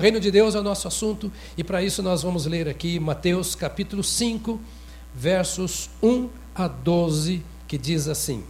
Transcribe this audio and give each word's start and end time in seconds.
O 0.00 0.04
reino 0.04 0.20
de 0.20 0.30
Deus 0.30 0.54
é 0.54 0.60
o 0.60 0.62
nosso 0.62 0.86
assunto 0.86 1.32
e 1.56 1.64
para 1.64 1.82
isso 1.82 2.04
nós 2.04 2.22
vamos 2.22 2.46
ler 2.46 2.68
aqui 2.68 3.00
Mateus 3.00 3.56
capítulo 3.56 4.04
5, 4.04 4.60
versos 5.12 5.90
1 6.00 6.28
a 6.54 6.68
12, 6.68 7.42
que 7.66 7.76
diz 7.76 8.06
assim: 8.06 8.44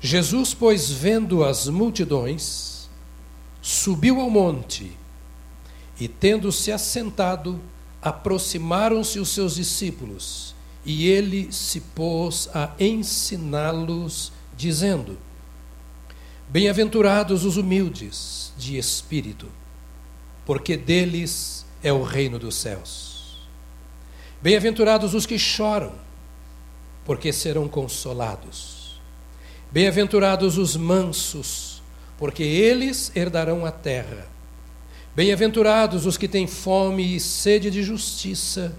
Jesus, 0.00 0.52
pois, 0.52 0.90
vendo 0.90 1.44
as 1.44 1.68
multidões, 1.68 2.90
subiu 3.60 4.20
ao 4.20 4.28
monte 4.28 4.90
e, 6.00 6.08
tendo-se 6.08 6.72
assentado, 6.72 7.60
aproximaram-se 8.02 9.20
os 9.20 9.28
seus 9.28 9.54
discípulos 9.54 10.56
e 10.84 11.06
ele 11.06 11.52
se 11.52 11.78
pôs 11.78 12.48
a 12.52 12.72
ensiná-los, 12.80 14.32
dizendo: 14.56 15.16
Bem-aventurados 16.52 17.46
os 17.46 17.56
humildes 17.56 18.52
de 18.58 18.76
espírito, 18.76 19.48
porque 20.44 20.76
deles 20.76 21.64
é 21.82 21.90
o 21.90 22.02
reino 22.02 22.38
dos 22.38 22.56
céus. 22.56 23.38
Bem-aventurados 24.42 25.14
os 25.14 25.24
que 25.24 25.38
choram, 25.38 25.94
porque 27.06 27.32
serão 27.32 27.66
consolados. 27.66 29.00
Bem-aventurados 29.70 30.58
os 30.58 30.76
mansos, 30.76 31.82
porque 32.18 32.42
eles 32.42 33.10
herdarão 33.16 33.64
a 33.64 33.72
terra. 33.72 34.28
Bem-aventurados 35.16 36.04
os 36.04 36.18
que 36.18 36.28
têm 36.28 36.46
fome 36.46 37.16
e 37.16 37.18
sede 37.18 37.70
de 37.70 37.82
justiça, 37.82 38.76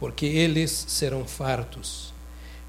porque 0.00 0.24
eles 0.24 0.86
serão 0.88 1.26
fartos. 1.26 2.14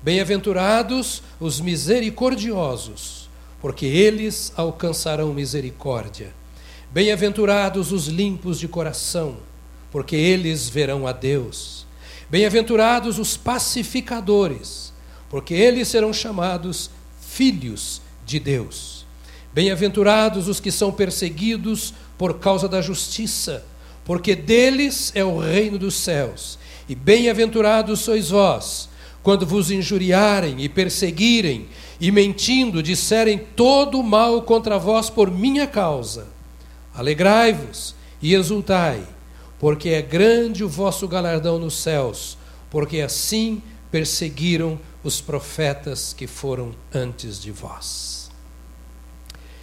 Bem-aventurados 0.02 1.23
os 1.40 1.62
misericordiosos, 1.62 3.23
porque 3.63 3.85
eles 3.85 4.52
alcançarão 4.58 5.34
misericórdia. 5.34 6.34
Bem-aventurados 6.91 7.94
os 7.94 8.08
limpos 8.08 8.59
de 8.59 8.67
coração, 8.67 9.38
porque 9.90 10.17
eles 10.17 10.67
verão 10.67 11.07
a 11.07 11.13
Deus. 11.13 11.88
Bem-aventurados 12.29 13.18
os 13.18 13.38
pacificadores, 13.38 14.91
porque 15.29 15.54
eles 15.54 15.88
serão 15.88 16.12
chamados 16.12 16.90
filhos 17.21 18.01
de 18.26 18.38
Deus. 18.38 19.05
Bem-aventurados 19.54 20.49
os 20.49 20.60
que 20.60 20.70
são 20.70 20.91
perseguidos 20.91 21.93
por 22.18 22.40
causa 22.40 22.68
da 22.68 22.82
justiça, 22.82 23.63
porque 24.04 24.35
deles 24.35 25.13
é 25.16 25.23
o 25.23 25.40
reino 25.40 25.77
dos 25.79 25.95
céus. 25.95 26.60
E 26.90 26.95
bem-aventurados 26.95 28.01
sois 28.01 28.29
vós, 28.29 28.90
quando 29.23 29.45
vos 29.45 29.71
injuriarem 29.71 30.62
e 30.62 30.68
perseguirem 30.68 31.70
e 31.99 32.12
mentindo 32.12 32.84
disserem 32.84 33.38
todo 33.38 33.99
o 33.99 34.04
mal 34.04 34.41
contra 34.41 34.77
vós 34.77 35.10
por 35.10 35.32
minha 35.32 35.68
causa. 35.68 36.27
Alegrai-vos 36.94 37.96
e 38.22 38.34
exultai, 38.34 39.08
porque 39.60 39.90
é 39.90 40.02
grande 40.02 40.63
o 40.63 40.70
vosso 40.70 41.08
galardão 41.08 41.58
nos 41.58 41.77
céus, 41.77 42.38
porque 42.70 43.02
assim 43.02 43.62
perseguiram 43.91 44.80
os 45.04 45.22
profetas 45.22 46.13
que 46.13 46.27
foram 46.27 46.74
antes 46.94 47.40
de 47.41 47.52
vós. 47.52 48.32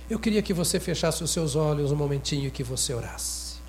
Eu 0.09 0.19
queria 0.19 0.43
que 0.43 0.53
você 0.53 0.81
fechasse 0.81 1.23
os 1.23 1.31
seus 1.31 1.55
olhos 1.55 1.93
um 1.93 1.97
momentinho 1.97 2.49
e 2.49 2.51
que 2.51 2.65
você 2.65 2.93
orasse. 2.93 3.61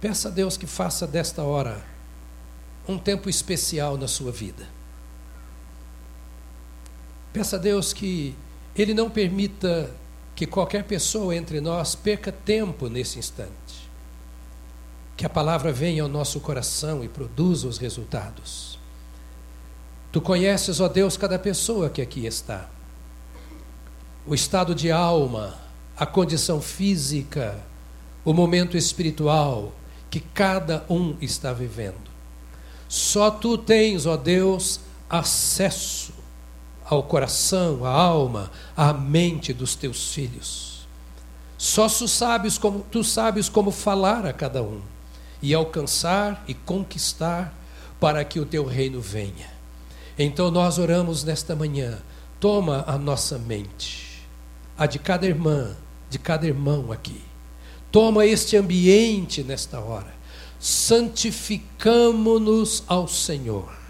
Peça 0.00 0.28
a 0.28 0.30
Deus 0.30 0.58
que 0.58 0.66
faça 0.66 1.06
desta 1.06 1.42
hora 1.42 1.82
um 2.86 2.98
tempo 2.98 3.30
especial 3.30 3.96
na 3.96 4.06
sua 4.06 4.30
vida. 4.30 4.68
Peça 7.34 7.56
a 7.56 7.58
Deus 7.58 7.92
que 7.92 8.32
Ele 8.76 8.94
não 8.94 9.10
permita 9.10 9.90
que 10.36 10.46
qualquer 10.46 10.84
pessoa 10.84 11.34
entre 11.34 11.60
nós 11.60 11.96
perca 11.96 12.30
tempo 12.30 12.88
nesse 12.88 13.18
instante. 13.18 13.90
Que 15.16 15.26
a 15.26 15.28
palavra 15.28 15.72
venha 15.72 16.04
ao 16.04 16.08
nosso 16.08 16.38
coração 16.38 17.02
e 17.02 17.08
produza 17.08 17.66
os 17.66 17.76
resultados. 17.76 18.78
Tu 20.12 20.20
conheces, 20.20 20.78
ó 20.78 20.86
Deus, 20.86 21.16
cada 21.16 21.36
pessoa 21.36 21.90
que 21.90 22.00
aqui 22.00 22.24
está. 22.24 22.70
O 24.24 24.32
estado 24.32 24.72
de 24.72 24.92
alma, 24.92 25.58
a 25.96 26.06
condição 26.06 26.62
física, 26.62 27.60
o 28.24 28.32
momento 28.32 28.76
espiritual 28.76 29.72
que 30.08 30.20
cada 30.20 30.84
um 30.88 31.16
está 31.20 31.52
vivendo. 31.52 32.14
Só 32.88 33.28
tu 33.28 33.58
tens, 33.58 34.06
ó 34.06 34.16
Deus, 34.16 34.78
acesso 35.10 36.23
ao 36.84 37.02
coração, 37.02 37.84
à 37.84 37.90
alma, 37.90 38.50
à 38.76 38.92
mente 38.92 39.52
dos 39.52 39.74
teus 39.74 40.12
filhos. 40.12 40.86
Só 41.56 41.88
tu 41.88 42.06
sabes 42.06 42.58
como, 42.58 42.84
tu 42.90 43.02
sabes 43.02 43.48
como 43.48 43.70
falar 43.70 44.26
a 44.26 44.32
cada 44.32 44.62
um 44.62 44.80
e 45.40 45.54
alcançar 45.54 46.44
e 46.46 46.54
conquistar 46.54 47.54
para 47.98 48.22
que 48.24 48.38
o 48.38 48.46
teu 48.46 48.66
reino 48.66 49.00
venha. 49.00 49.54
Então 50.18 50.50
nós 50.50 50.78
oramos 50.78 51.24
nesta 51.24 51.56
manhã, 51.56 52.02
toma 52.38 52.84
a 52.86 52.98
nossa 52.98 53.38
mente, 53.38 54.22
a 54.76 54.84
de 54.86 54.98
cada 54.98 55.26
irmã, 55.26 55.74
de 56.10 56.18
cada 56.18 56.46
irmão 56.46 56.92
aqui. 56.92 57.22
Toma 57.90 58.26
este 58.26 58.54
ambiente 58.56 59.42
nesta 59.42 59.80
hora. 59.80 60.12
Santificamo-nos 60.58 62.84
ao 62.86 63.08
Senhor 63.08 63.83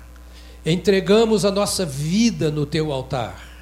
entregamos 0.64 1.44
a 1.44 1.50
nossa 1.50 1.84
vida 1.84 2.50
no 2.50 2.64
teu 2.64 2.92
altar. 2.92 3.52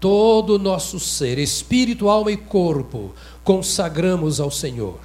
Todo 0.00 0.54
o 0.54 0.58
nosso 0.58 0.98
ser, 0.98 1.38
espírito, 1.38 2.08
alma 2.08 2.32
e 2.32 2.36
corpo, 2.36 3.14
consagramos 3.44 4.40
ao 4.40 4.50
Senhor. 4.50 4.98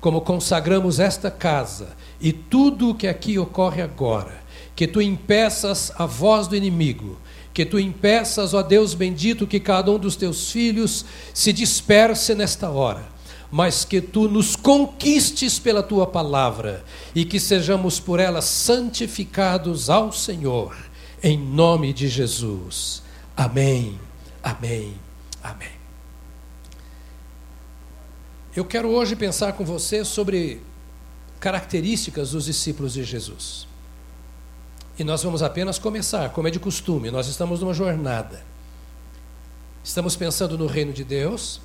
Como 0.00 0.22
consagramos 0.22 0.98
esta 0.98 1.30
casa 1.30 1.96
e 2.20 2.32
tudo 2.32 2.90
o 2.90 2.94
que 2.94 3.06
aqui 3.06 3.38
ocorre 3.38 3.82
agora, 3.82 4.42
que 4.74 4.86
tu 4.86 5.00
impeças 5.00 5.92
a 5.96 6.06
voz 6.06 6.48
do 6.48 6.56
inimigo, 6.56 7.18
que 7.52 7.64
tu 7.64 7.78
impeças, 7.78 8.54
ó 8.54 8.62
Deus 8.62 8.94
bendito, 8.94 9.46
que 9.46 9.60
cada 9.60 9.90
um 9.92 9.98
dos 9.98 10.16
teus 10.16 10.50
filhos 10.50 11.04
se 11.34 11.52
disperse 11.52 12.34
nesta 12.34 12.70
hora 12.70 13.11
mas 13.52 13.84
que 13.84 14.00
tu 14.00 14.28
nos 14.28 14.56
conquistes 14.56 15.58
pela 15.58 15.82
tua 15.82 16.06
palavra 16.06 16.82
e 17.14 17.22
que 17.22 17.38
sejamos 17.38 18.00
por 18.00 18.18
ela 18.18 18.40
santificados 18.40 19.90
ao 19.90 20.10
Senhor, 20.10 20.74
em 21.22 21.38
nome 21.38 21.92
de 21.92 22.08
Jesus. 22.08 23.02
Amém, 23.36 24.00
amém, 24.42 24.94
amém. 25.42 25.68
Eu 28.56 28.64
quero 28.64 28.88
hoje 28.88 29.14
pensar 29.14 29.52
com 29.52 29.66
você 29.66 30.02
sobre 30.02 30.62
características 31.38 32.30
dos 32.30 32.46
discípulos 32.46 32.94
de 32.94 33.04
Jesus. 33.04 33.68
E 34.98 35.04
nós 35.04 35.22
vamos 35.22 35.42
apenas 35.42 35.78
começar, 35.78 36.30
como 36.30 36.48
é 36.48 36.50
de 36.50 36.58
costume, 36.58 37.10
nós 37.10 37.26
estamos 37.26 37.60
numa 37.60 37.74
jornada. 37.74 38.42
Estamos 39.84 40.16
pensando 40.16 40.56
no 40.56 40.66
reino 40.66 40.92
de 40.92 41.04
Deus 41.04 41.60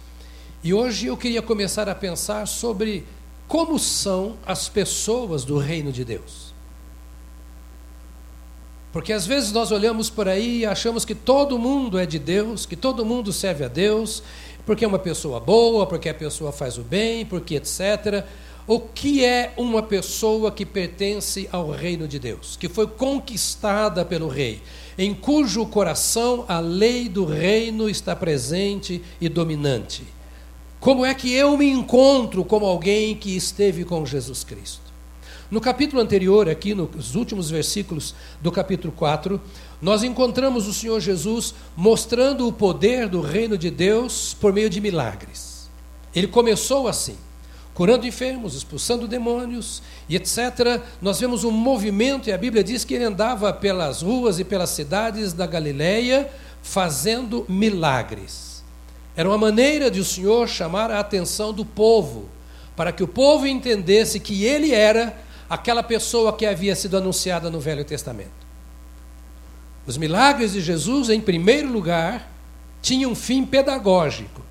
e 0.63 0.73
hoje 0.73 1.07
eu 1.07 1.15
queria 1.15 1.41
começar 1.41 1.87
a 1.87 1.95
pensar 1.95 2.47
sobre 2.47 3.05
como 3.47 3.79
são 3.79 4.37
as 4.45 4.67
pessoas 4.67 5.43
do 5.43 5.57
reino 5.57 5.91
de 5.91 6.03
Deus. 6.03 6.53
Porque 8.91 9.13
às 9.13 9.27
vezes 9.27 9.51
nós 9.51 9.71
olhamos 9.71 10.09
por 10.09 10.27
aí 10.27 10.59
e 10.59 10.65
achamos 10.65 11.05
que 11.05 11.13
todo 11.13 11.59
mundo 11.59 11.99
é 11.99 12.05
de 12.05 12.17
Deus, 12.17 12.65
que 12.65 12.75
todo 12.75 13.05
mundo 13.05 13.31
serve 13.31 13.63
a 13.63 13.67
Deus, 13.67 14.23
porque 14.65 14.83
é 14.83 14.87
uma 14.87 14.99
pessoa 14.99 15.39
boa, 15.39 15.85
porque 15.85 16.09
a 16.09 16.13
pessoa 16.13 16.51
faz 16.51 16.77
o 16.77 16.81
bem, 16.81 17.25
porque 17.25 17.55
etc. 17.55 18.25
O 18.65 18.79
que 18.79 19.23
é 19.23 19.53
uma 19.55 19.83
pessoa 19.83 20.51
que 20.51 20.65
pertence 20.65 21.47
ao 21.51 21.69
reino 21.69 22.07
de 22.07 22.19
Deus, 22.19 22.57
que 22.57 22.67
foi 22.67 22.87
conquistada 22.87 24.03
pelo 24.03 24.27
rei, 24.27 24.61
em 24.97 25.13
cujo 25.13 25.65
coração 25.67 26.43
a 26.47 26.59
lei 26.59 27.07
do 27.07 27.23
reino 27.23 27.87
está 27.87 28.15
presente 28.15 29.01
e 29.21 29.29
dominante? 29.29 30.16
Como 30.79 31.03
é 31.03 31.13
que 31.13 31.33
eu 31.33 31.57
me 31.57 31.67
encontro 31.67 32.45
como 32.45 32.65
alguém 32.65 33.15
que 33.15 33.35
esteve 33.35 33.83
com 33.83 34.05
Jesus 34.05 34.43
Cristo? 34.43 34.87
No 35.49 35.59
capítulo 35.59 36.01
anterior, 36.01 36.47
aqui 36.47 36.75
nos 36.75 37.15
últimos 37.15 37.49
versículos 37.49 38.13
do 38.41 38.51
capítulo 38.51 38.93
4, 38.95 39.41
nós 39.81 40.03
encontramos 40.03 40.67
o 40.67 40.73
Senhor 40.73 40.99
Jesus 40.99 41.55
mostrando 41.75 42.47
o 42.47 42.53
poder 42.53 43.07
do 43.07 43.21
reino 43.21 43.57
de 43.57 43.71
Deus 43.71 44.35
por 44.39 44.53
meio 44.53 44.69
de 44.69 44.79
milagres. 44.79 45.67
Ele 46.13 46.27
começou 46.27 46.87
assim, 46.87 47.15
curando 47.73 48.05
enfermos, 48.05 48.55
expulsando 48.55 49.07
demônios 49.07 49.81
e 50.07 50.15
etc. 50.15 50.81
Nós 51.01 51.19
vemos 51.19 51.43
um 51.43 51.51
movimento, 51.51 52.29
e 52.29 52.33
a 52.33 52.37
Bíblia 52.37 52.63
diz 52.63 52.83
que 52.83 52.93
ele 52.93 53.05
andava 53.05 53.51
pelas 53.51 54.03
ruas 54.03 54.39
e 54.39 54.43
pelas 54.43 54.69
cidades 54.69 55.33
da 55.33 55.47
Galileia 55.47 56.29
fazendo 56.61 57.45
milagres. 57.49 58.46
Era 59.17 59.27
uma 59.27 59.37
maneira 59.37 59.89
de 59.89 59.99
o 59.99 60.05
Senhor 60.05 60.47
chamar 60.47 60.91
a 60.91 60.99
atenção 60.99 61.51
do 61.51 61.65
povo, 61.65 62.29
para 62.75 62.91
que 62.91 63.03
o 63.03 63.07
povo 63.07 63.47
entendesse 63.47 64.19
que 64.19 64.45
ele 64.45 64.71
era 64.71 65.17
aquela 65.49 65.81
pessoa 65.81 66.31
que 66.37 66.45
havia 66.45 66.75
sido 66.75 66.95
anunciada 66.95 67.49
no 67.49 67.59
Velho 67.59 67.83
Testamento. 67.83 68.29
Os 69.87 69.97
milagres 69.97 70.53
de 70.53 70.61
Jesus, 70.61 71.09
em 71.09 71.19
primeiro 71.19 71.71
lugar, 71.71 72.31
tinham 72.79 73.11
um 73.11 73.15
fim 73.15 73.43
pedagógico. 73.43 74.43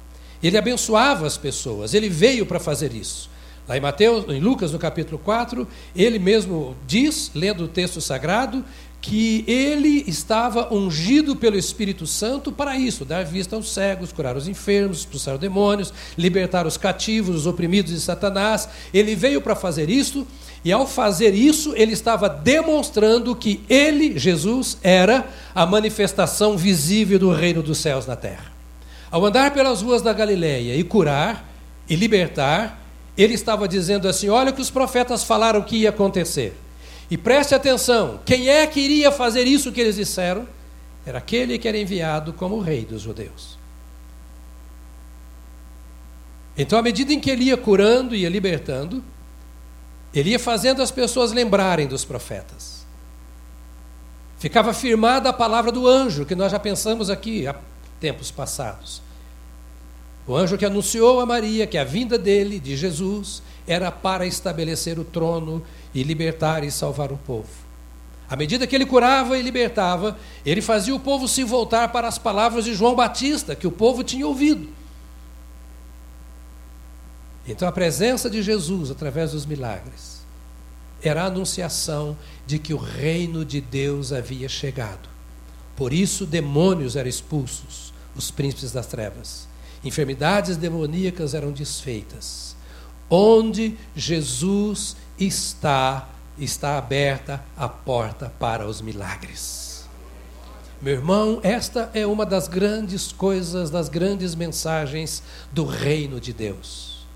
Ele 0.43 0.59
abençoava 0.59 1.29
as 1.29 1.39
pessoas, 1.39 1.95
ele 1.95 2.09
veio 2.09 2.45
para 2.45 2.59
fazer 2.59 2.93
isso. 2.93 3.31
Lá 3.69 3.77
em 3.77 3.81
Mateus, 3.81 4.29
em 4.29 4.41
Lucas, 4.41 4.73
no 4.73 4.79
capítulo 4.79 5.19
4, 5.19 5.67
ele 5.95 6.19
mesmo 6.19 6.77
diz, 6.87 7.31
lendo 7.35 7.65
o 7.65 7.69
texto 7.69 8.01
sagrado, 8.01 8.65
que 9.07 9.45
ele 9.47 10.03
estava 10.09 10.75
ungido 10.75 11.37
pelo 11.37 11.57
Espírito 11.57 12.09
Santo 12.09 12.51
para 12.51 12.77
isso, 12.77 13.05
dar 13.05 13.25
vista 13.25 13.55
aos 13.55 13.73
cegos, 13.73 14.13
curar 14.13 14.37
os 14.37 14.49
enfermos, 14.49 14.99
expulsar 14.99 15.39
demônios, 15.39 15.95
libertar 16.19 16.67
os 16.67 16.77
cativos, 16.77 17.37
os 17.37 17.47
oprimidos 17.47 17.93
de 17.93 18.01
Satanás. 18.01 18.69
Ele 18.93 19.15
veio 19.15 19.41
para 19.41 19.55
fazer 19.55 19.89
isso, 19.89 20.27
e 20.65 20.73
ao 20.73 20.89
fazer 20.89 21.35
isso, 21.35 21.73
ele 21.77 21.93
estava 21.93 22.29
demonstrando 22.29 23.37
que 23.37 23.61
ele, 23.69 24.19
Jesus, 24.19 24.77
era 24.83 25.25
a 25.55 25.65
manifestação 25.65 26.59
visível 26.59 27.17
do 27.17 27.31
reino 27.31 27.63
dos 27.63 27.79
céus 27.79 28.09
na 28.09 28.17
terra. 28.17 28.51
Ao 29.09 29.25
andar 29.25 29.55
pelas 29.55 29.83
ruas 29.83 30.03
da 30.03 30.13
Galileia 30.13 30.75
e 30.75 30.83
curar 30.83 31.49
e 31.89 31.95
libertar, 31.95 32.83
ele 33.17 33.35
estava 33.35 33.69
dizendo 33.69 34.09
assim: 34.09 34.29
Olha 34.29 34.51
o 34.51 34.53
que 34.53 34.61
os 34.61 34.69
profetas 34.69 35.23
falaram 35.23 35.63
que 35.63 35.77
ia 35.77 35.91
acontecer. 35.91 36.57
E 37.11 37.17
preste 37.17 37.55
atenção: 37.55 38.21
quem 38.25 38.49
é 38.49 38.67
que 38.67 38.81
iria 38.81 39.13
fazer 39.13 39.45
isso 39.47 39.73
que 39.73 39.81
eles 39.81 39.97
disseram? 39.97 40.47
Era 41.05 41.19
aquele 41.19 41.59
que 41.59 41.69
era 41.69 41.79
enviado 41.79 42.33
como 42.33 42.61
rei 42.61 42.85
dos 42.85 43.03
judeus. 43.03 43.57
Então, 46.59 46.79
à 46.79 46.83
medida 46.83 47.13
em 47.13 47.21
que 47.21 47.31
ele 47.31 47.45
ia 47.45 47.57
curando 47.57 48.15
e 48.15 48.21
ia 48.21 48.29
libertando, 48.29 49.05
ele 50.13 50.31
ia 50.31 50.39
fazendo 50.39 50.83
as 50.83 50.91
pessoas 50.91 51.33
lembrarem 51.33 51.87
dos 51.87 52.05
profetas. 52.05 52.87
Ficava 54.39 54.73
firmada 54.73 55.29
a 55.29 55.33
palavra 55.33 55.71
do 55.71 55.87
anjo, 55.87 56.25
que 56.25 56.35
nós 56.35 56.51
já 56.51 56.59
pensamos 56.59 57.11
aqui 57.11 57.47
há 57.47 57.55
tempos 58.01 58.31
passados. 58.31 59.03
O 60.27 60.35
anjo 60.35 60.59
que 60.59 60.65
anunciou 60.65 61.21
a 61.21 61.27
Maria 61.27 61.67
que 61.67 61.79
a 61.79 61.85
vinda 61.85 62.19
dele, 62.19 62.59
de 62.59 62.77
Jesus, 62.77 63.43
era 63.67 63.91
para 63.91 64.27
estabelecer 64.27 64.99
o 64.99 65.05
trono 65.05 65.63
e 65.95 66.03
libertar 66.03 66.65
e 66.65 66.71
salvar 66.71 67.13
o 67.13 67.17
povo. 67.17 67.49
À 68.29 68.35
medida 68.35 68.67
que 68.67 68.75
ele 68.75 68.87
curava 68.87 69.39
e 69.39 69.43
libertava, 69.43 70.19
ele 70.45 70.61
fazia 70.61 70.95
o 70.95 71.01
povo 71.01 71.29
se 71.29 71.45
voltar 71.45 71.93
para 71.93 72.09
as 72.09 72.19
palavras 72.19 72.65
de 72.65 72.75
João 72.75 72.95
Batista, 72.95 73.55
que 73.55 73.67
o 73.67 73.73
povo 73.73 74.03
tinha 74.03 74.27
ouvido. 74.27 74.69
Então 77.47 77.69
a 77.69 77.73
presença 77.73 78.29
de 78.29 78.43
Jesus 78.43 78.91
através 78.91 79.31
dos 79.31 79.47
milagres 79.47 80.17
era 81.01 81.23
a 81.23 81.27
anunciação 81.27 82.17
de 82.47 82.59
que 82.59 82.75
o 82.75 82.79
reino 82.79 83.45
de 83.45 83.61
Deus 83.61 84.13
havia 84.13 84.49
chegado. 84.49 85.09
Por 85.77 85.93
isso 85.93 86.27
demônios 86.27 86.97
eram 86.97 87.09
expulsos, 87.09 87.93
os 88.17 88.31
príncipes 88.31 88.73
das 88.73 88.87
trevas. 88.87 89.47
Enfermidades 89.85 90.57
demoníacas 90.57 91.35
eram 91.35 91.53
desfeitas. 91.53 92.56
Onde 93.09 93.77
Jesus 93.95 94.97
está, 95.19 96.09
está 96.39 96.77
aberta 96.77 97.45
a 97.57 97.69
porta 97.69 98.33
para 98.39 98.67
os 98.67 98.81
milagres. 98.81 99.87
Meu 100.81 100.95
irmão, 100.95 101.41
esta 101.43 101.91
é 101.95 102.07
uma 102.07 102.27
das 102.27 102.49
grandes 102.49 103.11
coisas, 103.11 103.71
das 103.71 103.89
grandes 103.89 104.35
mensagens 104.35 105.23
do 105.53 105.65
reino 105.65 106.21
de 106.21 106.33
Deus. 106.33 107.07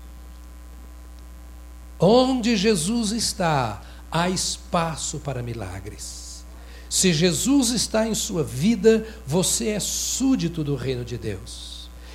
Onde 1.99 2.57
Jesus 2.57 3.11
está, 3.11 3.81
há 4.11 4.27
espaço 4.29 5.19
para 5.19 5.43
milagres. 5.43 6.43
Se 6.89 7.13
Jesus 7.13 7.69
está 7.69 8.07
em 8.07 8.15
sua 8.15 8.43
vida, 8.43 9.07
você 9.25 9.69
é 9.69 9.79
súdito 9.79 10.63
do 10.63 10.75
reino 10.75 11.05
de 11.05 11.17
Deus. 11.17 11.70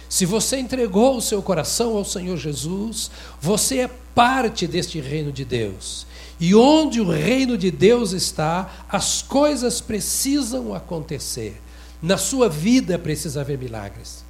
Se 0.09 0.25
você 0.25 0.59
entregou 0.59 1.17
o 1.17 1.23
seu 1.23 1.43
coração 1.43 1.97
ao 1.97 2.05
Senhor 2.05 2.37
Jesus, 2.37 3.11
você 3.41 3.81
é 3.81 3.91
parte 4.15 4.67
deste 4.67 5.01
reino 5.01 5.33
de 5.33 5.45
Deus. 5.45 6.07
E 6.39 6.55
onde 6.55 7.01
o 7.01 7.11
reino 7.11 7.57
de 7.57 7.71
Deus 7.71 8.13
está, 8.13 8.85
as 8.89 9.23
coisas 9.23 9.81
precisam 9.81 10.75
acontecer. 10.75 11.61
Na 12.01 12.17
sua 12.17 12.49
vida 12.49 12.99
precisa 12.99 13.41
haver 13.41 13.59
milagres. 13.59 14.25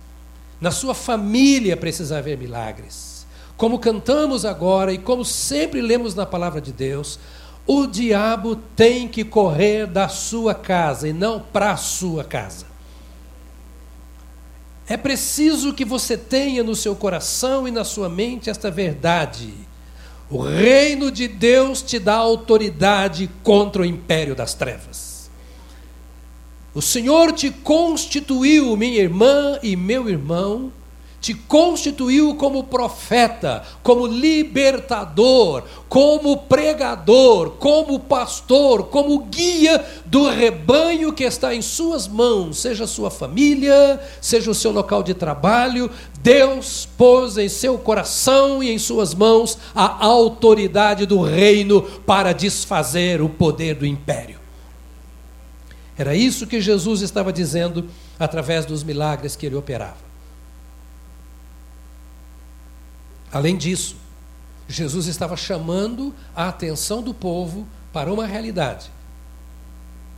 Na 0.61 0.70
sua 0.70 0.94
família 0.94 1.76
precisa 1.76 2.19
haver 2.19 2.38
milagres. 2.38 3.26
Como 3.56 3.78
cantamos 3.78 4.44
agora 4.44 4.93
e 4.93 4.99
como 4.99 5.25
sempre 5.25 5.81
lemos 5.81 6.14
na 6.14 6.25
palavra 6.25 6.61
de 6.61 6.73
Deus, 6.73 7.19
o 7.67 7.87
diabo 7.87 8.56
tem 8.76 9.08
que 9.08 9.25
correr 9.25 9.87
da 9.87 10.08
sua 10.08 10.55
casa 10.55 11.08
e 11.08 11.12
não 11.12 11.40
para 11.40 11.73
a 11.73 11.76
sua 11.76 12.23
casa. 12.23 12.75
É 14.88 14.97
preciso 14.97 15.75
que 15.75 15.85
você 15.85 16.17
tenha 16.17 16.62
no 16.62 16.77
seu 16.77 16.94
coração 16.94 17.67
e 17.67 17.71
na 17.71 17.85
sua 17.85 18.09
mente 18.09 18.49
esta 18.49 18.71
verdade 18.71 19.53
o 20.29 20.41
reino 20.41 21.11
de 21.11 21.29
Deus 21.29 21.83
te 21.83 21.99
dá 21.99 22.15
autoridade 22.15 23.31
contra 23.43 23.83
o 23.83 23.85
império 23.85 24.35
das 24.35 24.55
trevas. 24.55 25.31
O 26.75 26.83
Senhor 26.83 27.33
te 27.33 27.50
constituiu, 27.50 28.77
minha 28.77 29.00
irmã 29.00 29.59
e 29.62 29.77
meu 29.77 30.09
irmão, 30.09 30.73
te 31.26 31.34
constituiu 31.34 32.37
como 32.37 32.62
profeta, 32.62 33.64
como 33.82 34.06
libertador, 34.06 35.64
como 35.88 36.37
pregador, 36.43 37.50
como 37.58 37.99
pastor, 37.99 38.84
como 38.84 39.25
guia 39.25 39.84
do 40.05 40.31
rebanho 40.31 41.12
que 41.12 41.25
está 41.25 41.52
em 41.52 41.61
suas 41.61 42.06
mãos, 42.06 42.58
seja 42.58 42.87
sua 42.87 43.11
família, 43.11 44.00
seja 44.20 44.52
o 44.52 44.55
seu 44.55 44.70
local 44.70 45.02
de 45.02 45.14
trabalho. 45.14 45.90
Deus 46.23 46.88
pôs 46.96 47.37
em 47.37 47.49
seu 47.49 47.76
coração 47.76 48.62
e 48.62 48.70
em 48.70 48.78
suas 48.78 49.12
mãos 49.12 49.58
a 49.75 50.06
autoridade 50.06 51.06
do 51.06 51.20
reino 51.23 51.82
para 51.82 52.32
desfazer 52.32 53.20
o 53.20 53.28
poder 53.28 53.75
do 53.75 53.84
império. 53.84 54.38
Era 55.99 56.14
isso 56.14 56.46
que 56.46 56.61
Jesus 56.61 57.02
estava 57.02 57.32
dizendo 57.32 57.87
através 58.17 58.64
dos 58.64 58.84
milagres 58.84 59.34
que 59.34 59.44
ele 59.44 59.56
operava. 59.56 60.06
Além 63.32 63.56
disso, 63.56 63.96
Jesus 64.69 65.06
estava 65.06 65.37
chamando 65.37 66.14
a 66.34 66.49
atenção 66.49 67.02
do 67.02 67.14
povo 67.14 67.67
para 67.93 68.12
uma 68.12 68.26
realidade. 68.26 68.90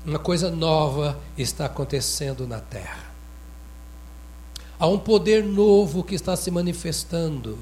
Uma 0.05 0.19
coisa 0.19 0.51
nova 0.51 1.21
está 1.37 1.67
acontecendo 1.67 2.47
na 2.47 2.61
terra. 2.61 3.09
Há 4.79 4.87
um 4.87 4.99
poder 4.99 5.45
novo 5.45 6.05
que 6.05 6.15
está 6.15 6.37
se 6.37 6.51
manifestando 6.51 7.59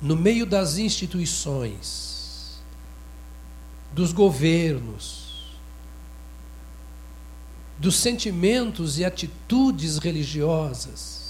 no 0.00 0.16
meio 0.16 0.44
das 0.44 0.76
instituições, 0.76 2.60
dos 3.92 4.12
governos, 4.12 5.54
dos 7.78 7.96
sentimentos 7.96 8.98
e 8.98 9.04
atitudes 9.04 9.98
religiosas 9.98 11.23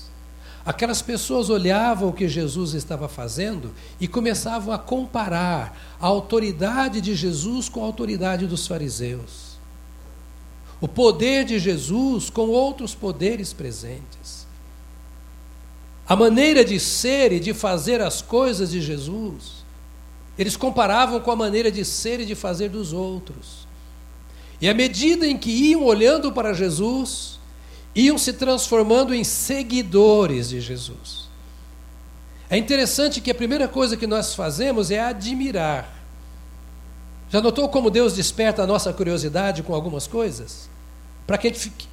Aquelas 0.66 1.02
pessoas 1.02 1.50
olhavam 1.50 2.08
o 2.08 2.12
que 2.12 2.26
Jesus 2.26 2.72
estava 2.72 3.06
fazendo 3.06 3.72
e 4.00 4.08
começavam 4.08 4.72
a 4.72 4.78
comparar 4.78 5.78
a 6.00 6.06
autoridade 6.06 7.02
de 7.02 7.14
Jesus 7.14 7.68
com 7.68 7.82
a 7.82 7.86
autoridade 7.86 8.46
dos 8.46 8.66
fariseus. 8.66 9.58
O 10.80 10.88
poder 10.88 11.44
de 11.44 11.58
Jesus 11.58 12.30
com 12.30 12.48
outros 12.48 12.94
poderes 12.94 13.52
presentes. 13.52 14.46
A 16.08 16.16
maneira 16.16 16.64
de 16.64 16.80
ser 16.80 17.32
e 17.32 17.40
de 17.40 17.52
fazer 17.52 18.00
as 18.00 18.22
coisas 18.22 18.70
de 18.70 18.80
Jesus, 18.80 19.64
eles 20.38 20.56
comparavam 20.56 21.20
com 21.20 21.30
a 21.30 21.36
maneira 21.36 21.70
de 21.70 21.84
ser 21.84 22.20
e 22.20 22.26
de 22.26 22.34
fazer 22.34 22.70
dos 22.70 22.92
outros. 22.92 23.66
E 24.60 24.68
à 24.68 24.74
medida 24.74 25.26
em 25.26 25.36
que 25.36 25.50
iam 25.50 25.84
olhando 25.84 26.32
para 26.32 26.54
Jesus, 26.54 27.38
iam 27.94 28.18
se 28.18 28.32
transformando 28.32 29.14
em 29.14 29.22
seguidores 29.22 30.48
de 30.48 30.60
Jesus. 30.60 31.28
É 32.50 32.56
interessante 32.56 33.20
que 33.20 33.30
a 33.30 33.34
primeira 33.34 33.68
coisa 33.68 33.96
que 33.96 34.06
nós 34.06 34.34
fazemos 34.34 34.90
é 34.90 35.00
admirar. 35.00 36.02
Já 37.30 37.40
notou 37.40 37.68
como 37.68 37.90
Deus 37.90 38.14
desperta 38.14 38.62
a 38.62 38.66
nossa 38.66 38.92
curiosidade 38.92 39.62
com 39.62 39.74
algumas 39.74 40.06
coisas? 40.06 40.68
Para 41.26 41.38
que 41.38 41.46
a 41.46 41.50
gente 41.50 41.60
fique. 41.60 41.88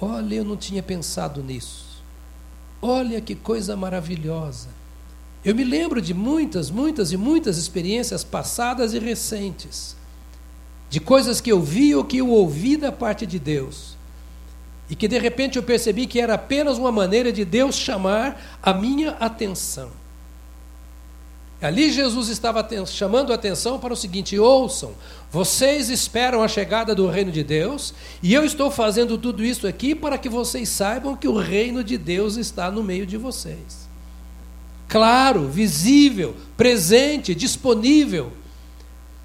Olha, 0.00 0.36
eu 0.36 0.44
não 0.44 0.56
tinha 0.56 0.82
pensado 0.82 1.42
nisso. 1.42 2.02
Olha 2.80 3.20
que 3.20 3.34
coisa 3.34 3.76
maravilhosa. 3.76 4.68
Eu 5.44 5.54
me 5.54 5.64
lembro 5.64 6.00
de 6.00 6.14
muitas, 6.14 6.70
muitas 6.70 7.10
e 7.12 7.16
muitas 7.16 7.56
experiências 7.58 8.22
passadas 8.22 8.94
e 8.94 8.98
recentes, 8.98 9.96
de 10.88 11.00
coisas 11.00 11.40
que 11.40 11.50
eu 11.50 11.60
vi 11.60 11.94
ou 11.94 12.04
que 12.04 12.18
eu 12.18 12.28
ouvi 12.28 12.76
da 12.76 12.92
parte 12.92 13.26
de 13.26 13.38
Deus 13.38 13.96
e 14.90 14.96
que 14.96 15.08
de 15.08 15.18
repente 15.18 15.56
eu 15.56 15.62
percebi 15.62 16.06
que 16.06 16.20
era 16.20 16.34
apenas 16.34 16.78
uma 16.78 16.92
maneira 16.92 17.32
de 17.32 17.44
Deus 17.44 17.76
chamar 17.76 18.58
a 18.62 18.74
minha 18.74 19.10
atenção. 19.12 19.90
Ali 21.62 21.92
Jesus 21.92 22.28
estava 22.28 22.68
chamando 22.86 23.30
a 23.30 23.36
atenção 23.36 23.78
para 23.78 23.92
o 23.92 23.96
seguinte: 23.96 24.36
ouçam, 24.36 24.94
vocês 25.30 25.88
esperam 25.90 26.42
a 26.42 26.48
chegada 26.48 26.92
do 26.92 27.06
reino 27.06 27.30
de 27.30 27.44
Deus, 27.44 27.94
e 28.20 28.34
eu 28.34 28.44
estou 28.44 28.68
fazendo 28.68 29.16
tudo 29.16 29.44
isso 29.44 29.68
aqui 29.68 29.94
para 29.94 30.18
que 30.18 30.28
vocês 30.28 30.68
saibam 30.68 31.14
que 31.14 31.28
o 31.28 31.38
reino 31.38 31.84
de 31.84 31.96
Deus 31.96 32.36
está 32.36 32.68
no 32.68 32.82
meio 32.82 33.06
de 33.06 33.16
vocês. 33.16 33.88
claro, 34.88 35.48
visível, 35.48 36.36
presente, 36.56 37.34
disponível. 37.34 38.32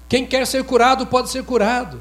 Quem 0.08 0.24
quer 0.24 0.46
ser 0.46 0.64
curado 0.64 1.06
pode 1.06 1.28
ser 1.28 1.42
curado. 1.42 2.00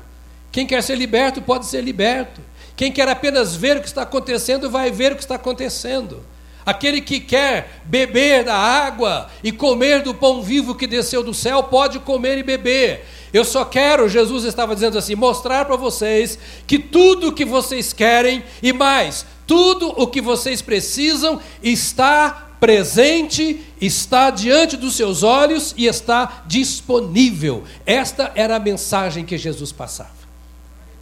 Quem 0.52 0.66
quer 0.66 0.82
ser 0.82 0.96
liberto 0.96 1.42
pode 1.42 1.66
ser 1.66 1.84
liberto. 1.84 2.40
Quem 2.78 2.92
quer 2.92 3.10
apenas 3.10 3.56
ver 3.56 3.76
o 3.78 3.82
que 3.82 3.88
está 3.88 4.04
acontecendo 4.04 4.70
vai 4.70 4.92
ver 4.92 5.12
o 5.12 5.16
que 5.16 5.24
está 5.24 5.34
acontecendo. 5.34 6.24
Aquele 6.64 7.02
que 7.02 7.20
quer 7.20 7.82
beber 7.86 8.44
da 8.44 8.56
água 8.56 9.32
e 9.44 9.52
comer 9.52 10.04
do 10.04 10.14
pão 10.14 10.44
vivo 10.44 10.76
que 10.76 10.86
desceu 10.86 11.24
do 11.24 11.34
céu, 11.34 11.64
pode 11.64 11.98
comer 12.00 12.38
e 12.38 12.44
beber. 12.44 13.04
Eu 13.34 13.44
só 13.44 13.66
quero, 13.66 14.08
Jesus 14.08 14.44
estava 14.44 14.76
dizendo 14.76 14.98
assim, 14.98 15.16
mostrar 15.16 15.66
para 15.66 15.76
vocês 15.76 16.38
que 16.68 16.78
tudo 16.78 17.30
o 17.30 17.34
que 17.34 17.46
vocês 17.46 17.94
querem 17.94 18.44
e 18.62 18.72
mais, 18.72 19.26
tudo 19.48 19.88
o 20.00 20.06
que 20.06 20.22
vocês 20.22 20.62
precisam 20.62 21.40
está 21.64 22.50
presente, 22.60 23.66
está 23.82 24.30
diante 24.30 24.78
dos 24.78 24.96
seus 24.96 25.24
olhos 25.24 25.74
e 25.78 25.88
está 25.88 26.44
disponível. 26.46 27.64
Esta 27.88 28.32
era 28.36 28.58
a 28.58 28.60
mensagem 28.60 29.26
que 29.26 29.38
Jesus 29.38 29.72
passava. 29.72 30.18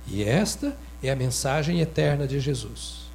E 0.07 0.23
esta 0.23 0.84
é 1.01 1.09
a 1.09 1.15
mensagem 1.15 1.79
eterna 1.79 2.27
de 2.27 2.39
Jesus. 2.39 3.05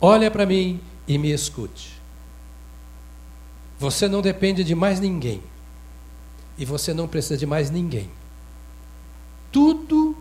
Olha 0.00 0.30
para 0.30 0.46
mim 0.46 0.80
e 1.06 1.18
me 1.18 1.30
escute. 1.30 2.00
Você 3.78 4.08
não 4.08 4.20
depende 4.20 4.62
de 4.62 4.74
mais 4.74 5.00
ninguém. 5.00 5.42
E 6.58 6.64
você 6.64 6.92
não 6.92 7.08
precisa 7.08 7.36
de 7.36 7.46
mais 7.46 7.70
ninguém. 7.70 8.10
Tudo 9.50 10.16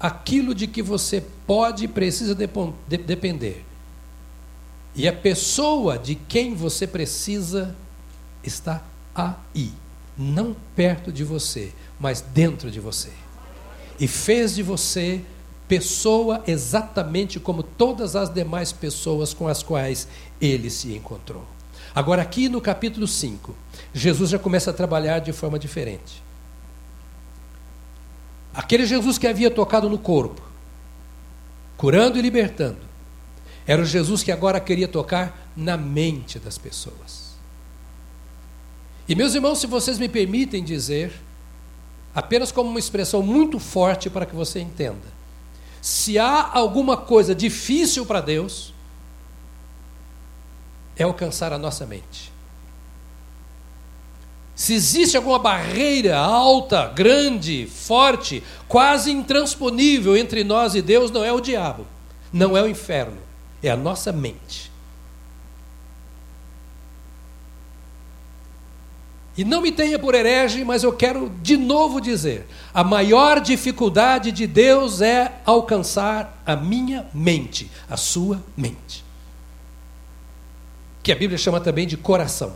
aquilo 0.00 0.54
de 0.54 0.66
que 0.66 0.82
você 0.82 1.24
pode 1.46 1.84
e 1.84 1.88
precisa 1.88 2.34
depender. 2.34 3.64
E 4.94 5.08
a 5.08 5.12
pessoa 5.12 5.98
de 5.98 6.14
quem 6.14 6.54
você 6.54 6.86
precisa 6.86 7.74
está 8.42 8.82
aí, 9.14 9.72
não 10.16 10.54
perto 10.76 11.12
de 11.12 11.24
você, 11.24 11.72
mas 11.98 12.20
dentro 12.20 12.70
de 12.70 12.80
você. 12.80 13.10
E 13.98 14.08
fez 14.08 14.54
de 14.54 14.62
você 14.62 15.22
pessoa 15.68 16.42
exatamente 16.46 17.40
como 17.40 17.62
todas 17.62 18.14
as 18.14 18.32
demais 18.32 18.72
pessoas 18.72 19.32
com 19.32 19.48
as 19.48 19.62
quais 19.62 20.06
ele 20.40 20.68
se 20.68 20.92
encontrou. 20.92 21.44
Agora, 21.94 22.22
aqui 22.22 22.48
no 22.48 22.60
capítulo 22.60 23.06
5, 23.06 23.54
Jesus 23.92 24.30
já 24.30 24.38
começa 24.38 24.70
a 24.70 24.74
trabalhar 24.74 25.20
de 25.20 25.32
forma 25.32 25.58
diferente. 25.58 26.22
Aquele 28.52 28.84
Jesus 28.86 29.16
que 29.16 29.26
havia 29.26 29.50
tocado 29.50 29.88
no 29.88 29.98
corpo, 29.98 30.42
curando 31.76 32.18
e 32.18 32.22
libertando, 32.22 32.78
era 33.66 33.80
o 33.80 33.86
Jesus 33.86 34.22
que 34.22 34.30
agora 34.30 34.60
queria 34.60 34.86
tocar 34.86 35.50
na 35.56 35.76
mente 35.76 36.38
das 36.38 36.58
pessoas. 36.58 37.34
E 39.08 39.14
meus 39.14 39.34
irmãos, 39.34 39.58
se 39.58 39.66
vocês 39.66 39.98
me 39.98 40.08
permitem 40.08 40.62
dizer, 40.64 41.12
apenas 42.14 42.52
como 42.52 42.70
uma 42.70 42.78
expressão 42.78 43.22
muito 43.22 43.58
forte 43.58 44.08
para 44.08 44.26
que 44.26 44.34
você 44.34 44.60
entenda, 44.60 45.14
se 45.80 46.18
há 46.18 46.50
alguma 46.52 46.96
coisa 46.96 47.34
difícil 47.34 48.06
para 48.06 48.20
Deus, 48.20 48.72
é 50.96 51.02
alcançar 51.02 51.52
a 51.52 51.58
nossa 51.58 51.84
mente. 51.84 52.32
Se 54.54 54.72
existe 54.72 55.16
alguma 55.16 55.38
barreira 55.38 56.16
alta, 56.16 56.86
grande, 56.86 57.66
forte, 57.66 58.42
quase 58.68 59.10
intransponível 59.10 60.16
entre 60.16 60.44
nós 60.44 60.76
e 60.76 60.80
Deus, 60.80 61.10
não 61.10 61.24
é 61.24 61.32
o 61.32 61.40
diabo, 61.40 61.84
não 62.32 62.56
é 62.56 62.62
o 62.62 62.68
inferno, 62.68 63.18
é 63.62 63.70
a 63.70 63.76
nossa 63.76 64.12
mente. 64.12 64.70
E 69.36 69.44
não 69.44 69.60
me 69.60 69.72
tenha 69.72 69.98
por 69.98 70.14
herege, 70.14 70.64
mas 70.64 70.84
eu 70.84 70.92
quero 70.92 71.30
de 71.42 71.56
novo 71.56 72.00
dizer: 72.00 72.46
a 72.72 72.84
maior 72.84 73.40
dificuldade 73.40 74.30
de 74.30 74.46
Deus 74.46 75.00
é 75.00 75.40
alcançar 75.44 76.40
a 76.46 76.54
minha 76.54 77.06
mente, 77.12 77.70
a 77.88 77.96
sua 77.96 78.42
mente. 78.56 79.04
Que 81.02 81.12
a 81.12 81.16
Bíblia 81.16 81.36
chama 81.36 81.60
também 81.60 81.86
de 81.86 81.96
coração. 81.96 82.54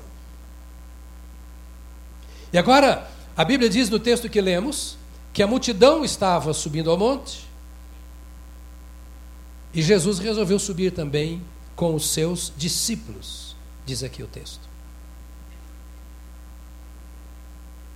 E 2.53 2.59
agora, 2.59 3.11
a 3.37 3.45
Bíblia 3.45 3.69
diz 3.69 3.91
no 3.91 3.99
texto 3.99 4.29
que 4.29 4.41
lemos 4.41 4.97
que 5.33 5.43
a 5.43 5.47
multidão 5.47 6.05
estava 6.05 6.55
subindo 6.55 6.91
ao 6.91 6.97
monte 6.97 7.49
e 9.73 9.83
Jesus 9.83 10.19
resolveu 10.19 10.59
subir 10.59 10.93
também 10.93 11.43
com 11.77 11.95
os 11.95 12.11
seus 12.11 12.53
discípulos, 12.57 13.55
diz 13.87 14.03
aqui 14.03 14.23
o 14.23 14.27
texto. 14.27 14.68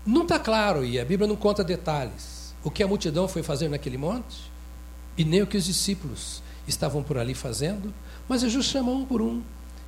Não 0.05 0.23
está 0.23 0.39
claro, 0.39 0.85
e 0.85 0.99
a 0.99 1.05
Bíblia 1.05 1.29
não 1.29 1.37
conta 1.37 1.63
detalhes, 1.63 2.55
o 2.65 2.71
que 2.71 2.83
a 2.83 2.89
multidão 2.89 3.29
foi 3.29 3.43
fazer 3.43 3.69
naquele 3.69 3.97
monte, 3.97 4.51
e 5.17 5.25
nem 5.25 5.43
o 5.43 5.47
que 5.47 5.57
os 5.57 5.65
discípulos 5.65 6.43
estavam 6.67 7.03
por 7.03 7.19
ali 7.19 7.35
fazendo, 7.35 7.93
mas 8.29 8.41
Jesus 8.41 8.67
chama 8.67 8.91
um 8.91 9.05
por 9.05 9.21
um 9.21 9.43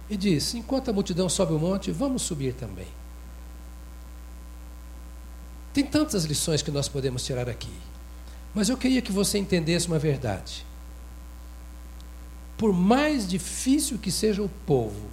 e 0.09 0.17
diz: 0.17 0.55
enquanto 0.55 0.91
a 0.91 0.93
multidão 0.93 1.29
sobe 1.29 1.53
o 1.53 1.59
monte, 1.59 1.91
vamos 1.91 2.23
subir 2.23 2.55
também. 2.55 2.87
Tem 5.73 5.85
tantas 5.85 6.25
lições 6.25 6.63
que 6.63 6.71
nós 6.71 6.89
podemos 6.89 7.25
tirar 7.25 7.49
aqui, 7.49 7.73
mas 8.55 8.69
eu 8.69 8.77
queria 8.77 9.03
que 9.03 9.11
você 9.11 9.39
entendesse 9.39 9.89
uma 9.89 9.99
verdade. 9.99 10.65
Por 12.57 12.73
mais 12.73 13.27
difícil 13.27 13.99
que 13.99 14.13
seja 14.13 14.41
o 14.41 14.49
povo, 14.65 15.09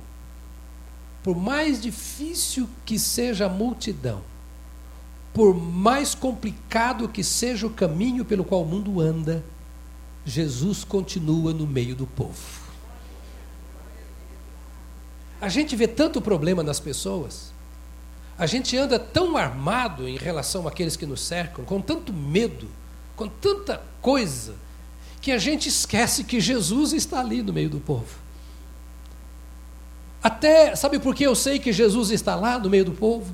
por 1.24 1.36
mais 1.36 1.82
difícil 1.82 2.70
que 2.86 3.00
seja 3.00 3.48
a 3.48 3.50
multidão, 3.50 4.22
por 5.34 5.56
mais 5.56 6.14
complicado 6.14 7.08
que 7.08 7.24
seja 7.24 7.66
o 7.66 7.70
caminho 7.70 8.26
pelo 8.26 8.44
qual 8.44 8.64
o 8.64 8.66
mundo 8.66 9.00
anda, 9.00 9.44
Jesus 10.26 10.84
continua 10.84 11.54
no 11.54 11.66
meio 11.66 11.96
do 11.96 12.06
povo. 12.06 12.62
A 15.40 15.50
gente 15.50 15.76
vê 15.76 15.88
tanto 15.88 16.22
problema 16.22 16.62
nas 16.62 16.80
pessoas, 16.80 17.52
a 18.38 18.46
gente 18.46 18.78
anda 18.78 19.00
tão 19.00 19.38
armado 19.38 20.08
em 20.08 20.18
relação 20.18 20.68
àqueles 20.68 20.96
que 20.96 21.06
nos 21.06 21.22
cercam, 21.22 21.64
com 21.64 21.82
tanto 21.82 22.14
medo, 22.14 22.68
com 23.16 23.28
tanta 23.28 23.82
coisa, 24.02 24.56
que 25.22 25.32
a 25.32 25.38
gente 25.38 25.70
esquece 25.70 26.24
que 26.24 26.40
Jesus 26.40 26.94
está 26.94 27.20
ali 27.20 27.42
no 27.42 27.54
meio 27.54 27.70
do 27.70 27.80
povo. 27.80 28.20
Até, 30.22 30.76
sabe 30.76 31.00
por 31.00 31.16
que 31.16 31.24
eu 31.24 31.36
sei 31.36 31.58
que 31.58 31.72
Jesus 31.72 32.12
está 32.12 32.36
lá 32.36 32.60
no 32.60 32.70
meio 32.70 32.86
do 32.86 32.92
povo? 32.92 33.34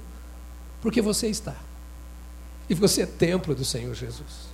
Porque 0.82 1.01
você 1.01 1.27
está. 1.27 1.56
E 2.70 2.74
você 2.74 3.04
é 3.04 3.06
templo 3.06 3.56
do 3.56 3.64
Senhor 3.64 3.94
Jesus. 3.94 4.48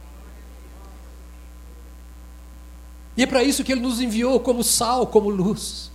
E 3.15 3.23
é 3.23 3.25
para 3.25 3.43
isso 3.43 3.63
que 3.63 3.71
Ele 3.71 3.81
nos 3.81 4.01
enviou 4.01 4.39
como 4.39 4.63
sal, 4.63 5.07
como 5.07 5.29
luz, 5.29 5.91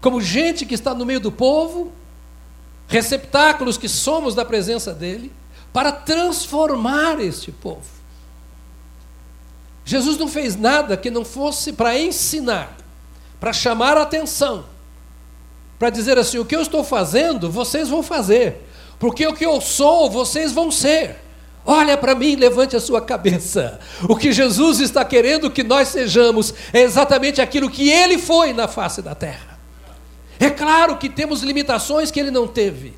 como 0.00 0.20
gente 0.20 0.64
que 0.64 0.74
está 0.74 0.94
no 0.94 1.04
meio 1.04 1.20
do 1.20 1.32
povo, 1.32 1.92
receptáculos 2.86 3.76
que 3.76 3.88
somos 3.88 4.34
da 4.34 4.44
presença 4.44 4.92
dEle, 4.92 5.32
para 5.72 5.90
transformar 5.90 7.18
este 7.20 7.50
povo. 7.50 7.94
Jesus 9.84 10.16
não 10.16 10.28
fez 10.28 10.56
nada 10.56 10.96
que 10.96 11.10
não 11.10 11.24
fosse 11.24 11.72
para 11.72 11.98
ensinar, 11.98 12.76
para 13.40 13.52
chamar 13.52 13.98
a 13.98 14.02
atenção, 14.02 14.64
para 15.78 15.90
dizer 15.90 16.16
assim: 16.16 16.38
o 16.38 16.44
que 16.44 16.54
eu 16.54 16.62
estou 16.62 16.84
fazendo, 16.84 17.50
vocês 17.50 17.88
vão 17.88 18.02
fazer, 18.02 18.62
porque 18.98 19.26
o 19.26 19.34
que 19.34 19.44
eu 19.44 19.60
sou, 19.60 20.08
vocês 20.08 20.52
vão 20.52 20.70
ser. 20.70 21.23
Olha 21.66 21.96
para 21.96 22.14
mim, 22.14 22.36
levante 22.36 22.76
a 22.76 22.80
sua 22.80 23.00
cabeça. 23.00 23.80
O 24.08 24.16
que 24.16 24.32
Jesus 24.32 24.80
está 24.80 25.04
querendo 25.04 25.50
que 25.50 25.62
nós 25.62 25.88
sejamos 25.88 26.52
é 26.72 26.82
exatamente 26.82 27.40
aquilo 27.40 27.70
que 27.70 27.90
ele 27.90 28.18
foi 28.18 28.52
na 28.52 28.68
face 28.68 29.00
da 29.00 29.14
terra. 29.14 29.58
É 30.38 30.50
claro 30.50 30.96
que 30.98 31.08
temos 31.08 31.42
limitações 31.42 32.10
que 32.10 32.20
ele 32.20 32.30
não 32.30 32.46
teve, 32.46 32.92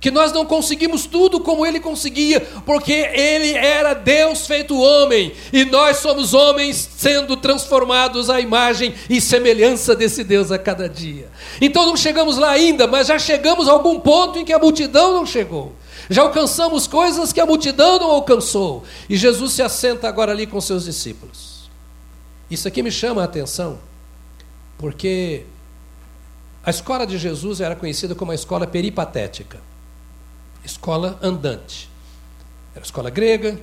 que 0.00 0.10
nós 0.10 0.32
não 0.32 0.46
conseguimos 0.46 1.04
tudo 1.04 1.40
como 1.40 1.66
ele 1.66 1.78
conseguia, 1.78 2.40
porque 2.64 2.92
ele 2.92 3.52
era 3.52 3.92
Deus 3.92 4.46
feito 4.46 4.80
homem, 4.80 5.32
e 5.52 5.66
nós 5.66 5.98
somos 5.98 6.32
homens 6.32 6.88
sendo 6.96 7.36
transformados 7.36 8.30
à 8.30 8.40
imagem 8.40 8.94
e 9.10 9.20
semelhança 9.20 9.94
desse 9.94 10.24
Deus 10.24 10.50
a 10.50 10.58
cada 10.58 10.88
dia. 10.88 11.28
Então 11.60 11.84
não 11.84 11.96
chegamos 11.96 12.38
lá 12.38 12.50
ainda, 12.50 12.86
mas 12.86 13.08
já 13.08 13.18
chegamos 13.18 13.68
a 13.68 13.72
algum 13.72 14.00
ponto 14.00 14.38
em 14.38 14.44
que 14.44 14.54
a 14.54 14.58
multidão 14.58 15.12
não 15.12 15.26
chegou. 15.26 15.74
Já 16.10 16.22
alcançamos 16.22 16.86
coisas 16.86 17.32
que 17.32 17.40
a 17.40 17.46
multidão 17.46 17.98
não 17.98 18.10
alcançou. 18.10 18.84
E 19.08 19.16
Jesus 19.16 19.52
se 19.52 19.62
assenta 19.62 20.08
agora 20.08 20.32
ali 20.32 20.46
com 20.46 20.60
seus 20.60 20.84
discípulos. 20.84 21.70
Isso 22.50 22.66
aqui 22.66 22.82
me 22.82 22.90
chama 22.90 23.22
a 23.22 23.24
atenção, 23.24 23.78
porque 24.76 25.46
a 26.62 26.70
escola 26.70 27.06
de 27.06 27.16
Jesus 27.16 27.60
era 27.60 27.76
conhecida 27.76 28.14
como 28.14 28.32
a 28.32 28.34
escola 28.34 28.66
peripatética 28.66 29.70
escola 30.64 31.18
andante. 31.22 31.88
Era 32.74 32.84
a 32.84 32.86
escola 32.86 33.10
grega, 33.10 33.58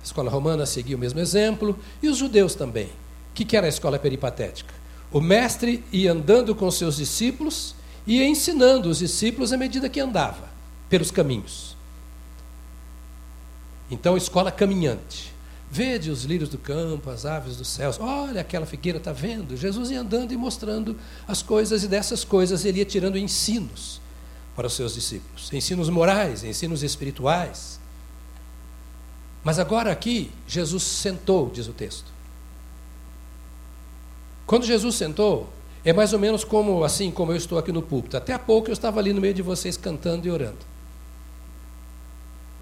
a 0.00 0.04
escola 0.04 0.30
romana 0.30 0.66
seguia 0.66 0.96
o 0.96 0.98
mesmo 0.98 1.20
exemplo, 1.20 1.78
e 2.02 2.08
os 2.08 2.16
judeus 2.16 2.54
também. 2.54 2.86
O 3.30 3.34
que 3.34 3.56
era 3.56 3.66
a 3.66 3.68
escola 3.68 3.98
peripatética? 3.98 4.74
O 5.12 5.20
mestre 5.20 5.84
ia 5.92 6.12
andando 6.12 6.54
com 6.54 6.70
seus 6.70 6.96
discípulos 6.96 7.74
e 8.06 8.22
ensinando 8.22 8.88
os 8.88 8.98
discípulos 8.98 9.52
à 9.52 9.56
medida 9.56 9.88
que 9.88 10.00
andava 10.00 10.48
pelos 10.88 11.10
caminhos. 11.10 11.77
Então, 13.90 14.16
escola 14.16 14.52
caminhante. 14.52 15.32
Vede 15.70 16.10
os 16.10 16.24
lírios 16.24 16.48
do 16.48 16.56
campo, 16.56 17.10
as 17.10 17.26
aves 17.26 17.56
dos 17.56 17.68
céus. 17.68 17.98
Olha 18.00 18.40
aquela 18.40 18.64
figueira, 18.64 18.98
está 18.98 19.12
vendo? 19.12 19.56
Jesus 19.56 19.90
ia 19.90 20.00
andando 20.00 20.32
e 20.32 20.36
mostrando 20.36 20.96
as 21.26 21.42
coisas, 21.42 21.82
e 21.82 21.88
dessas 21.88 22.24
coisas 22.24 22.64
ele 22.64 22.78
ia 22.78 22.86
tirando 22.86 23.18
ensinos 23.18 24.00
para 24.56 24.66
os 24.66 24.72
seus 24.72 24.94
discípulos 24.94 25.52
ensinos 25.52 25.88
morais, 25.88 26.42
ensinos 26.42 26.82
espirituais. 26.82 27.78
Mas 29.44 29.58
agora 29.58 29.92
aqui, 29.92 30.32
Jesus 30.46 30.82
sentou, 30.82 31.50
diz 31.50 31.68
o 31.68 31.72
texto. 31.72 32.10
Quando 34.46 34.64
Jesus 34.64 34.96
sentou, 34.96 35.48
é 35.84 35.92
mais 35.92 36.12
ou 36.12 36.18
menos 36.18 36.44
como 36.44 36.82
assim, 36.82 37.10
como 37.10 37.32
eu 37.32 37.36
estou 37.36 37.58
aqui 37.58 37.70
no 37.70 37.82
púlpito. 37.82 38.16
Até 38.16 38.32
há 38.32 38.38
pouco 38.38 38.68
eu 38.68 38.72
estava 38.72 38.98
ali 38.98 39.12
no 39.12 39.20
meio 39.20 39.34
de 39.34 39.42
vocês 39.42 39.76
cantando 39.76 40.26
e 40.26 40.30
orando. 40.30 40.58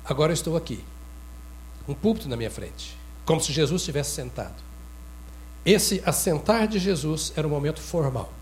Agora 0.04 0.32
eu 0.32 0.34
estou 0.34 0.56
aqui 0.56 0.84
um 1.88 1.94
púlpito 1.94 2.28
na 2.28 2.36
minha 2.36 2.50
frente, 2.50 2.96
como 3.24 3.40
se 3.40 3.52
Jesus 3.52 3.82
estivesse 3.82 4.10
sentado. 4.10 4.66
Esse 5.64 6.02
assentar 6.06 6.68
de 6.68 6.78
Jesus 6.78 7.32
era 7.36 7.46
um 7.46 7.50
momento 7.50 7.80
formal. 7.80 8.32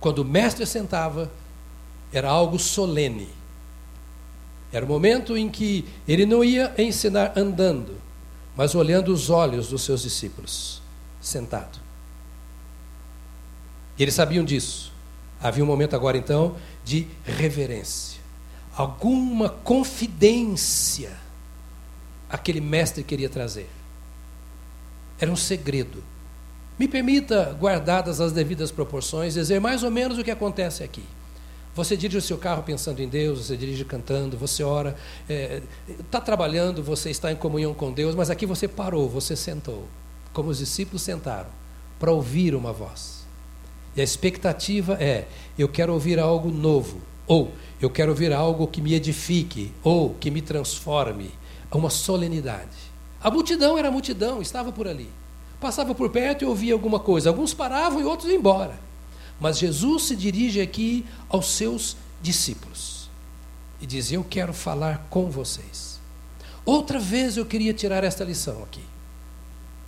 Quando 0.00 0.20
o 0.20 0.24
mestre 0.24 0.66
sentava, 0.66 1.30
era 2.12 2.28
algo 2.28 2.58
solene. 2.58 3.28
Era 4.72 4.84
o 4.84 4.88
momento 4.88 5.36
em 5.36 5.48
que 5.48 5.86
ele 6.06 6.26
não 6.26 6.42
ia 6.42 6.74
ensinar 6.78 7.32
andando, 7.36 7.96
mas 8.56 8.74
olhando 8.74 9.12
os 9.12 9.30
olhos 9.30 9.68
dos 9.68 9.82
seus 9.82 10.02
discípulos, 10.02 10.82
sentado. 11.20 11.78
E 13.98 14.02
eles 14.02 14.14
sabiam 14.14 14.44
disso. 14.44 14.92
Havia 15.40 15.62
um 15.62 15.66
momento 15.66 15.94
agora, 15.94 16.16
então, 16.16 16.56
de 16.84 17.06
reverência. 17.24 18.20
Alguma 18.76 19.48
confidência 19.48 21.16
aquele 22.28 22.60
mestre 22.60 23.02
queria 23.02 23.28
trazer. 23.28 23.68
Era 25.18 25.30
um 25.30 25.36
segredo. 25.36 26.02
Me 26.78 26.86
permita, 26.86 27.56
guardadas 27.58 28.20
as 28.20 28.32
devidas 28.32 28.70
proporções, 28.70 29.34
dizer 29.34 29.60
mais 29.60 29.82
ou 29.82 29.90
menos 29.90 30.18
o 30.18 30.24
que 30.24 30.30
acontece 30.30 30.84
aqui. 30.84 31.04
Você 31.74 31.94
dirige 31.94 32.18
o 32.18 32.22
seu 32.22 32.38
carro 32.38 32.62
pensando 32.62 33.00
em 33.00 33.08
Deus, 33.08 33.46
você 33.46 33.56
dirige 33.56 33.84
cantando, 33.84 34.36
você 34.36 34.62
ora, 34.62 34.96
está 35.28 35.34
é, 35.34 35.62
tá 36.10 36.20
trabalhando, 36.20 36.82
você 36.82 37.10
está 37.10 37.30
em 37.30 37.36
comunhão 37.36 37.74
com 37.74 37.92
Deus, 37.92 38.14
mas 38.14 38.30
aqui 38.30 38.46
você 38.46 38.66
parou, 38.66 39.08
você 39.10 39.36
sentou, 39.36 39.86
como 40.32 40.48
os 40.48 40.56
discípulos 40.56 41.02
sentaram, 41.02 41.50
para 41.98 42.10
ouvir 42.10 42.54
uma 42.54 42.72
voz. 42.72 43.26
E 43.94 44.00
a 44.00 44.04
expectativa 44.04 44.94
é: 44.94 45.26
eu 45.58 45.68
quero 45.68 45.92
ouvir 45.92 46.18
algo 46.18 46.50
novo, 46.50 47.00
ou 47.26 47.52
eu 47.78 47.90
quero 47.90 48.10
ouvir 48.10 48.32
algo 48.32 48.66
que 48.66 48.80
me 48.80 48.94
edifique, 48.94 49.72
ou 49.82 50.14
que 50.14 50.30
me 50.30 50.40
transforme, 50.40 51.30
a 51.70 51.76
uma 51.76 51.90
solenidade. 51.90 52.76
A 53.22 53.30
multidão 53.30 53.76
era 53.76 53.88
a 53.88 53.90
multidão, 53.90 54.40
estava 54.40 54.70
por 54.72 54.86
ali. 54.86 55.10
Passava 55.60 55.94
por 55.94 56.10
perto 56.10 56.42
e 56.42 56.46
ouvia 56.46 56.72
alguma 56.72 57.00
coisa. 57.00 57.30
Alguns 57.30 57.54
paravam 57.54 58.00
e 58.00 58.04
outros 58.04 58.28
iam 58.28 58.38
embora. 58.38 58.78
Mas 59.40 59.58
Jesus 59.58 60.04
se 60.04 60.16
dirige 60.16 60.60
aqui 60.60 61.04
aos 61.28 61.46
seus 61.48 61.96
discípulos 62.22 63.10
e 63.80 63.86
diz: 63.86 64.12
Eu 64.12 64.24
quero 64.24 64.52
falar 64.52 65.06
com 65.10 65.30
vocês. 65.30 66.00
Outra 66.64 66.98
vez 66.98 67.36
eu 67.36 67.46
queria 67.46 67.72
tirar 67.72 68.04
esta 68.04 68.24
lição 68.24 68.62
aqui. 68.62 68.82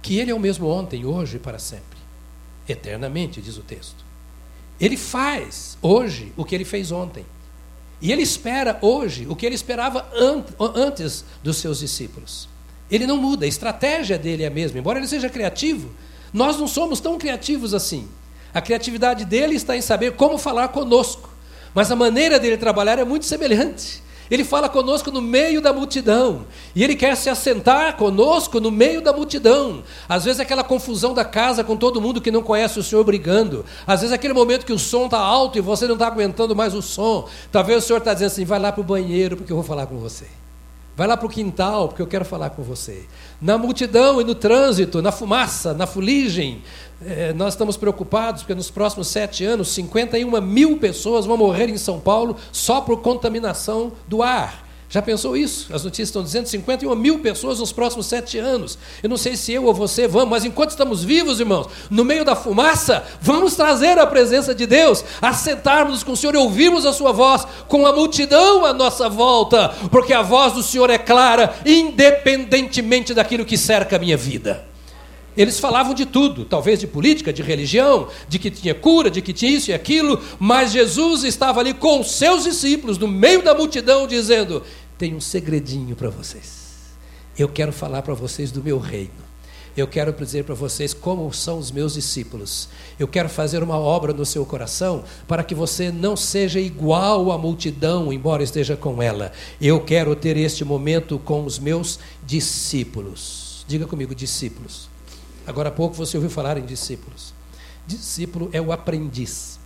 Que 0.01 0.19
Ele 0.19 0.31
é 0.31 0.35
o 0.35 0.41
mesmo 0.41 0.69
ontem, 0.69 1.05
hoje 1.05 1.37
e 1.37 1.41
para 1.41 1.59
sempre. 1.59 1.99
Eternamente, 2.69 3.41
diz 3.41 3.57
o 3.57 3.63
texto. 3.63 4.05
Ele 4.81 4.97
faz 4.97 5.77
hoje 5.83 6.33
o 6.37 6.45
que 6.45 6.55
ele 6.55 6.65
fez 6.65 6.93
ontem. 6.93 7.27
E 8.01 8.13
ele 8.13 8.23
espera 8.23 8.79
hoje 8.81 9.27
o 9.29 9.35
que 9.35 9.45
ele 9.45 9.55
esperava 9.55 10.09
antes 10.75 11.25
dos 11.43 11.57
seus 11.57 11.81
discípulos. 11.81 12.49
Ele 12.91 13.07
não 13.07 13.17
muda, 13.17 13.45
a 13.45 13.49
estratégia 13.49 14.19
dele 14.19 14.45
é 14.45 14.47
a 14.47 14.51
mesma, 14.51 14.79
embora 14.79 14.99
ele 14.99 15.09
seja 15.09 15.29
criativo. 15.29 15.91
Nós 16.33 16.57
não 16.57 16.69
somos 16.69 17.01
tão 17.01 17.19
criativos 17.19 17.75
assim. 17.75 18.09
A 18.53 18.61
criatividade 18.61 19.25
dele 19.25 19.55
está 19.55 19.77
em 19.77 19.83
saber 19.83 20.13
como 20.13 20.39
falar 20.39 20.69
conosco. 20.69 21.29
Mas 21.75 21.91
a 21.91 21.97
maneira 21.97 22.39
dele 22.39 22.57
trabalhar 22.57 22.99
é 22.99 23.05
muito 23.05 23.27
semelhante. 23.27 24.03
Ele 24.31 24.45
fala 24.45 24.69
conosco 24.69 25.11
no 25.11 25.21
meio 25.21 25.61
da 25.61 25.73
multidão. 25.73 26.47
E 26.75 26.85
ele 26.85 26.95
quer 26.95 27.17
se 27.17 27.31
assentar 27.31 27.97
conosco 27.97 28.61
no 28.61 28.71
meio 28.71 29.01
da 29.01 29.13
multidão. 29.13 29.83
Às 30.09 30.25
vezes 30.25 30.41
aquela 30.41 30.63
confusão 30.63 31.15
da 31.15 31.25
casa 31.25 31.65
com 31.65 31.77
todo 31.77 32.01
mundo 32.01 32.21
que 32.21 32.31
não 32.31 32.43
conhece 32.43 32.79
o 32.79 32.83
Senhor 32.83 33.05
brigando. 33.05 33.65
Às 33.87 34.01
vezes 34.01 34.13
aquele 34.13 34.35
momento 34.35 34.67
que 34.67 34.73
o 34.73 34.79
som 34.79 35.07
está 35.07 35.19
alto 35.19 35.59
e 35.59 35.61
você 35.61 35.87
não 35.87 35.95
está 35.95 36.07
aguentando 36.07 36.55
mais 36.55 36.75
o 36.75 36.83
som. 36.83 37.29
Talvez 37.51 37.85
o 37.85 37.87
Senhor 37.87 37.99
está 37.99 38.13
dizendo 38.13 38.29
assim: 38.29 38.45
vai 38.45 38.59
lá 38.59 38.73
para 38.73 38.81
o 38.81 38.85
banheiro 38.85 39.37
porque 39.37 39.53
eu 39.53 39.57
vou 39.57 39.65
falar 39.65 39.87
com 39.87 39.99
você. 39.99 40.27
Vai 40.99 41.07
lá 41.07 41.17
para 41.17 41.29
o 41.29 41.31
quintal, 41.31 41.87
porque 41.87 42.03
eu 42.03 42.09
quero 42.09 42.25
falar 42.25 42.51
com 42.51 42.61
você. 42.61 43.05
Na 43.41 43.57
multidão 43.57 44.21
e 44.21 44.25
no 44.25 44.35
trânsito, 44.35 45.01
na 45.01 45.13
fumaça, 45.13 45.73
na 45.73 45.87
fuligem, 45.87 46.61
é, 47.07 47.33
nós 47.33 47.55
estamos 47.55 47.77
preocupados 47.77 48.43
porque 48.43 48.53
nos 48.53 48.69
próximos 48.69 49.07
sete 49.07 49.45
anos, 49.45 49.69
51 49.69 50.41
mil 50.41 50.77
pessoas 50.79 51.25
vão 51.25 51.37
morrer 51.37 51.69
em 51.69 51.79
São 51.79 52.01
Paulo 52.01 52.35
só 52.51 52.81
por 52.81 53.01
contaminação 53.01 53.93
do 54.09 54.25
ar. 54.25 54.68
Já 54.91 55.03
pensou 55.03 55.37
isso? 55.37 55.75
As 55.75 55.85
notícias 55.85 56.09
estão 56.09 56.23
dizendo 56.23 56.47
51 56.47 56.95
mil 56.95 57.19
pessoas 57.19 57.59
nos 57.59 57.73
próximos 57.73 58.07
sete 58.07 58.39
anos. 58.39 58.79
Eu 59.03 59.11
não 59.11 59.19
sei 59.19 59.37
se 59.37 59.53
eu 59.53 59.65
ou 59.67 59.75
você 59.75 60.09
vamos, 60.09 60.31
mas 60.31 60.47
enquanto 60.47 60.71
estamos 60.71 61.05
vivos, 61.05 61.41
irmãos, 61.41 61.67
no 61.91 62.07
meio 62.07 62.25
da 62.25 62.35
fumaça, 62.35 63.05
vamos 63.21 63.55
trazer 63.55 63.99
a 63.99 64.07
presença 64.07 64.55
de 64.55 64.67
Deus, 64.67 65.05
assentarmos 65.21 66.03
com 66.03 66.13
o 66.13 66.17
Senhor 66.17 66.35
e 66.35 66.39
ouvirmos 66.39 66.87
a 66.87 66.95
Sua 66.95 67.13
voz, 67.13 67.47
com 67.69 67.87
a 67.87 67.93
multidão 67.93 68.65
à 68.65 68.73
nossa 68.73 69.11
volta, 69.11 69.75
porque 69.91 70.15
a 70.15 70.23
voz 70.23 70.55
do 70.55 70.63
Senhor 70.63 70.89
é 70.89 70.97
clara, 70.97 71.55
independentemente 71.67 73.13
daquilo 73.13 73.45
que 73.45 73.59
cerca 73.59 73.97
a 73.97 73.99
minha 73.99 74.17
vida. 74.17 74.65
Eles 75.39 75.61
falavam 75.61 75.95
de 75.95 76.05
tudo, 76.05 76.45
talvez 76.45 76.81
de 76.81 76.89
política, 76.89 77.33
de 77.33 77.43
religião, 77.43 78.09
de 78.29 78.41
que 78.41 78.51
tinha 78.51 78.75
cura, 78.75 79.09
de 79.09 79.23
que 79.23 79.33
tinha 79.33 79.53
isso 79.53 79.71
e 79.71 79.73
aquilo, 79.73 80.21
mas 80.37 80.73
Jesus 80.73 81.23
estava 81.23 81.61
ali 81.61 81.73
com 81.73 82.01
os 82.01 82.11
seus 82.11 82.43
discípulos, 82.43 82.99
no 82.99 83.07
meio 83.07 83.41
da 83.41 83.55
multidão, 83.55 84.05
dizendo: 84.05 84.65
Tem 84.99 85.15
um 85.15 85.21
segredinho 85.21 85.95
para 85.95 86.11
vocês. 86.11 86.59
Eu 87.39 87.49
quero 87.49 87.73
falar 87.73 88.03
para 88.03 88.15
vocês 88.15 88.51
do 88.51 88.61
meu 88.61 88.81
reino. 88.81 89.29
Eu 89.77 89.87
quero 89.87 90.13
dizer 90.13 90.43
para 90.43 90.57
vocês 90.57 90.93
como 90.93 91.33
são 91.33 91.57
os 91.57 91.71
meus 91.71 91.95
discípulos. 91.95 92.69
Eu 92.99 93.07
quero 93.07 93.29
fazer 93.29 93.63
uma 93.63 93.79
obra 93.79 94.13
no 94.13 94.27
seu 94.27 94.45
coração 94.45 95.05
para 95.29 95.45
que 95.45 95.55
você 95.55 95.93
não 95.93 96.17
seja 96.17 96.59
igual 96.59 97.31
à 97.31 97.39
multidão, 97.39 98.13
embora 98.13 98.43
esteja 98.43 98.77
com 98.77 99.01
ela. 99.01 99.31
Eu 99.61 99.81
quero 99.81 100.17
ter 100.17 100.37
este 100.37 100.65
momento 100.65 101.17
com 101.21 101.45
os 101.45 101.61
meus 101.61 102.01
discípulos. 102.27 103.65
Diga 103.69 103.87
comigo, 103.87 104.17
discípulos. 104.17 104.88
Agora 105.49 105.71
há 105.71 105.73
pouco 105.73 105.97
você 105.97 106.15
ouviu 106.15 106.29
falar 106.29 106.59
em 106.59 106.67
discípulos. 106.67 107.33
Discípulo 107.87 108.51
é 108.53 108.61
o 108.61 108.71
aprendiz. 108.71 109.59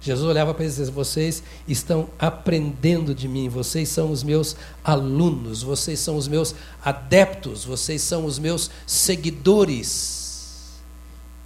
Jesus 0.00 0.28
olhava 0.28 0.52
para 0.52 0.64
eles 0.64 0.74
e 0.74 0.80
dizia: 0.80 0.92
Vocês 0.92 1.44
estão 1.68 2.10
aprendendo 2.18 3.14
de 3.14 3.28
mim, 3.28 3.48
vocês 3.48 3.88
são 3.88 4.10
os 4.10 4.24
meus 4.24 4.56
alunos, 4.82 5.62
vocês 5.62 6.00
são 6.00 6.16
os 6.16 6.26
meus 6.26 6.56
adeptos, 6.84 7.64
vocês 7.64 8.02
são 8.02 8.24
os 8.24 8.36
meus 8.36 8.68
seguidores. 8.84 10.72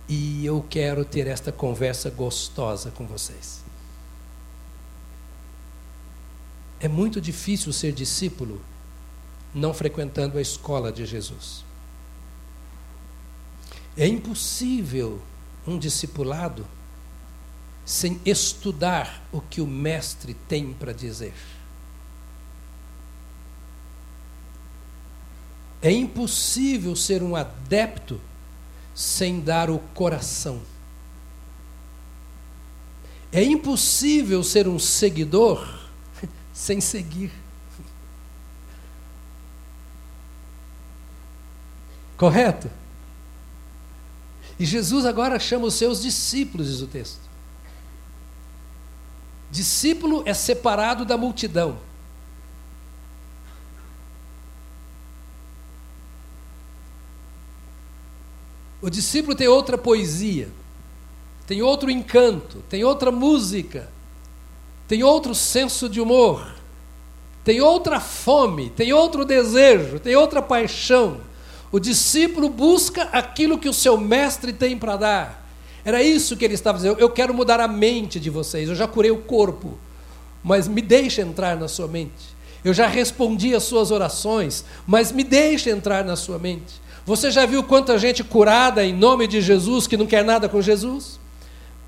E 0.09 0.47
eu 0.47 0.65
quero 0.67 1.05
ter 1.05 1.27
esta 1.27 1.53
conversa 1.53 2.09
gostosa 2.09 2.91
com 2.91 3.07
vocês. 3.07 3.61
É 6.81 6.89
muito 6.89 7.21
difícil 7.21 7.75
ser 7.75 7.93
discípulo 7.93 8.59
não 9.55 9.75
frequentando 9.75 10.39
a 10.39 10.41
escola 10.41 10.91
de 10.91 11.05
Jesus. 11.05 11.68
É 13.99 14.07
impossível 14.07 15.21
um 15.67 15.77
discipulado 15.77 16.65
sem 17.85 18.21
estudar 18.25 19.27
o 19.33 19.41
que 19.41 19.61
o 19.61 19.67
mestre 19.67 20.35
tem 20.35 20.73
para 20.73 20.93
dizer. 20.93 21.35
É 25.83 25.91
impossível 25.91 26.95
ser 26.95 27.25
um 27.25 27.35
adepto 27.35 28.21
sem 28.95 29.41
dar 29.41 29.69
o 29.69 29.81
coração. 29.81 30.63
É 33.33 33.43
impossível 33.43 34.45
ser 34.45 34.69
um 34.69 34.79
seguidor 34.79 35.89
sem 36.55 36.81
seguir. 36.81 37.33
Correto? 42.17 42.71
E 44.59 44.65
Jesus 44.65 45.07
agora 45.07 45.39
chama 45.39 45.67
os 45.67 45.75
seus 45.75 46.03
discípulos, 46.03 46.67
diz 46.69 46.81
o 46.81 46.87
texto. 46.87 47.21
Discípulo 49.51 50.23
é 50.27 50.35
separado 50.35 51.05
da 51.05 51.17
multidão. 51.17 51.79
O 58.81 58.91
discípulo 58.91 59.35
tem 59.35 59.49
outra 59.49 59.77
poesia. 59.77 60.49
tem 61.47 61.63
outro 61.63 61.91
encanto, 61.91 62.63
tem 62.69 62.85
outra 62.85 63.11
música, 63.11 63.89
tem 64.87 65.03
outro 65.03 65.35
senso 65.35 65.89
de 65.89 65.99
humor, 65.99 66.55
tem 67.43 67.63
outra 67.63 67.99
fome, 67.99 68.69
tem 68.69 68.93
outro 68.93 69.25
desejo, 69.25 69.99
tem 69.99 70.15
outra 70.15 70.43
paixão. 70.43 71.23
O 71.71 71.79
discípulo 71.79 72.49
busca 72.49 73.03
aquilo 73.13 73.59
que 73.59 73.69
o 73.69 73.75
seu 73.75 73.99
mestre 73.99 74.53
tem 74.53 74.79
para 74.79 74.97
dar. 74.97 75.49
Era 75.85 76.03
isso 76.03 76.37
que 76.37 76.45
ele 76.45 76.55
estava 76.55 76.79
dizendo. 76.79 76.99
Eu 76.99 77.11
quero 77.11 77.35
mudar 77.35 77.61
a 77.61 77.69
mente 77.69 78.19
de 78.19 78.31
vocês. 78.31 78.69
Eu 78.69 78.75
já 78.75 78.87
curei 78.87 79.11
o 79.11 79.19
corpo, 79.19 79.79
mas 80.43 80.67
me 80.67 80.81
deixe 80.81 81.21
entrar 81.21 81.57
na 81.57 81.69
sua 81.69 81.87
mente. 81.87 82.37
Eu 82.65 82.75
já 82.75 82.87
respondi 82.87 83.55
às 83.55 83.63
suas 83.63 83.91
orações, 83.91 84.65
mas 84.87 85.13
me 85.13 85.23
deixe 85.23 85.71
entrar 85.71 86.05
na 86.05 86.17
sua 86.17 86.39
mente. 86.39 86.81
Você 87.07 87.31
já 87.31 87.47
viu 87.47 87.63
quanta 87.63 87.97
gente 87.99 88.23
curada 88.25 88.85
em 88.85 88.93
nome 88.93 89.27
de 89.27 89.41
Jesus 89.41 89.87
que 89.87 89.97
não 89.97 90.07
quer 90.07 90.25
nada 90.25 90.49
com 90.49 90.61
Jesus? 90.61 91.19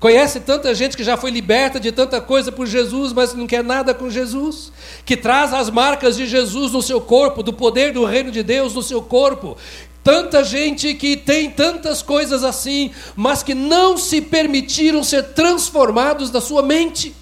Conhece 0.01 0.39
tanta 0.39 0.73
gente 0.73 0.97
que 0.97 1.03
já 1.03 1.15
foi 1.15 1.29
liberta 1.29 1.79
de 1.79 1.91
tanta 1.91 2.19
coisa 2.19 2.51
por 2.51 2.65
Jesus, 2.65 3.13
mas 3.13 3.35
não 3.35 3.45
quer 3.45 3.63
nada 3.63 3.93
com 3.93 4.09
Jesus? 4.09 4.71
Que 5.05 5.15
traz 5.15 5.53
as 5.53 5.69
marcas 5.69 6.17
de 6.17 6.25
Jesus 6.25 6.71
no 6.71 6.81
seu 6.81 6.99
corpo, 6.99 7.43
do 7.43 7.53
poder 7.53 7.93
do 7.93 8.03
reino 8.03 8.31
de 8.31 8.41
Deus 8.41 8.73
no 8.73 8.81
seu 8.81 9.03
corpo. 9.03 9.55
Tanta 10.03 10.43
gente 10.43 10.95
que 10.95 11.15
tem 11.15 11.51
tantas 11.51 12.01
coisas 12.01 12.43
assim, 12.43 12.89
mas 13.15 13.43
que 13.43 13.53
não 13.53 13.95
se 13.95 14.19
permitiram 14.21 15.03
ser 15.03 15.33
transformados 15.35 16.31
da 16.31 16.41
sua 16.41 16.63
mente. 16.63 17.15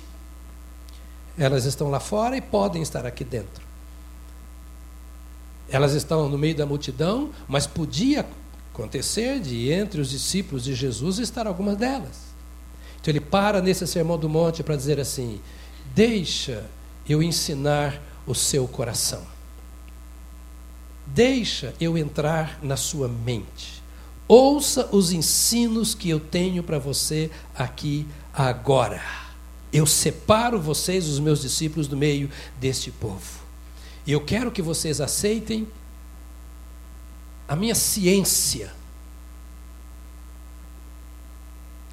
Elas 1.38 1.66
estão 1.66 1.90
lá 1.92 2.00
fora 2.00 2.38
e 2.38 2.42
podem 2.42 2.82
estar 2.82 3.06
aqui 3.06 3.26
dentro. 3.26 3.62
Elas 5.68 5.92
estão 5.92 6.30
no 6.30 6.38
meio 6.38 6.56
da 6.56 6.66
multidão, 6.66 7.32
mas 7.46 7.68
podia 7.68 8.26
acontecer 8.74 9.42
de 9.42 9.70
entre 9.70 10.00
os 10.00 10.10
discípulos 10.10 10.64
de 10.64 10.74
Jesus 10.74 11.20
estar 11.20 11.46
algumas 11.46 11.76
delas. 11.76 12.29
Então 13.00 13.12
ele 13.12 13.20
para 13.20 13.62
nesse 13.62 13.86
sermão 13.88 14.18
do 14.18 14.30
monte 14.30 14.64
para 14.64 14.76
dizer 14.76 15.00
assim: 15.00 15.40
Deixa 15.96 16.66
eu 17.08 17.24
ensinar 17.24 18.02
o 18.26 18.36
seu 18.36 18.68
coração. 18.68 19.24
Deixa 21.08 21.74
eu 21.80 21.98
entrar 21.98 22.60
na 22.62 22.78
sua 22.78 23.08
mente. 23.08 23.82
Ouça 24.28 24.88
os 24.92 25.12
ensinos 25.12 25.96
que 25.96 26.08
eu 26.10 26.20
tenho 26.20 26.62
para 26.62 26.78
você 26.78 27.32
aqui 27.56 28.06
agora. 28.32 29.02
Eu 29.74 29.88
separo 29.88 30.60
vocês, 30.60 31.08
os 31.08 31.20
meus 31.20 31.42
discípulos, 31.42 31.88
do 31.88 31.98
meio 31.98 32.30
deste 32.60 32.92
povo. 32.92 33.40
E 34.06 34.12
eu 34.12 34.22
quero 34.22 34.52
que 34.52 34.62
vocês 34.62 35.02
aceitem 35.02 35.68
a 37.48 37.56
minha 37.56 37.74
ciência, 37.74 38.72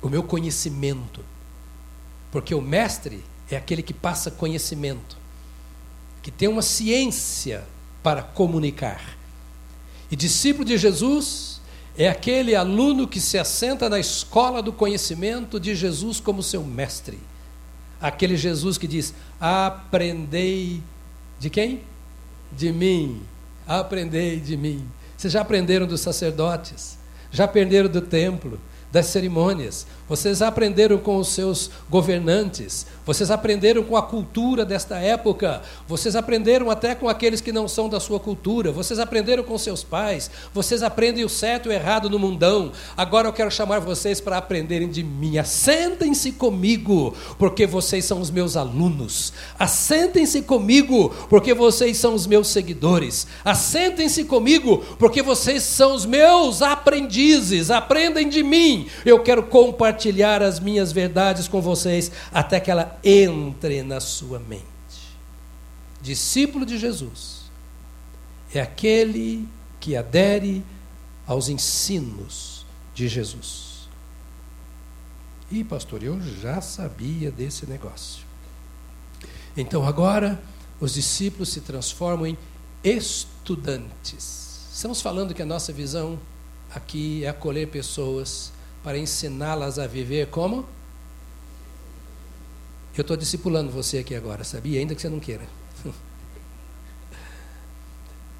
o 0.07 0.11
meu 0.11 0.23
conhecimento. 0.23 1.21
Porque 2.31 2.55
o 2.55 2.61
mestre 2.61 3.25
é 3.51 3.57
aquele 3.57 3.83
que 3.83 3.93
passa 3.93 4.31
conhecimento, 4.31 5.17
que 6.23 6.31
tem 6.31 6.49
uma 6.49 6.63
ciência 6.63 7.65
para 8.03 8.23
comunicar. 8.23 9.17
E 10.11 10.17
discípulo 10.17 10.65
de 10.65 10.79
Jesus 10.79 11.61
é 11.99 12.09
aquele 12.09 12.55
aluno 12.55 13.09
que 13.09 13.21
se 13.21 13.37
assenta 13.37 13.89
na 13.89 13.99
escola 13.99 14.63
do 14.63 14.73
conhecimento 14.73 15.59
de 15.59 15.75
Jesus 15.75 16.21
como 16.21 16.43
seu 16.43 16.63
mestre. 16.63 17.19
Aquele 18.01 18.37
Jesus 18.37 18.79
que 18.79 18.87
diz: 18.87 19.13
Aprendei 19.41 20.83
de 21.39 21.51
quem? 21.51 21.81
De 22.53 22.71
mim. 22.71 23.23
Aprendei 23.67 24.39
de 24.39 24.57
mim. 24.57 24.87
Vocês 25.17 25.33
já 25.33 25.41
aprenderam 25.41 25.87
dos 25.87 26.01
sacerdotes? 26.01 26.99
Já 27.33 27.45
aprenderam 27.45 27.89
do 27.89 28.03
templo? 28.03 28.61
Das 28.97 29.07
cerimônias, 29.09 29.87
vocês 30.09 30.41
aprenderam 30.41 30.97
com 30.97 31.19
os 31.19 31.29
seus 31.29 31.71
governantes, 31.91 32.87
vocês 33.05 33.31
aprenderam 33.31 33.83
com 33.83 33.95
a 33.95 34.03
cultura 34.03 34.65
desta 34.65 34.97
época, 34.97 35.61
vocês 35.87 36.17
aprenderam 36.17 36.71
até 36.71 36.95
com 36.95 37.07
aqueles 37.07 37.43
que 37.43 37.53
não 37.53 37.69
são 37.69 37.91
da 37.91 38.01
sua 38.01 38.19
cultura, 38.19 38.73
vocês 38.73 38.99
aprenderam 38.99 39.43
com 39.43 39.59
seus 39.59 39.85
pais, 39.85 40.31
vocês 40.55 40.83
aprendem 40.83 41.25
o 41.25 41.29
certo 41.29 41.67
e 41.67 41.69
o 41.69 41.73
errado 41.73 42.09
no 42.09 42.19
mundão. 42.19 42.73
Agora 42.97 43.29
eu 43.29 43.35
quero 43.35 43.51
chamar 43.51 43.81
vocês 43.81 44.19
para 44.19 44.39
aprenderem 44.39 44.89
de 44.89 45.03
mim. 45.03 45.37
Assentem-se 45.37 46.33
comigo, 46.33 47.15
porque 47.39 47.67
vocês 47.67 48.03
são 48.07 48.23
os 48.23 48.31
meus 48.31 48.57
alunos. 48.57 49.31
Assentem-se 49.59 50.41
comigo, 50.41 51.15
porque 51.29 51.53
vocês 51.53 51.99
são 51.99 52.15
os 52.15 52.27
meus 52.27 52.49
seguidores. 52.49 53.27
Assentem-se 53.45 54.25
comigo, 54.25 54.79
porque 54.99 55.21
vocês 55.21 55.65
são 55.65 55.95
os 55.95 56.07
meus 56.07 56.63
aprendizes. 56.63 57.71
Aprendem 57.71 58.31
de 58.31 58.43
mim 58.43 58.86
eu 59.05 59.23
quero 59.23 59.43
compartilhar 59.43 60.43
as 60.43 60.61
minhas 60.61 60.93
verdades 60.93 61.49
com 61.49 61.61
vocês 61.61 62.11
até 62.33 62.61
que 62.61 62.71
ela 62.71 62.99
entre 63.03 63.83
na 63.83 64.01
sua 64.01 64.39
mente. 64.39 64.65
Discípulo 66.01 66.65
de 66.65 66.79
Jesus 66.79 67.51
é 68.55 68.61
aquele 68.61 69.49
que 69.81 69.97
adere 69.97 70.65
aos 71.27 71.49
ensinos 71.49 72.65
de 72.95 73.09
Jesus. 73.09 73.89
E, 75.51 75.63
pastor, 75.63 76.03
eu 76.03 76.21
já 76.21 76.61
sabia 76.61 77.31
desse 77.31 77.67
negócio. 77.67 78.25
Então, 79.57 79.87
agora, 79.87 80.43
os 80.81 80.95
discípulos 80.95 81.51
se 81.51 81.61
transformam 81.61 82.27
em 82.27 82.39
estudantes. 82.85 84.67
Estamos 84.73 85.01
falando 85.01 85.33
que 85.33 85.43
a 85.43 85.47
nossa 85.47 85.73
visão 85.73 86.19
aqui 86.75 87.25
é 87.25 87.29
acolher 87.29 87.69
pessoas 87.69 88.53
para 88.87 88.97
ensiná-las 88.97 89.81
a 89.81 89.89
viver 89.89 90.29
como? 90.29 90.65
Eu 92.97 93.01
estou 93.01 93.17
discipulando 93.17 93.69
você 93.69 93.99
aqui 93.99 94.15
agora, 94.15 94.45
sabia? 94.45 94.79
Ainda 94.79 94.95
que 94.95 95.03
você 95.03 95.09
não 95.09 95.19
queira. 95.19 95.43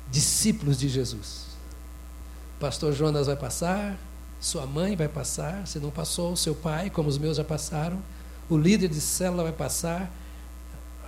Discípulos 0.09 0.79
de 0.79 0.89
Jesus. 0.89 1.47
Pastor 2.61 2.93
Jonas 2.93 3.27
vai 3.27 3.35
passar, 3.35 3.99
sua 4.41 4.65
mãe 4.67 4.95
vai 4.95 5.09
passar, 5.09 5.67
se 5.67 5.81
não 5.81 5.91
passou, 5.91 6.37
seu 6.37 6.55
pai, 6.55 6.91
como 6.91 7.09
os 7.09 7.19
meus 7.19 7.39
já 7.39 7.45
passaram, 7.45 8.01
o 8.49 8.57
líder 8.57 8.87
de 8.87 9.01
célula 9.01 9.43
vai 9.43 9.53
passar, 9.53 10.09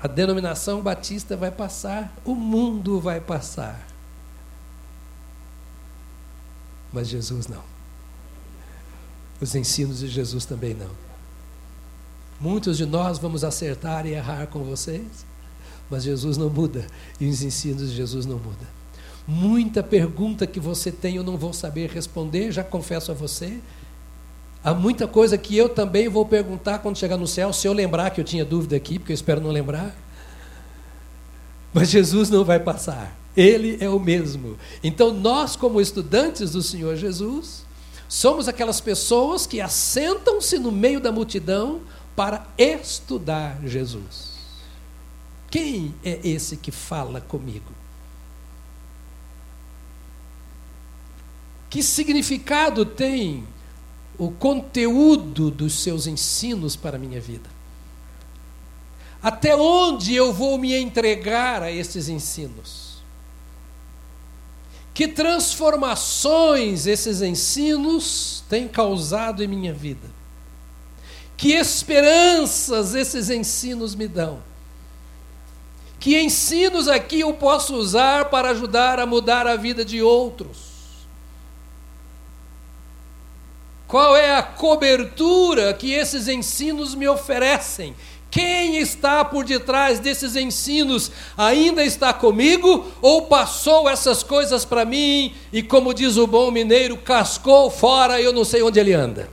a 0.03 0.09
denominação 0.09 0.83
batista 0.83 1.37
vai 1.37 1.53
passar, 1.53 2.12
o 2.24 2.35
mundo 2.35 2.98
vai 2.98 3.20
passar. 3.20 3.87
Mas 6.92 7.07
Jesus 7.07 7.46
não. 7.46 7.78
Os 9.40 9.55
ensinos 9.55 10.01
de 10.01 10.09
Jesus 10.09 10.44
também 10.44 10.74
não. 10.74 10.90
Muitos 12.40 12.77
de 12.77 12.87
nós 12.87 13.18
vamos 13.18 13.42
acertar 13.42 14.07
e 14.07 14.11
errar 14.11 14.46
com 14.46 14.62
vocês, 14.62 15.27
mas 15.90 16.05
Jesus 16.05 16.37
não 16.37 16.48
muda 16.48 16.87
e 17.20 17.29
os 17.29 17.42
ensinos 17.42 17.90
de 17.90 17.96
Jesus 17.96 18.27
não 18.27 18.37
mudam. 18.37 18.79
Muita 19.27 19.83
pergunta 19.83 20.46
que 20.46 20.61
você 20.61 20.90
tem 20.90 21.16
eu 21.16 21.24
não 21.24 21.37
vou 21.37 21.53
saber 21.53 21.90
responder, 21.90 22.53
já 22.53 22.64
confesso 22.64 23.11
a 23.11 23.14
você. 23.14 23.59
Há 24.62 24.72
muita 24.72 25.07
coisa 25.07 25.37
que 25.37 25.57
eu 25.57 25.68
também 25.68 26.09
vou 26.09 26.24
perguntar 26.24 26.79
quando 26.79 26.96
chegar 26.96 27.16
no 27.16 27.27
céu, 27.27 27.53
se 27.53 27.66
eu 27.66 27.72
lembrar 27.72 28.11
que 28.11 28.20
eu 28.20 28.24
tinha 28.24 28.44
dúvida 28.44 28.77
aqui, 28.77 28.98
porque 28.98 29.12
eu 29.12 29.14
espero 29.14 29.40
não 29.40 29.51
lembrar. 29.51 29.94
Mas 31.72 31.90
Jesus 31.90 32.31
não 32.31 32.44
vai 32.44 32.59
passar. 32.59 33.16
Ele 33.37 33.77
é 33.81 33.88
o 33.88 34.01
mesmo. 34.01 34.57
Então, 34.83 35.12
nós, 35.12 35.55
como 35.55 35.81
estudantes 35.81 36.53
do 36.53 36.62
Senhor 36.62 36.96
Jesus, 36.96 37.64
Somos 38.09 38.49
aquelas 38.49 38.81
pessoas 38.81 39.47
que 39.47 39.61
assentam-se 39.61 40.59
no 40.59 40.73
meio 40.73 40.99
da 40.99 41.12
multidão 41.12 41.83
para 42.16 42.47
estudar 42.57 43.61
Jesus. 43.64 44.38
Quem 45.51 45.94
é 46.03 46.18
esse 46.27 46.57
que 46.57 46.71
fala 46.71 47.21
comigo? 47.21 47.71
Que 51.68 51.83
significado 51.83 52.87
tem 52.87 53.47
o 54.16 54.31
conteúdo 54.31 55.51
dos 55.51 55.75
seus 55.75 56.07
ensinos 56.07 56.75
para 56.77 56.97
a 56.97 56.99
minha 56.99 57.21
vida? 57.21 57.49
Até 59.23 59.55
onde 59.55 60.14
eu 60.14 60.33
vou 60.33 60.57
me 60.57 60.75
entregar 60.75 61.62
a 61.62 61.71
esses 61.71 62.09
ensinos? 62.09 62.88
Que 64.99 65.07
transformações 65.07 66.89
esses 66.89 67.23
ensinos 67.23 68.43
têm 68.49 68.67
causado 68.67 69.45
em 69.45 69.47
minha 69.47 69.73
vida? 69.73 70.11
Que 71.37 71.53
esperanças 71.53 72.97
esses 72.97 73.31
ensinos 73.31 73.95
me 73.95 74.09
dão? 74.09 74.43
Que 76.01 76.21
ensinos 76.21 76.89
aqui 76.89 77.21
eu 77.21 77.33
posso 77.33 77.77
usar 77.77 78.25
para 78.25 78.51
ajudar 78.51 78.99
a 78.99 79.07
mudar 79.07 79.47
a 79.47 79.55
vida 79.55 79.85
de 79.85 80.03
outros? 80.03 81.07
Qual 83.87 84.17
é 84.17 84.35
a 84.35 84.43
cobertura 84.43 85.73
que 85.75 85.93
esses 85.93 86.27
ensinos 86.27 86.97
me 86.97 87.07
oferecem? 87.07 87.95
Quem 88.31 88.77
está 88.77 89.25
por 89.25 89.45
detrás 89.45 89.99
desses 89.99 90.37
ensinos? 90.37 91.11
Ainda 91.37 91.83
está 91.83 92.12
comigo 92.12 92.87
ou 93.01 93.23
passou 93.23 93.88
essas 93.88 94.23
coisas 94.23 94.64
para 94.64 94.85
mim 94.85 95.35
e, 95.53 95.62
como 95.62 95.95
diz 95.95 96.17
o 96.17 96.27
bom 96.27 96.51
mineiro, 96.51 96.97
cascou 96.99 97.71
fora, 97.71 98.21
e 98.21 98.25
eu 98.25 98.33
não 98.33 98.45
sei 98.45 98.62
onde 98.62 98.79
ele 98.79 98.93
anda? 98.93 99.31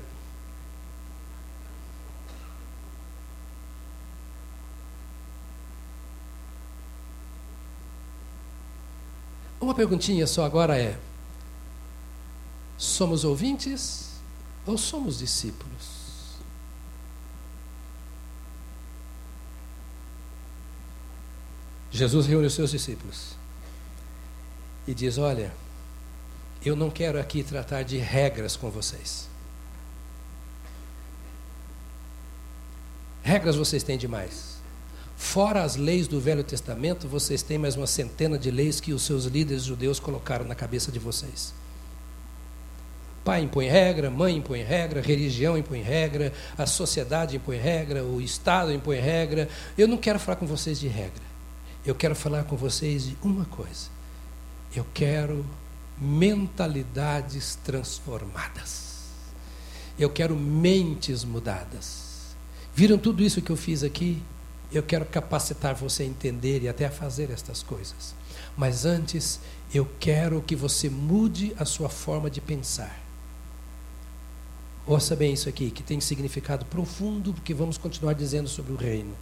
Uma 9.59 9.73
perguntinha 9.73 10.27
só 10.27 10.45
agora 10.45 10.77
é: 10.77 10.97
somos 12.77 13.25
ouvintes 13.25 14.11
ou 14.65 14.77
somos 14.77 15.17
discípulos? 15.17 15.94
Jesus 21.95 22.25
reúne 22.25 22.47
os 22.47 22.53
seus 22.53 22.71
discípulos 22.71 23.37
e 24.85 24.93
diz: 24.93 25.17
Olha, 25.17 25.53
eu 26.63 26.75
não 26.75 26.89
quero 26.89 27.17
aqui 27.17 27.41
tratar 27.41 27.83
de 27.83 27.97
regras 27.97 28.57
com 28.57 28.69
vocês. 28.69 29.29
Regras 33.23 33.55
vocês 33.55 33.81
têm 33.81 33.97
demais. 33.97 34.55
Fora 35.15 35.63
as 35.63 35.77
leis 35.77 36.05
do 36.05 36.19
Velho 36.19 36.43
Testamento, 36.43 37.07
vocês 37.07 37.41
têm 37.41 37.57
mais 37.57 37.77
uma 37.77 37.87
centena 37.87 38.37
de 38.37 38.51
leis 38.51 38.81
que 38.81 38.91
os 38.91 39.03
seus 39.03 39.23
líderes 39.25 39.63
judeus 39.63 39.97
colocaram 39.97 40.45
na 40.45 40.53
cabeça 40.53 40.91
de 40.91 40.99
vocês. 40.99 41.53
Pai 43.23 43.41
impõe 43.41 43.67
regra, 43.67 44.11
mãe 44.11 44.35
impõe 44.35 44.61
regra, 44.61 45.01
religião 45.01 45.57
impõe 45.57 45.81
regra, 45.81 46.33
a 46.57 46.65
sociedade 46.65 47.37
impõe 47.37 47.57
regra, 47.57 48.03
o 48.03 48.21
Estado 48.21 48.73
impõe 48.73 48.99
regra. 48.99 49.47
Eu 49.77 49.87
não 49.87 49.97
quero 49.97 50.19
falar 50.19 50.35
com 50.35 50.45
vocês 50.45 50.77
de 50.77 50.89
regra. 50.89 51.34
Eu 51.85 51.93
quero 51.93 52.15
falar 52.15 52.45
com 52.45 52.57
vocês 52.57 53.05
de 53.05 53.17
uma 53.21 53.45
coisa. 53.45 53.89
Eu 54.75 54.85
quero 54.93 55.45
mentalidades 55.99 57.55
transformadas. 57.63 59.05
Eu 59.97 60.09
quero 60.09 60.35
mentes 60.35 61.23
mudadas. 61.23 62.35
Viram 62.73 62.97
tudo 62.97 63.23
isso 63.23 63.41
que 63.41 63.51
eu 63.51 63.55
fiz 63.55 63.83
aqui? 63.83 64.21
Eu 64.71 64.81
quero 64.81 65.05
capacitar 65.05 65.75
você 65.75 66.03
a 66.03 66.07
entender 66.07 66.63
e 66.63 66.67
até 66.67 66.87
a 66.87 66.91
fazer 66.91 67.29
estas 67.29 67.61
coisas. 67.61 68.15
Mas 68.57 68.83
antes, 68.83 69.39
eu 69.73 69.87
quero 69.99 70.41
que 70.41 70.55
você 70.55 70.89
mude 70.89 71.55
a 71.57 71.65
sua 71.65 71.87
forma 71.87 72.29
de 72.29 72.41
pensar. 72.41 72.99
Ouça 74.87 75.15
bem 75.15 75.33
isso 75.33 75.47
aqui, 75.47 75.71
que 75.71 75.83
tem 75.83 75.99
significado 76.01 76.65
profundo, 76.65 77.33
porque 77.33 77.53
vamos 77.53 77.77
continuar 77.77 78.13
dizendo 78.13 78.49
sobre 78.49 78.73
o 78.73 78.75
reino. 78.75 79.15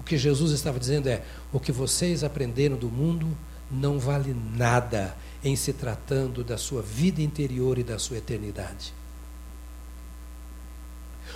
O 0.00 0.04
que 0.04 0.16
Jesus 0.16 0.52
estava 0.52 0.78
dizendo 0.78 1.08
é: 1.08 1.22
o 1.52 1.60
que 1.60 1.72
vocês 1.72 2.22
aprenderam 2.22 2.76
do 2.76 2.88
mundo 2.88 3.26
não 3.70 3.98
vale 3.98 4.34
nada 4.56 5.16
em 5.42 5.56
se 5.56 5.72
tratando 5.72 6.44
da 6.44 6.56
sua 6.56 6.82
vida 6.82 7.20
interior 7.20 7.78
e 7.78 7.84
da 7.84 7.98
sua 7.98 8.18
eternidade. 8.18 8.92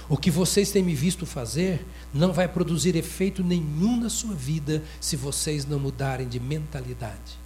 O 0.09 0.17
que 0.17 0.31
vocês 0.31 0.71
têm 0.71 0.83
me 0.83 0.95
visto 0.95 1.25
fazer 1.25 1.87
não 2.13 2.33
vai 2.33 2.49
produzir 2.49 2.97
efeito 2.97 3.45
nenhum 3.45 4.01
na 4.01 4.11
sua 4.11 4.35
vida 4.35 4.83
se 5.01 5.17
vocês 5.17 5.65
não 5.65 5.79
mudarem 5.79 6.29
de 6.29 6.41
mentalidade. 6.41 7.39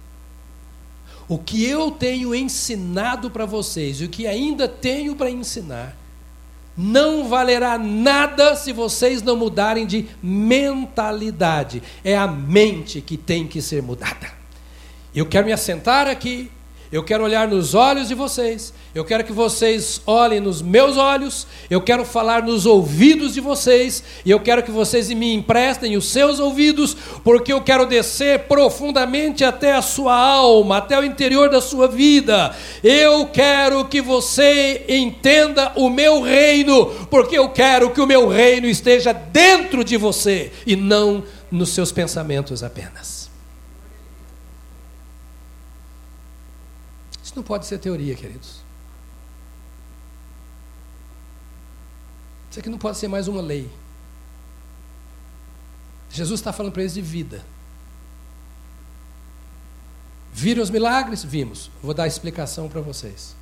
O 1.27 1.37
que 1.37 1.63
eu 1.63 1.91
tenho 1.91 2.33
ensinado 2.33 3.29
para 3.31 3.45
vocês 3.45 3.99
e 3.99 4.05
o 4.05 4.09
que 4.09 4.27
ainda 4.27 4.67
tenho 4.67 5.15
para 5.15 5.29
ensinar 5.29 5.95
não 6.77 7.27
valerá 7.27 7.77
nada 7.77 8.55
se 8.55 8.73
vocês 8.73 9.21
não 9.21 9.35
mudarem 9.35 9.85
de 9.85 10.07
mentalidade. 10.21 11.81
É 12.03 12.17
a 12.17 12.27
mente 12.27 13.01
que 13.01 13.17
tem 13.17 13.47
que 13.47 13.61
ser 13.61 13.81
mudada. 13.81 14.33
Eu 15.13 15.25
quero 15.25 15.45
me 15.45 15.53
assentar 15.53 16.07
aqui 16.07 16.51
eu 16.91 17.03
quero 17.03 17.23
olhar 17.23 17.47
nos 17.47 17.73
olhos 17.73 18.07
de 18.07 18.15
vocês. 18.15 18.73
Eu 18.93 19.03
quero 19.03 19.23
que 19.23 19.33
vocês 19.33 20.01
olhem 20.05 20.39
nos 20.39 20.61
meus 20.61 20.97
olhos. 20.97 21.47
Eu 21.69 21.81
quero 21.81 22.05
falar 22.05 22.43
nos 22.43 22.65
ouvidos 22.65 23.33
de 23.33 23.41
vocês. 23.41 24.03
E 24.23 24.31
eu 24.31 24.39
quero 24.39 24.63
que 24.63 24.71
vocês 24.71 25.09
me 25.09 25.33
emprestem 25.33 25.97
os 25.97 26.09
seus 26.09 26.39
ouvidos, 26.39 26.95
porque 27.23 27.51
eu 27.51 27.61
quero 27.61 27.85
descer 27.85 28.39
profundamente 28.41 29.43
até 29.43 29.73
a 29.73 29.81
sua 29.81 30.15
alma, 30.15 30.77
até 30.77 30.99
o 30.99 31.03
interior 31.03 31.49
da 31.49 31.59
sua 31.59 31.87
vida. 31.87 32.55
Eu 32.83 33.27
quero 33.27 33.85
que 33.85 34.01
você 34.01 34.85
entenda 34.87 35.71
o 35.75 35.89
meu 35.89 36.21
reino, 36.21 36.85
porque 37.09 37.37
eu 37.37 37.49
quero 37.49 37.89
que 37.91 38.01
o 38.01 38.07
meu 38.07 38.27
reino 38.27 38.67
esteja 38.67 39.11
dentro 39.11 39.83
de 39.83 39.97
você 39.97 40.51
e 40.65 40.75
não 40.75 41.23
nos 41.51 41.69
seus 41.69 41.91
pensamentos 41.91 42.63
apenas. 42.63 43.29
Isso 47.23 47.24
não 47.35 47.43
pode 47.43 47.65
ser 47.65 47.77
teoria, 47.79 48.15
queridos. 48.15 48.61
Isso 52.49 52.59
aqui 52.59 52.69
não 52.69 52.77
pode 52.77 52.97
ser 52.97 53.07
mais 53.07 53.27
uma 53.27 53.41
lei. 53.41 53.69
Jesus 56.09 56.39
está 56.39 56.53
falando 56.53 56.71
para 56.71 56.81
eles 56.81 56.93
de 56.93 57.01
vida. 57.01 57.43
Viram 60.31 60.63
os 60.63 60.69
milagres? 60.69 61.23
Vimos. 61.23 61.69
Vou 61.83 61.93
dar 61.93 62.03
a 62.03 62.07
explicação 62.07 62.69
para 62.69 62.81
vocês. 62.81 63.35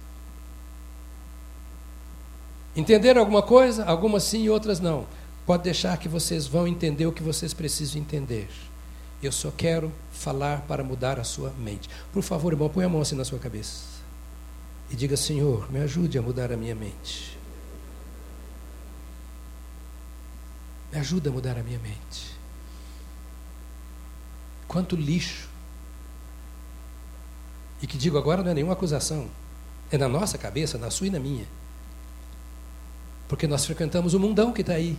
Entenderam 2.75 3.21
alguma 3.21 3.43
coisa? 3.43 3.85
Algumas 3.85 4.23
sim 4.23 4.43
e 4.43 4.49
outras 4.49 4.79
não. 4.79 5.05
Pode 5.45 5.63
deixar 5.63 5.97
que 5.97 6.07
vocês 6.09 6.47
vão 6.47 6.67
entender 6.67 7.05
o 7.05 7.11
que 7.11 7.21
vocês 7.21 7.53
precisam 7.53 8.01
entender. 8.01 8.49
Eu 9.21 9.31
só 9.31 9.51
quero 9.51 9.91
falar 10.23 10.61
para 10.61 10.83
mudar 10.83 11.19
a 11.19 11.23
sua 11.23 11.51
mente. 11.51 11.89
Por 12.11 12.23
favor, 12.23 12.53
irmão, 12.53 12.69
põe 12.69 12.85
a 12.85 12.89
mão 12.89 13.01
assim 13.01 13.15
na 13.15 13.25
sua 13.25 13.37
cabeça. 13.37 13.83
E 14.89 14.95
diga, 14.95 15.17
Senhor, 15.17 15.69
me 15.71 15.79
ajude 15.79 16.17
a 16.17 16.21
mudar 16.21 16.51
a 16.51 16.57
minha 16.57 16.73
mente. 16.73 17.37
Me 20.91 20.99
ajuda 20.99 21.29
a 21.29 21.33
mudar 21.33 21.57
a 21.57 21.63
minha 21.63 21.79
mente. 21.79 22.33
Quanto 24.67 24.95
lixo. 24.95 25.49
E 27.81 27.87
que 27.87 27.97
digo 27.97 28.17
agora 28.17 28.41
não 28.41 28.51
é 28.51 28.53
nenhuma 28.53 28.73
acusação. 28.73 29.29
É 29.91 29.97
na 29.97 30.07
nossa 30.07 30.37
cabeça, 30.37 30.77
na 30.77 30.89
sua 30.89 31.07
e 31.07 31.09
na 31.09 31.19
minha. 31.19 31.45
Porque 33.27 33.45
nós 33.45 33.65
frequentamos 33.65 34.13
o 34.13 34.19
mundão 34.19 34.53
que 34.53 34.61
está 34.61 34.73
aí. 34.73 34.97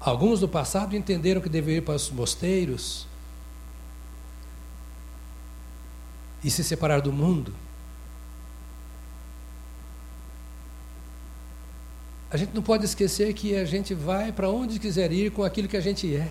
Alguns 0.00 0.40
do 0.40 0.48
passado 0.48 0.96
entenderam 0.96 1.40
que 1.40 1.48
deveriam 1.48 1.78
ir 1.78 1.84
para 1.84 1.94
os 1.94 2.10
mosteiros 2.10 3.06
e 6.42 6.50
se 6.50 6.62
separar 6.62 7.00
do 7.00 7.12
mundo. 7.12 7.52
A 12.30 12.36
gente 12.36 12.54
não 12.54 12.62
pode 12.62 12.84
esquecer 12.84 13.32
que 13.32 13.56
a 13.56 13.64
gente 13.64 13.94
vai 13.94 14.30
para 14.30 14.50
onde 14.50 14.78
quiser 14.78 15.10
ir 15.12 15.32
com 15.32 15.42
aquilo 15.42 15.66
que 15.66 15.76
a 15.76 15.80
gente 15.80 16.14
é. 16.14 16.30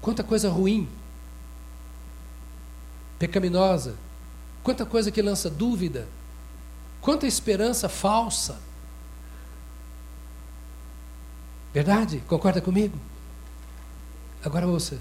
Quanta 0.00 0.22
coisa 0.22 0.48
ruim, 0.48 0.88
pecaminosa, 3.18 3.96
quanta 4.62 4.86
coisa 4.86 5.10
que 5.10 5.20
lança 5.20 5.50
dúvida, 5.50 6.08
quanta 7.00 7.26
esperança 7.26 7.88
falsa. 7.88 8.60
Verdade? 11.72 12.22
Concorda 12.26 12.60
comigo? 12.60 12.96
Agora 14.44 14.66
ouça: 14.66 14.98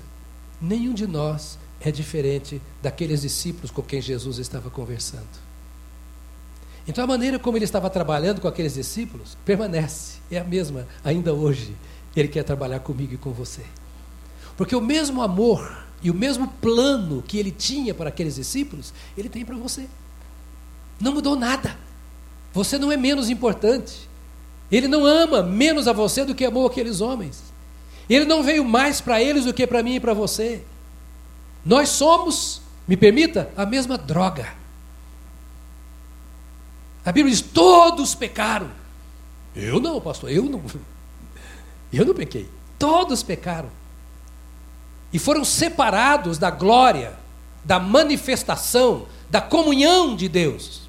nenhum 0.62 0.93
de 0.93 1.07
nós 1.07 1.57
é 1.79 1.91
diferente 1.91 2.62
daqueles 2.81 3.21
discípulos 3.21 3.71
com 3.71 3.81
quem 3.81 4.01
Jesus 4.01 4.38
estava 4.38 4.69
conversando. 4.69 5.51
Então 6.88 7.03
a 7.03 7.07
maneira 7.07 7.38
como 7.38 7.57
ele 7.57 7.65
estava 7.65 7.89
trabalhando 7.89 8.41
com 8.41 8.47
aqueles 8.47 8.73
discípulos 8.73 9.38
permanece, 9.45 10.19
é 10.31 10.38
a 10.38 10.43
mesma 10.43 10.88
ainda 11.03 11.34
hoje. 11.34 11.75
Ele 12.15 12.27
quer 12.27 12.43
trabalhar 12.43 12.79
comigo 12.79 13.13
e 13.13 13.17
com 13.17 13.31
você. 13.31 13.63
Porque 14.57 14.75
o 14.75 14.81
mesmo 14.81 15.21
amor 15.21 15.86
e 16.03 16.12
o 16.12 16.13
mesmo 16.13 16.47
plano 16.47 17.21
que 17.21 17.38
ele 17.38 17.51
tinha 17.51 17.93
para 17.93 18.10
aqueles 18.10 18.36
discípulos, 18.36 18.93
ele 19.17 19.29
tem 19.29 19.45
para 19.45 19.55
você. 19.55 19.88
Não 20.99 21.13
mudou 21.13 21.36
nada. 21.36 21.77
Você 22.53 22.77
não 22.77 22.91
é 22.91 22.97
menos 22.97 23.29
importante. 23.29 24.10
Ele 24.71 24.88
não 24.88 25.05
ama 25.05 25.43
menos 25.43 25.88
a 25.88 25.93
você 25.93 26.23
do 26.23 26.34
que 26.34 26.45
amou 26.45 26.65
aqueles 26.65 27.01
homens. 27.01 27.43
Ele 28.10 28.25
não 28.25 28.41
veio 28.41 28.63
mais 28.63 29.01
para 29.01 29.21
eles 29.21 29.45
do 29.45 29.53
que 29.53 29.67
para 29.67 29.84
mim 29.84 29.95
e 29.95 29.99
para 29.99 30.13
você. 30.13 30.63
Nós 31.65 31.89
somos, 31.89 32.62
me 32.88 32.95
permita, 32.95 33.51
a 33.55 33.65
mesma 33.65 33.97
droga. 33.97 34.53
A 37.05 37.12
Bíblia 37.12 37.34
diz: 37.34 37.41
todos 37.41 38.15
pecaram. 38.15 38.69
Eu 39.55 39.79
não, 39.79 39.99
pastor, 39.99 40.31
eu 40.31 40.43
não. 40.43 40.62
Eu 41.93 42.05
não 42.05 42.13
pequei. 42.13 42.49
Todos 42.79 43.21
pecaram. 43.21 43.69
E 45.12 45.19
foram 45.19 45.43
separados 45.43 46.38
da 46.38 46.49
glória, 46.49 47.19
da 47.65 47.81
manifestação, 47.81 49.07
da 49.29 49.41
comunhão 49.41 50.15
de 50.15 50.29
Deus. 50.29 50.84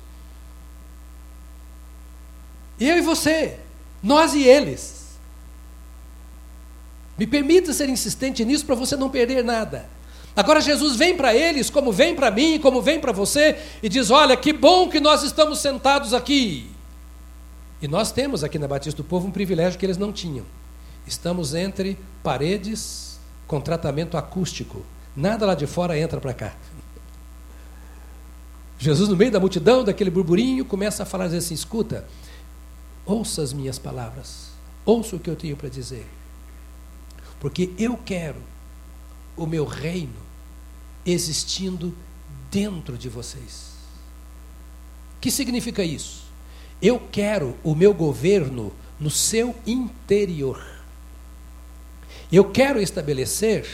Eu 2.78 2.96
e 2.98 3.00
você, 3.00 3.58
nós 4.02 4.34
e 4.34 4.42
eles. 4.42 5.02
Me 7.18 7.26
permita 7.26 7.72
ser 7.72 7.88
insistente 7.88 8.44
nisso 8.44 8.66
para 8.66 8.74
você 8.74 8.96
não 8.96 9.10
perder 9.10 9.44
nada. 9.44 9.88
Agora 10.34 10.60
Jesus 10.60 10.96
vem 10.96 11.16
para 11.16 11.34
eles, 11.34 11.68
como 11.68 11.92
vem 11.92 12.14
para 12.14 12.30
mim, 12.30 12.58
como 12.58 12.80
vem 12.80 12.98
para 12.98 13.12
você, 13.12 13.58
e 13.82 13.88
diz: 13.88 14.10
Olha, 14.10 14.36
que 14.36 14.52
bom 14.52 14.88
que 14.88 14.98
nós 14.98 15.22
estamos 15.22 15.60
sentados 15.60 16.14
aqui. 16.14 16.70
E 17.82 17.88
nós 17.88 18.12
temos 18.12 18.42
aqui 18.42 18.58
na 18.58 18.66
Batista 18.66 19.02
do 19.02 19.06
Povo 19.06 19.28
um 19.28 19.30
privilégio 19.30 19.78
que 19.78 19.84
eles 19.84 19.98
não 19.98 20.12
tinham. 20.12 20.46
Estamos 21.06 21.54
entre 21.54 21.98
paredes 22.22 23.18
com 23.46 23.60
tratamento 23.60 24.16
acústico. 24.16 24.84
Nada 25.14 25.44
lá 25.44 25.54
de 25.54 25.66
fora 25.66 25.98
entra 25.98 26.20
para 26.20 26.32
cá. 26.32 26.54
Jesus, 28.78 29.08
no 29.08 29.16
meio 29.16 29.30
da 29.30 29.38
multidão, 29.38 29.84
daquele 29.84 30.10
burburinho, 30.10 30.64
começa 30.64 31.02
a 31.02 31.06
falar 31.06 31.26
assim: 31.26 31.52
escuta, 31.52 32.06
ouça 33.04 33.42
as 33.42 33.52
minhas 33.52 33.78
palavras, 33.78 34.48
ouça 34.84 35.16
o 35.16 35.18
que 35.18 35.30
eu 35.30 35.36
tenho 35.36 35.56
para 35.56 35.68
dizer, 35.68 36.06
porque 37.40 37.70
eu 37.78 37.96
quero 37.96 38.40
o 39.36 39.46
meu 39.46 39.64
reino 39.64 40.20
existindo 41.04 41.94
dentro 42.50 42.96
de 42.96 43.08
vocês. 43.08 43.72
O 45.16 45.20
que 45.20 45.30
significa 45.30 45.82
isso? 45.82 46.22
Eu 46.80 47.00
quero 47.10 47.56
o 47.62 47.74
meu 47.74 47.94
governo 47.94 48.72
no 48.98 49.10
seu 49.10 49.54
interior. 49.66 50.62
Eu 52.30 52.50
quero 52.50 52.80
estabelecer 52.80 53.66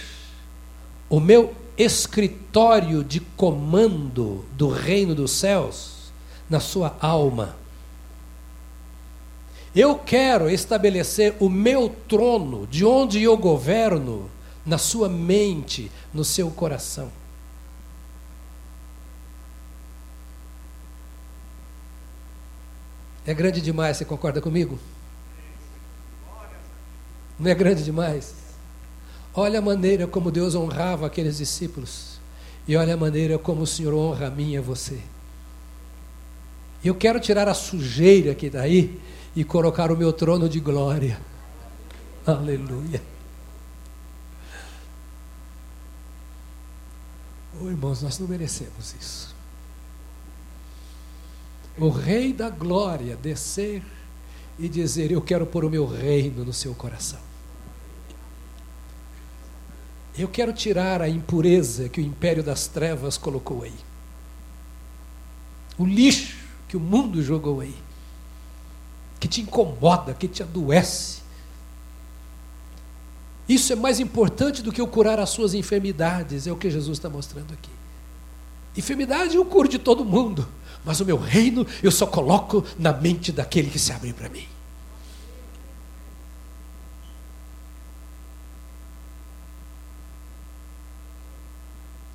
o 1.09 1.21
meu 1.21 1.55
escritório 1.77 3.05
de 3.05 3.21
comando 3.21 4.45
do 4.53 4.69
reino 4.69 5.15
dos 5.15 5.31
céus 5.31 6.13
na 6.51 6.61
sua 6.61 6.97
alma. 7.01 7.57
Eu 9.79 9.97
quero 9.97 10.51
estabelecer 10.51 11.37
o 11.39 11.49
meu 11.49 11.89
trono, 12.09 12.67
de 12.67 12.85
onde 12.85 13.23
eu 13.23 13.37
governo, 13.37 14.29
na 14.67 14.77
sua 14.77 15.09
mente, 15.09 15.89
no 16.13 16.25
seu 16.25 16.51
coração. 16.51 17.13
É 23.25 23.33
grande 23.33 23.61
demais, 23.61 23.97
você 23.97 24.05
concorda 24.05 24.41
comigo? 24.41 24.81
Não 27.39 27.49
é 27.49 27.55
grande 27.55 27.85
demais? 27.85 28.35
Olha 29.33 29.61
a 29.61 29.63
maneira 29.63 30.09
como 30.09 30.33
Deus 30.33 30.57
honrava 30.57 31.07
aqueles 31.07 31.37
discípulos. 31.37 32.19
E 32.67 32.77
olha 32.77 32.95
a 32.95 32.97
maneira 32.97 33.39
como 33.39 33.63
o 33.63 33.67
Senhor 33.67 33.95
honra 33.95 34.27
a 34.27 34.31
mim 34.31 34.55
e 34.55 34.57
a 34.57 34.61
você. 34.61 34.99
Eu 36.85 36.97
quero 36.97 37.21
tirar 37.21 37.47
a 37.47 37.55
sujeira 37.55 38.35
que 38.35 38.51
daí 38.51 39.01
e 39.39 39.45
colocar 39.45 39.93
o 39.93 39.97
meu 39.97 40.13
trono 40.13 40.49
de 40.49 40.59
glória. 40.59 41.17
Aleluia. 42.27 43.01
Oh, 47.61 47.69
irmãos, 47.69 48.03
nós 48.03 48.19
não 48.19 48.27
merecemos 48.27 48.97
isso. 49.01 49.33
O 51.79 51.89
Rei 51.89 52.33
da 52.33 52.51
Glória 52.51 53.15
descer 53.15 53.81
e 54.59 54.69
dizer: 54.69 55.13
Eu 55.13 55.23
quero 55.23 55.47
pôr 55.47 55.65
o 55.65 55.71
meu 55.71 55.87
reino 55.87 56.45
no 56.45 56.53
seu 56.53 56.75
coração. 56.75 57.21
Eu 60.19 60.27
quero 60.27 60.53
tirar 60.53 61.01
a 61.01 61.09
impureza 61.09 61.89
que 61.89 62.01
o 62.01 62.05
império 62.05 62.43
das 62.43 62.67
trevas 62.67 63.17
colocou 63.17 63.63
aí. 63.63 63.79
O 65.79 65.87
lixo 65.87 66.39
que 66.67 66.77
o 66.77 66.81
mundo 66.81 67.23
jogou 67.23 67.61
aí. 67.61 67.87
Que 69.19 69.27
te 69.27 69.41
incomoda, 69.41 70.15
que 70.15 70.29
te 70.29 70.43
adoece. 70.43 71.19
Isso 73.49 73.73
é 73.73 73.77
mais 73.77 73.99
importante 73.99 74.63
do 74.63 74.71
que 74.71 74.81
eu 74.81 74.87
curar 74.87 75.19
as 75.19 75.31
suas 75.31 75.55
enfermidades, 75.55 76.47
é 76.47 76.53
o 76.53 76.57
que 76.57 76.71
Jesus 76.71 76.99
está 76.99 77.09
mostrando 77.09 77.55
aqui. 77.55 77.71
Enfermidade 78.77 79.37
eu 79.37 79.45
curo 79.45 79.69
de 79.69 79.79
todo 79.79 80.05
mundo, 80.05 80.47
mas 80.85 81.01
o 81.01 81.05
meu 81.05 81.17
reino 81.17 81.67
eu 81.83 81.91
só 81.91 82.07
coloco 82.07 82.65
na 82.79 82.93
mente 82.93 83.33
daquele 83.33 83.71
que 83.71 83.79
se 83.79 83.91
abre 83.91 84.13
para 84.13 84.29
mim. 84.29 84.47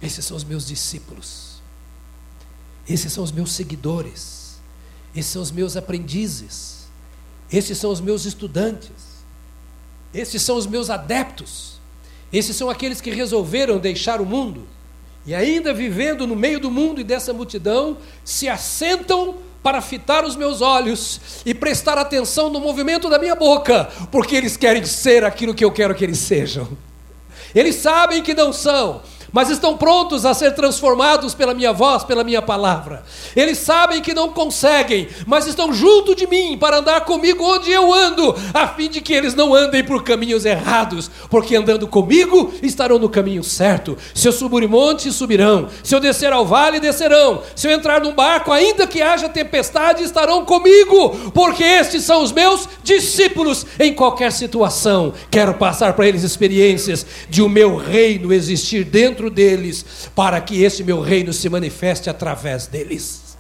Esses 0.04 0.26
são 0.26 0.36
os 0.36 0.44
meus 0.44 0.68
discípulos. 0.68 1.62
Esses 2.88 3.12
são 3.12 3.24
os 3.24 3.32
meus 3.32 3.54
seguidores. 3.54 4.60
Esses 5.16 5.32
são 5.32 5.42
os 5.42 5.50
meus 5.50 5.78
aprendizes. 5.78 6.83
Esses 7.54 7.78
são 7.78 7.92
os 7.92 8.02
meus 8.02 8.26
estudantes. 8.26 9.24
Esses 10.12 10.42
são 10.42 10.58
os 10.58 10.66
meus 10.66 10.90
adeptos. 10.90 11.80
Esses 12.32 12.56
são 12.56 12.68
aqueles 12.68 13.00
que 13.00 13.12
resolveram 13.12 13.78
deixar 13.78 14.20
o 14.20 14.26
mundo 14.26 14.68
e, 15.26 15.36
ainda 15.36 15.74
vivendo 15.74 16.26
no 16.26 16.36
meio 16.36 16.60
do 16.60 16.72
mundo 16.72 17.00
e 17.00 17.04
dessa 17.04 17.32
multidão, 17.32 17.98
se 18.26 18.50
assentam 18.50 19.36
para 19.62 19.82
fitar 19.82 20.26
os 20.26 20.36
meus 20.36 20.62
olhos 20.62 21.22
e 21.46 21.54
prestar 21.54 21.98
atenção 21.98 22.50
no 22.50 22.60
movimento 22.60 23.10
da 23.10 23.18
minha 23.18 23.36
boca, 23.36 23.86
porque 24.12 24.36
eles 24.36 24.58
querem 24.58 24.84
ser 24.84 25.24
aquilo 25.24 25.54
que 25.54 25.64
eu 25.64 25.72
quero 25.72 25.96
que 25.96 26.04
eles 26.04 26.18
sejam. 26.18 26.68
Eles 27.56 27.76
sabem 27.76 28.22
que 28.22 28.34
não 28.34 28.52
são, 28.52 29.02
mas 29.34 29.50
estão 29.50 29.76
prontos 29.76 30.26
a 30.26 30.34
ser 30.34 30.54
transformados 30.54 31.34
pela 31.34 31.56
minha 31.56 31.74
voz, 31.74 32.04
pela 32.04 32.24
minha 32.24 32.42
palavra. 32.42 33.04
Eles 33.36 33.58
sabem 33.58 34.02
que 34.02 34.14
não 34.14 34.30
conseguem, 34.30 35.08
mas 35.26 35.48
estão 35.48 35.74
junto 35.74 36.16
de 36.16 36.28
mim 36.28 36.56
para 36.58 36.78
andar 36.78 37.02
comigo 37.02 37.44
onde 37.44 37.72
eu 37.72 37.92
ando, 37.92 38.36
a 38.54 38.68
fim 38.68 38.88
de 38.88 39.02
que 39.02 39.12
eles 39.12 39.34
não 39.34 39.56
andem 39.56 39.84
por 39.84 40.04
caminhos 40.04 40.46
errados, 40.46 41.10
porque 41.30 41.56
andando 41.56 41.88
comigo 41.88 42.54
estarão 42.62 43.00
no 43.00 43.10
caminho 43.10 43.44
certo. 43.44 43.98
Se 44.14 44.28
eu 44.28 44.32
subir 44.32 44.64
o 44.64 44.70
monte, 44.70 45.12
subirão. 45.12 45.68
Se 45.84 45.96
eu 45.96 46.00
descer 46.00 46.32
ao 46.32 46.46
vale, 46.46 46.80
descerão. 46.80 47.42
Se 47.56 47.68
eu 47.68 47.72
entrar 47.72 48.00
num 48.02 48.14
barco, 48.14 48.52
ainda 48.52 48.86
que 48.86 49.02
haja 49.02 49.28
tempestade, 49.28 50.04
estarão 50.04 50.46
comigo, 50.46 51.32
porque 51.34 51.64
estes 51.64 52.04
são 52.04 52.22
os 52.22 52.32
meus 52.32 52.70
discípulos 52.84 53.66
em 53.80 53.94
qualquer 53.94 54.32
situação. 54.32 55.14
Quero 55.32 55.56
passar 55.56 55.94
para 55.94 56.08
eles 56.08 56.22
experiências 56.22 57.04
de 57.28 57.42
o 57.42 57.50
meu 57.50 57.76
reino 57.76 58.32
existir 58.32 58.84
dentro 58.84 59.23
dentro 59.24 59.30
deles, 59.30 60.10
para 60.16 60.40
que 60.42 60.62
esse 60.62 60.84
meu 60.84 61.02
reino 61.02 61.32
se 61.32 61.50
manifeste 61.50 62.10
através 62.10 62.68
deles. 62.68 63.38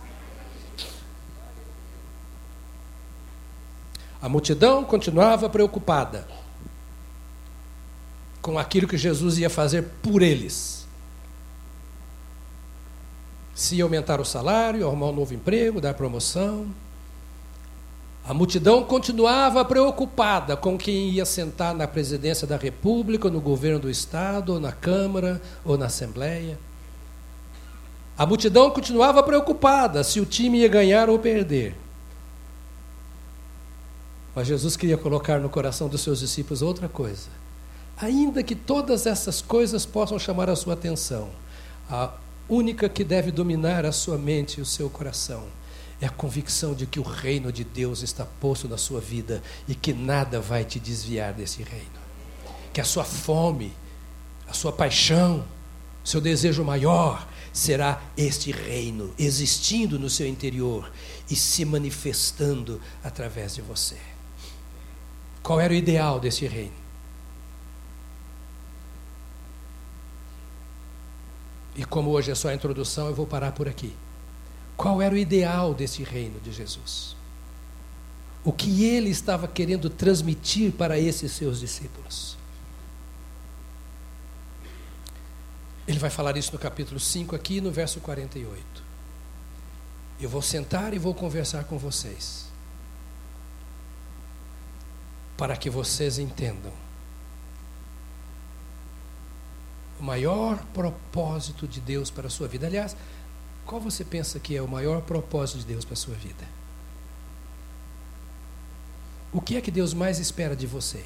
A 4.21 4.29
multidão 4.29 4.85
continuava 4.85 5.49
preocupada 5.49 6.27
com 8.41 8.57
aquilo 8.57 8.87
que 8.87 8.97
Jesus 8.97 9.37
ia 9.37 9.49
fazer 9.49 9.83
por 10.01 10.21
eles. 10.21 10.87
Se 13.53 13.79
aumentar 13.81 14.19
o 14.19 14.25
salário, 14.25 14.85
arrumar 14.87 15.07
um 15.07 15.15
novo 15.15 15.33
emprego, 15.33 15.81
dar 15.81 15.93
promoção, 15.93 16.67
a 18.25 18.33
multidão 18.33 18.83
continuava 18.85 19.65
preocupada 19.65 20.55
com 20.55 20.77
quem 20.77 21.09
ia 21.09 21.25
sentar 21.25 21.75
na 21.75 21.85
presidência 21.85 22.47
da 22.47 22.55
República, 22.55 23.29
no 23.29 23.41
governo 23.41 23.79
do 23.79 23.89
Estado, 23.89 24.53
ou 24.53 24.59
na 24.61 24.71
Câmara, 24.71 25.41
ou 25.65 25.77
na 25.77 25.87
Assembleia. 25.87 26.57
A 28.17 28.25
multidão 28.25 28.71
continuava 28.71 29.21
preocupada 29.23 30.05
se 30.05 30.21
o 30.21 30.25
time 30.25 30.59
ia 30.59 30.69
ganhar 30.69 31.09
ou 31.09 31.19
perder. 31.19 31.75
Mas 34.33 34.47
Jesus 34.47 34.77
queria 34.77 34.97
colocar 34.97 35.39
no 35.39 35.49
coração 35.49 35.89
dos 35.89 35.99
seus 35.99 36.19
discípulos 36.19 36.61
outra 36.61 36.87
coisa. 36.87 37.27
Ainda 37.97 38.41
que 38.41 38.55
todas 38.55 39.05
essas 39.05 39.41
coisas 39.41 39.85
possam 39.85 40.17
chamar 40.17 40.49
a 40.49 40.55
sua 40.55 40.75
atenção, 40.75 41.29
a 41.89 42.11
única 42.47 42.87
que 42.87 43.03
deve 43.03 43.31
dominar 43.31 43.85
a 43.85 43.91
sua 43.91 44.17
mente 44.17 44.59
e 44.59 44.61
o 44.61 44.65
seu 44.65 44.89
coração 44.89 45.43
é 46.01 46.05
a 46.05 46.09
convicção 46.09 46.73
de 46.73 46.85
que 46.85 46.99
o 46.99 47.03
reino 47.03 47.51
de 47.51 47.63
Deus 47.63 48.01
está 48.01 48.25
posto 48.25 48.67
na 48.67 48.77
sua 48.77 48.99
vida 48.99 49.41
e 49.67 49.75
que 49.75 49.93
nada 49.93 50.39
vai 50.39 50.65
te 50.65 50.79
desviar 50.79 51.33
desse 51.33 51.63
reino. 51.63 52.03
Que 52.73 52.81
a 52.81 52.83
sua 52.83 53.03
fome, 53.03 53.73
a 54.47 54.53
sua 54.53 54.71
paixão, 54.71 55.45
seu 56.03 56.19
desejo 56.19 56.63
maior 56.63 57.27
será 57.53 58.01
este 58.17 58.51
reino 58.51 59.13
existindo 59.17 59.97
no 59.99 60.09
seu 60.09 60.27
interior 60.27 60.91
e 61.29 61.35
se 61.35 61.63
manifestando 61.63 62.81
através 63.03 63.55
de 63.55 63.61
você. 63.61 63.97
Qual 65.41 65.59
era 65.59 65.71
o 65.71 65.75
ideal 65.75 66.19
desse 66.19 66.47
reino? 66.47 66.83
E 71.75 71.83
como 71.85 72.11
hoje 72.11 72.31
é 72.31 72.35
só 72.35 72.49
a 72.49 72.53
introdução, 72.53 73.07
eu 73.07 73.15
vou 73.15 73.25
parar 73.25 73.51
por 73.51 73.67
aqui. 73.67 73.93
Qual 74.75 75.01
era 75.01 75.13
o 75.13 75.17
ideal 75.17 75.73
desse 75.73 76.03
reino 76.03 76.39
de 76.39 76.51
Jesus? 76.51 77.15
O 78.43 78.51
que 78.51 78.83
ele 78.83 79.09
estava 79.09 79.47
querendo 79.47 79.89
transmitir 79.89 80.71
para 80.73 80.99
esses 80.99 81.31
seus 81.31 81.59
discípulos? 81.59 82.37
Ele 85.87 85.99
vai 85.99 86.09
falar 86.09 86.35
isso 86.37 86.51
no 86.51 86.59
capítulo 86.59 86.99
5, 86.99 87.35
aqui 87.35 87.59
no 87.61 87.71
verso 87.71 87.99
48. 87.99 88.83
Eu 90.19 90.29
vou 90.29 90.41
sentar 90.41 90.93
e 90.93 90.99
vou 90.99 91.13
conversar 91.13 91.65
com 91.65 91.77
vocês, 91.77 92.45
para 95.37 95.57
que 95.57 95.69
vocês 95.69 96.17
entendam 96.17 96.71
o 99.99 100.03
maior 100.03 100.57
propósito 100.73 101.67
de 101.67 101.81
Deus 101.81 102.09
para 102.09 102.27
a 102.27 102.29
sua 102.29 102.47
vida. 102.47 102.67
Aliás, 102.67 102.95
qual 103.65 103.79
você 103.79 104.03
pensa 104.03 104.39
que 104.39 104.55
é 104.55 104.61
o 104.61 104.67
maior 104.67 105.01
propósito 105.01 105.59
de 105.59 105.65
Deus 105.65 105.85
para 105.85 105.93
a 105.93 105.97
sua 105.97 106.15
vida? 106.15 106.45
O 109.31 109.41
que 109.41 109.55
é 109.55 109.61
que 109.61 109.71
Deus 109.71 109.93
mais 109.93 110.19
espera 110.19 110.55
de 110.55 110.67
você? 110.67 111.03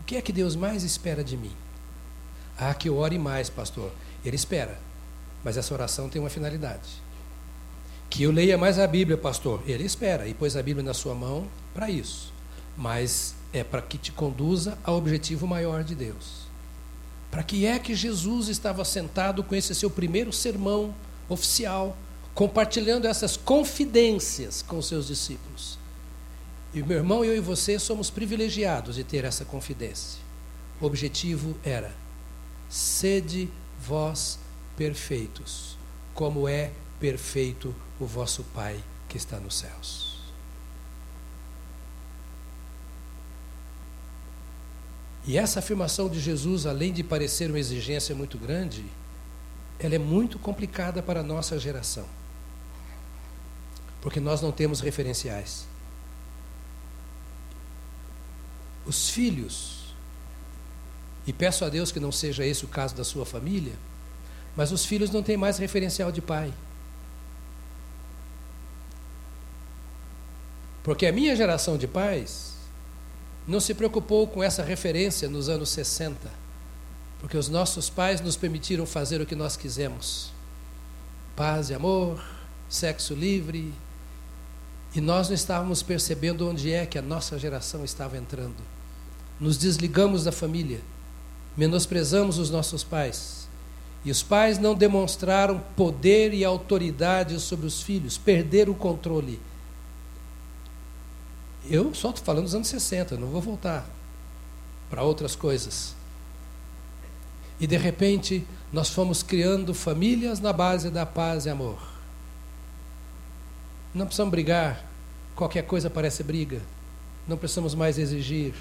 O 0.00 0.04
que 0.04 0.16
é 0.16 0.22
que 0.22 0.32
Deus 0.32 0.54
mais 0.54 0.84
espera 0.84 1.24
de 1.24 1.36
mim? 1.36 1.54
Ah, 2.56 2.72
que 2.72 2.88
eu 2.88 2.96
ore 2.96 3.18
mais, 3.18 3.50
pastor. 3.50 3.90
Ele 4.24 4.36
espera, 4.36 4.78
mas 5.42 5.56
essa 5.56 5.74
oração 5.74 6.08
tem 6.08 6.20
uma 6.20 6.30
finalidade. 6.30 7.02
Que 8.08 8.22
eu 8.22 8.30
leia 8.30 8.56
mais 8.56 8.78
a 8.78 8.86
Bíblia, 8.86 9.16
pastor. 9.16 9.60
Ele 9.66 9.84
espera 9.84 10.28
e 10.28 10.34
pôs 10.34 10.56
a 10.56 10.62
Bíblia 10.62 10.84
na 10.84 10.94
sua 10.94 11.14
mão 11.14 11.48
para 11.74 11.90
isso. 11.90 12.32
Mas 12.76 13.34
é 13.52 13.64
para 13.64 13.82
que 13.82 13.98
te 13.98 14.12
conduza 14.12 14.78
ao 14.84 14.96
objetivo 14.96 15.46
maior 15.46 15.82
de 15.82 15.94
Deus. 15.94 16.45
Para 17.36 17.42
que 17.42 17.66
é 17.66 17.78
que 17.78 17.94
Jesus 17.94 18.48
estava 18.48 18.82
sentado 18.82 19.44
com 19.44 19.54
esse 19.54 19.74
seu 19.74 19.90
primeiro 19.90 20.32
sermão 20.32 20.94
oficial, 21.28 21.94
compartilhando 22.34 23.06
essas 23.06 23.36
confidências 23.36 24.62
com 24.62 24.80
seus 24.80 25.06
discípulos? 25.06 25.78
E 26.72 26.82
meu 26.82 26.96
irmão, 26.96 27.22
eu 27.22 27.36
e 27.36 27.40
você 27.40 27.78
somos 27.78 28.08
privilegiados 28.08 28.94
de 28.94 29.04
ter 29.04 29.22
essa 29.22 29.44
confidência. 29.44 30.18
O 30.80 30.86
objetivo 30.86 31.54
era: 31.62 31.94
sede 32.70 33.50
vós 33.86 34.38
perfeitos, 34.74 35.76
como 36.14 36.48
é 36.48 36.70
perfeito 36.98 37.74
o 38.00 38.06
vosso 38.06 38.44
Pai 38.54 38.82
que 39.10 39.18
está 39.18 39.38
nos 39.38 39.58
céus. 39.58 40.05
E 45.26 45.36
essa 45.36 45.58
afirmação 45.58 46.08
de 46.08 46.20
Jesus, 46.20 46.66
além 46.66 46.92
de 46.92 47.02
parecer 47.02 47.50
uma 47.50 47.58
exigência 47.58 48.14
muito 48.14 48.38
grande, 48.38 48.84
ela 49.78 49.96
é 49.96 49.98
muito 49.98 50.38
complicada 50.38 51.02
para 51.02 51.20
a 51.20 51.22
nossa 51.22 51.58
geração. 51.58 52.06
Porque 54.00 54.20
nós 54.20 54.40
não 54.40 54.52
temos 54.52 54.80
referenciais. 54.80 55.66
Os 58.86 59.10
filhos, 59.10 59.94
e 61.26 61.32
peço 61.32 61.64
a 61.64 61.68
Deus 61.68 61.90
que 61.90 61.98
não 61.98 62.12
seja 62.12 62.46
esse 62.46 62.64
o 62.64 62.68
caso 62.68 62.94
da 62.94 63.02
sua 63.02 63.26
família, 63.26 63.74
mas 64.54 64.70
os 64.70 64.84
filhos 64.86 65.10
não 65.10 65.24
têm 65.24 65.36
mais 65.36 65.58
referencial 65.58 66.12
de 66.12 66.22
pai. 66.22 66.54
Porque 70.84 71.04
a 71.04 71.10
minha 71.10 71.34
geração 71.34 71.76
de 71.76 71.88
pais 71.88 72.55
não 73.46 73.60
se 73.60 73.74
preocupou 73.74 74.26
com 74.26 74.42
essa 74.42 74.62
referência 74.62 75.28
nos 75.28 75.48
anos 75.48 75.68
60, 75.70 76.30
porque 77.20 77.36
os 77.36 77.48
nossos 77.48 77.88
pais 77.88 78.20
nos 78.20 78.36
permitiram 78.36 78.84
fazer 78.84 79.20
o 79.20 79.26
que 79.26 79.36
nós 79.36 79.56
quisemos. 79.56 80.32
Paz 81.36 81.70
e 81.70 81.74
amor, 81.74 82.22
sexo 82.68 83.14
livre, 83.14 83.72
e 84.94 85.00
nós 85.00 85.28
não 85.28 85.34
estávamos 85.34 85.82
percebendo 85.82 86.48
onde 86.48 86.72
é 86.72 86.86
que 86.86 86.98
a 86.98 87.02
nossa 87.02 87.38
geração 87.38 87.84
estava 87.84 88.16
entrando. 88.16 88.56
Nos 89.38 89.58
desligamos 89.58 90.24
da 90.24 90.32
família, 90.32 90.80
menosprezamos 91.56 92.38
os 92.38 92.50
nossos 92.50 92.82
pais. 92.82 93.46
E 94.04 94.10
os 94.10 94.22
pais 94.22 94.58
não 94.58 94.74
demonstraram 94.74 95.62
poder 95.76 96.32
e 96.32 96.44
autoridade 96.44 97.38
sobre 97.40 97.66
os 97.66 97.82
filhos, 97.82 98.16
perderam 98.16 98.72
o 98.72 98.76
controle. 98.76 99.40
Eu 101.68 101.94
só 101.94 102.10
estou 102.10 102.24
falando 102.24 102.44
dos 102.44 102.54
anos 102.54 102.68
60, 102.68 103.16
não 103.16 103.28
vou 103.28 103.40
voltar 103.40 103.88
para 104.88 105.02
outras 105.02 105.34
coisas. 105.34 105.94
E 107.58 107.66
de 107.66 107.76
repente, 107.76 108.46
nós 108.72 108.90
fomos 108.90 109.22
criando 109.22 109.72
famílias 109.74 110.40
na 110.40 110.52
base 110.52 110.90
da 110.90 111.06
paz 111.06 111.46
e 111.46 111.50
amor. 111.50 111.78
Não 113.94 114.06
precisamos 114.06 114.30
brigar, 114.30 114.84
qualquer 115.34 115.62
coisa 115.62 115.88
parece 115.88 116.22
briga. 116.22 116.60
Não 117.26 117.36
precisamos 117.36 117.74
mais 117.74 117.98
exigir. 117.98 118.54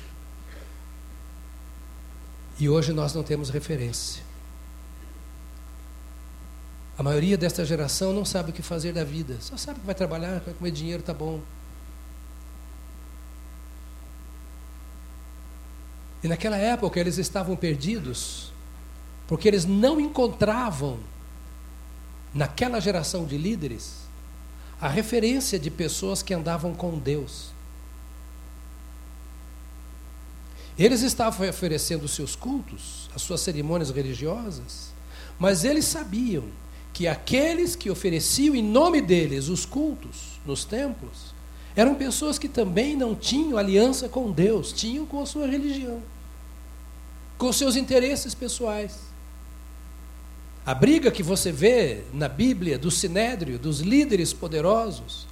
E 2.57 2.69
hoje 2.69 2.93
nós 2.93 3.13
não 3.13 3.21
temos 3.21 3.49
referência. 3.49 4.23
A 6.97 7.03
maioria 7.03 7.37
desta 7.37 7.65
geração 7.65 8.13
não 8.13 8.23
sabe 8.23 8.51
o 8.51 8.53
que 8.53 8.61
fazer 8.61 8.93
da 8.93 9.03
vida, 9.03 9.35
só 9.41 9.57
sabe 9.57 9.81
que 9.81 9.85
vai 9.85 9.93
trabalhar, 9.93 10.39
vai 10.39 10.53
comer 10.53 10.71
dinheiro, 10.71 11.03
tá 11.03 11.13
bom. 11.13 11.41
E 16.25 16.27
naquela 16.27 16.57
época 16.57 16.99
eles 16.99 17.19
estavam 17.19 17.55
perdidos, 17.55 18.51
porque 19.27 19.47
eles 19.47 19.63
não 19.63 20.01
encontravam, 20.01 20.97
naquela 22.33 22.79
geração 22.79 23.25
de 23.25 23.37
líderes, 23.37 23.97
a 24.81 24.87
referência 24.87 25.59
de 25.59 25.69
pessoas 25.69 26.23
que 26.23 26.33
andavam 26.33 26.73
com 26.73 26.97
Deus. 26.97 27.51
Eles 30.75 31.03
estavam 31.03 31.47
oferecendo 31.47 32.07
seus 32.07 32.35
cultos, 32.35 33.07
as 33.15 33.21
suas 33.21 33.41
cerimônias 33.41 33.91
religiosas, 33.91 34.95
mas 35.37 35.63
eles 35.63 35.85
sabiam 35.85 36.45
que 36.91 37.07
aqueles 37.07 37.75
que 37.75 37.91
ofereciam 37.91 38.55
em 38.55 38.63
nome 38.63 38.99
deles 38.99 39.47
os 39.47 39.63
cultos 39.63 40.39
nos 40.43 40.65
templos 40.65 41.35
eram 41.75 41.93
pessoas 41.93 42.39
que 42.39 42.49
também 42.49 42.95
não 42.95 43.13
tinham 43.13 43.59
aliança 43.59 44.09
com 44.09 44.31
Deus, 44.31 44.73
tinham 44.73 45.05
com 45.05 45.21
a 45.21 45.25
sua 45.27 45.45
religião 45.45 46.01
com 47.37 47.51
seus 47.51 47.75
interesses 47.75 48.33
pessoais. 48.33 48.99
A 50.65 50.73
briga 50.73 51.11
que 51.11 51.21
você 51.21 51.51
vê 51.51 52.03
na 52.13 52.27
Bíblia 52.27 52.77
do 52.77 52.89
sinédrio, 52.89 53.59
dos 53.59 53.81
líderes 53.81 54.33
poderosos, 54.33 55.27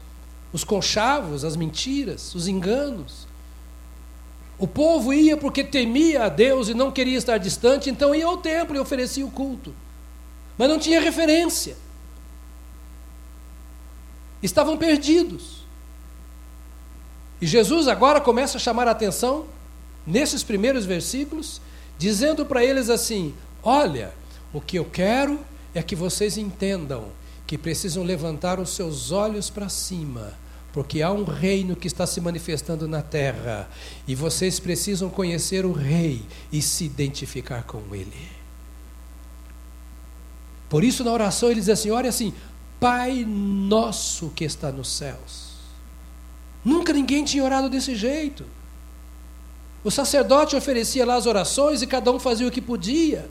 os 0.51 0.63
conchavos, 0.63 1.43
as 1.43 1.55
mentiras, 1.55 2.35
os 2.35 2.47
enganos. 2.47 3.27
O 4.59 4.67
povo 4.67 5.11
ia 5.11 5.35
porque 5.35 5.63
temia 5.63 6.25
a 6.25 6.29
Deus 6.29 6.69
e 6.69 6.75
não 6.75 6.91
queria 6.91 7.17
estar 7.17 7.39
distante, 7.39 7.89
então 7.89 8.13
ia 8.13 8.27
ao 8.27 8.37
templo 8.37 8.75
e 8.75 8.79
oferecia 8.79 9.25
o 9.25 9.31
culto. 9.31 9.73
Mas 10.55 10.69
não 10.69 10.77
tinha 10.77 11.01
referência. 11.01 11.75
Estavam 14.43 14.77
perdidos. 14.77 15.63
E 17.41 17.47
Jesus 17.47 17.87
agora 17.87 18.21
começa 18.21 18.57
a 18.57 18.61
chamar 18.61 18.87
a 18.87 18.91
atenção, 18.91 19.47
nesses 20.05 20.43
primeiros 20.43 20.85
versículos, 20.85 21.59
dizendo 22.03 22.45
para 22.45 22.61
eles 22.61 22.89
assim: 22.89 23.33
Olha, 23.63 24.13
o 24.51 24.59
que 24.59 24.77
eu 24.77 24.83
quero 24.83 25.39
é 25.73 25.81
que 25.81 25.95
vocês 25.95 26.37
entendam 26.37 27.05
que 27.47 27.57
precisam 27.57 28.03
levantar 28.03 28.59
os 28.59 28.71
seus 28.71 29.13
olhos 29.13 29.49
para 29.49 29.69
cima, 29.69 30.33
porque 30.73 31.01
há 31.01 31.09
um 31.13 31.23
reino 31.23 31.77
que 31.77 31.87
está 31.87 32.05
se 32.05 32.19
manifestando 32.19 32.89
na 32.89 33.01
terra 33.01 33.69
e 34.05 34.15
vocês 34.15 34.59
precisam 34.59 35.09
conhecer 35.09 35.65
o 35.65 35.71
rei 35.71 36.23
e 36.51 36.61
se 36.61 36.83
identificar 36.83 37.63
com 37.63 37.81
ele. 37.95 38.27
Por 40.67 40.83
isso, 40.83 41.05
na 41.05 41.11
oração, 41.13 41.49
ele 41.49 41.61
diz 41.61 41.69
assim: 41.69 41.89
olha 41.89 42.09
assim, 42.09 42.33
Pai 42.81 43.23
nosso 43.25 44.29
que 44.35 44.43
está 44.43 44.73
nos 44.73 44.89
céus. 44.89 45.53
Nunca 46.65 46.91
ninguém 46.91 47.23
tinha 47.23 47.45
orado 47.45 47.69
desse 47.69 47.95
jeito. 47.95 48.45
O 49.83 49.91
sacerdote 49.91 50.55
oferecia 50.55 51.05
lá 51.05 51.15
as 51.15 51.25
orações 51.25 51.81
e 51.81 51.87
cada 51.87 52.11
um 52.11 52.19
fazia 52.19 52.47
o 52.47 52.51
que 52.51 52.61
podia. 52.61 53.29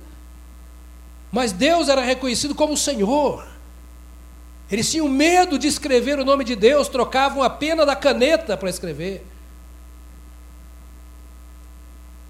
Mas 1.30 1.50
Deus 1.50 1.88
era 1.88 2.03
reconhecido 2.03 2.55
como 2.55 2.76
Senhor. 2.76 3.46
Eles 4.70 4.90
tinham 4.90 5.09
medo 5.09 5.59
de 5.59 5.66
escrever 5.66 6.18
o 6.18 6.24
nome 6.24 6.44
de 6.44 6.55
Deus, 6.55 6.88
trocavam 6.88 7.42
a 7.42 7.48
pena 7.48 7.86
da 7.86 7.96
caneta 7.96 8.57
para 8.57 8.68
escrever. 8.68 9.24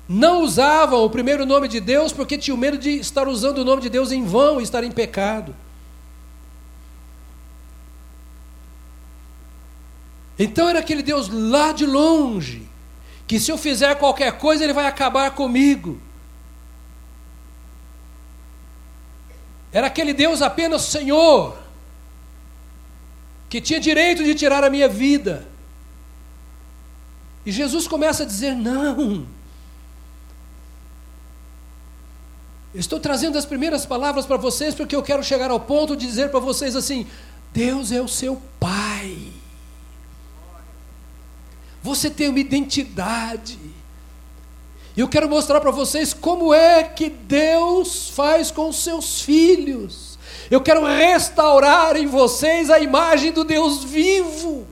Não 0.08 0.42
usavam 0.42 1.04
o 1.04 1.10
primeiro 1.10 1.44
nome 1.44 1.66
de 1.66 1.80
Deus 1.80 2.12
porque 2.12 2.38
tinham 2.38 2.56
medo 2.56 2.78
de 2.78 2.90
estar 2.90 3.26
usando 3.26 3.58
o 3.58 3.64
nome 3.64 3.82
de 3.82 3.88
Deus 3.88 4.12
em 4.12 4.24
vão 4.24 4.60
e 4.60 4.64
estar 4.64 4.84
em 4.84 4.90
pecado. 4.92 5.54
Então 10.38 10.68
era 10.68 10.78
aquele 10.78 11.02
Deus 11.02 11.28
lá 11.28 11.72
de 11.72 11.86
longe 11.86 12.71
que 13.32 13.40
se 13.40 13.50
eu 13.50 13.56
fizer 13.56 13.94
qualquer 13.94 14.36
coisa 14.36 14.62
ele 14.62 14.74
vai 14.74 14.86
acabar 14.86 15.30
comigo. 15.30 15.98
Era 19.72 19.86
aquele 19.86 20.12
Deus 20.12 20.42
apenas 20.42 20.82
Senhor, 20.82 21.56
que 23.48 23.58
tinha 23.58 23.80
direito 23.80 24.22
de 24.22 24.34
tirar 24.34 24.62
a 24.62 24.68
minha 24.68 24.86
vida. 24.86 25.48
E 27.46 27.50
Jesus 27.50 27.88
começa 27.88 28.24
a 28.24 28.26
dizer: 28.26 28.54
não. 28.54 29.26
Estou 32.74 33.00
trazendo 33.00 33.38
as 33.38 33.46
primeiras 33.46 33.86
palavras 33.86 34.26
para 34.26 34.36
vocês 34.36 34.74
porque 34.74 34.94
eu 34.94 35.02
quero 35.02 35.24
chegar 35.24 35.50
ao 35.50 35.60
ponto 35.60 35.96
de 35.96 36.06
dizer 36.06 36.30
para 36.30 36.38
vocês 36.38 36.76
assim: 36.76 37.06
Deus 37.50 37.92
é 37.92 38.02
o 38.02 38.08
seu 38.08 38.42
Pai. 38.60 39.32
Você 41.82 42.08
tem 42.08 42.28
uma 42.28 42.38
identidade. 42.38 43.58
E 44.96 45.00
eu 45.00 45.08
quero 45.08 45.28
mostrar 45.28 45.60
para 45.60 45.70
vocês 45.70 46.12
como 46.12 46.52
é 46.52 46.84
que 46.84 47.08
Deus 47.08 48.10
faz 48.10 48.50
com 48.50 48.68
os 48.68 48.76
seus 48.76 49.22
filhos. 49.22 50.18
Eu 50.50 50.60
quero 50.60 50.84
restaurar 50.84 51.96
em 51.96 52.06
vocês 52.06 52.68
a 52.70 52.78
imagem 52.78 53.32
do 53.32 53.42
Deus 53.42 53.82
vivo. 53.84 54.66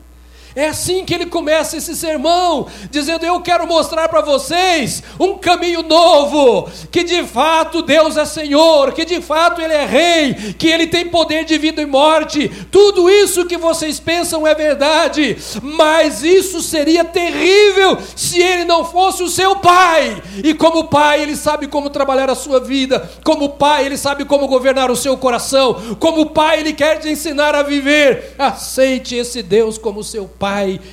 É 0.55 0.66
assim 0.66 1.05
que 1.05 1.14
ele 1.14 1.26
começa 1.26 1.76
esse 1.76 1.94
sermão, 1.94 2.66
dizendo: 2.90 3.24
Eu 3.24 3.40
quero 3.40 3.66
mostrar 3.68 4.09
para 4.09 4.20
vocês 4.20 5.03
um 5.18 5.38
caminho 5.38 5.82
novo, 5.82 6.68
que 6.90 7.05
de 7.05 7.22
fato 7.22 7.82
Deus 7.82 8.16
é 8.16 8.24
Senhor, 8.24 8.92
que 8.92 9.05
de 9.05 9.20
fato 9.20 9.61
Ele 9.61 9.72
é 9.72 9.86
Rei, 9.86 10.55
que 10.59 10.66
Ele 10.66 10.88
tem 10.88 11.09
poder 11.09 11.44
de 11.44 11.57
vida 11.57 11.80
e 11.80 11.86
morte. 11.86 12.48
Tudo 12.70 13.09
isso 13.09 13.46
que 13.46 13.57
vocês 13.57 14.01
pensam 14.01 14.44
é 14.44 14.55
verdade, 14.55 15.36
mas 15.62 16.24
isso 16.24 16.61
seria 16.61 17.05
terrível 17.05 17.96
se 18.16 18.42
Ele 18.42 18.64
não 18.64 18.84
fosse 18.84 19.22
o 19.22 19.28
seu 19.28 19.57
Pai. 19.57 20.20
E 20.42 20.53
como 20.53 20.88
Pai, 20.88 21.22
Ele 21.22 21.36
sabe 21.36 21.68
como 21.68 21.90
trabalhar 21.90 22.28
a 22.28 22.34
sua 22.34 22.59
vida, 22.59 23.09
como 23.22 23.51
Pai, 23.51 23.86
Ele 23.86 23.96
sabe 23.96 24.24
como 24.24 24.48
governar 24.48 24.90
o 24.90 24.96
seu 24.96 25.16
coração, 25.16 25.96
como 26.01 26.30
Pai, 26.30 26.59
Ele 26.59 26.72
quer 26.72 26.98
te 26.98 27.09
ensinar 27.09 27.55
a 27.55 27.62
viver. 27.62 28.34
Aceite 28.36 29.14
esse 29.14 29.42
Deus 29.42 29.78
como 29.78 30.03
seu 30.03 30.24
Pai 30.24 30.39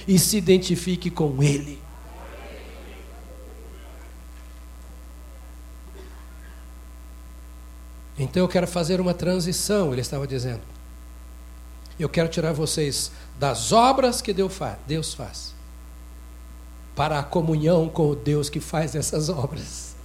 e 0.07 0.19
se 0.19 0.37
identifique 0.37 1.09
com 1.09 1.41
Ele. 1.41 1.81
Então 8.19 8.41
eu 8.43 8.47
quero 8.47 8.67
fazer 8.67 8.99
uma 8.99 9.13
transição, 9.13 9.91
ele 9.91 10.01
estava 10.01 10.25
dizendo. 10.25 10.61
Eu 11.99 12.09
quero 12.09 12.27
tirar 12.29 12.51
vocês 12.51 13.11
das 13.39 13.71
obras 13.71 14.21
que 14.21 14.33
Deus 14.33 15.13
faz 15.13 15.55
para 16.95 17.19
a 17.19 17.23
comunhão 17.23 17.87
com 17.87 18.09
o 18.09 18.15
Deus 18.15 18.49
que 18.49 18.59
faz 18.59 18.95
essas 18.95 19.29
obras. 19.29 19.95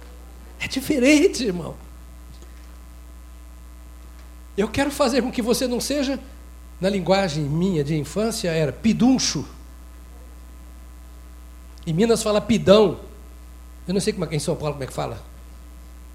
É 0.59 0.67
diferente, 0.67 1.43
irmão. 1.43 1.75
Eu 4.55 4.67
quero 4.67 4.91
fazer 4.91 5.23
com 5.23 5.31
que 5.31 5.41
você 5.41 5.67
não 5.67 5.81
seja 5.81 6.19
na 6.83 6.89
linguagem 6.89 7.45
minha 7.45 7.81
de 7.81 7.95
infância, 7.95 8.51
era 8.51 8.73
piduncho. 8.73 9.47
Em 11.87 11.93
Minas 11.93 12.21
fala 12.21 12.41
pidão. 12.41 12.99
Eu 13.87 13.93
não 13.93 14.01
sei 14.01 14.11
como 14.11 14.25
é 14.25 14.27
que 14.27 14.35
em 14.35 14.39
São 14.39 14.53
Paulo 14.53 14.73
como 14.73 14.83
é 14.83 14.87
que 14.87 14.91
fala. 14.91 15.23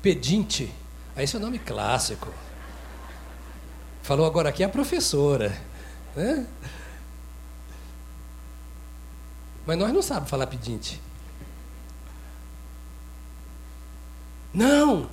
Pedinte. 0.03 0.71
Aí 1.17 1.25
esse 1.25 1.35
é 1.35 1.39
o 1.39 1.43
nome 1.43 1.59
clássico. 1.59 2.29
Falou 4.03 4.27
agora 4.27 4.51
aqui 4.51 4.63
a 4.63 4.69
professora. 4.69 5.59
Né? 6.15 6.47
Mas 9.65 9.79
nós 9.79 9.91
não 9.91 10.03
sabemos 10.03 10.29
falar 10.29 10.49
pedinte. 10.49 11.01
Não! 14.53 15.09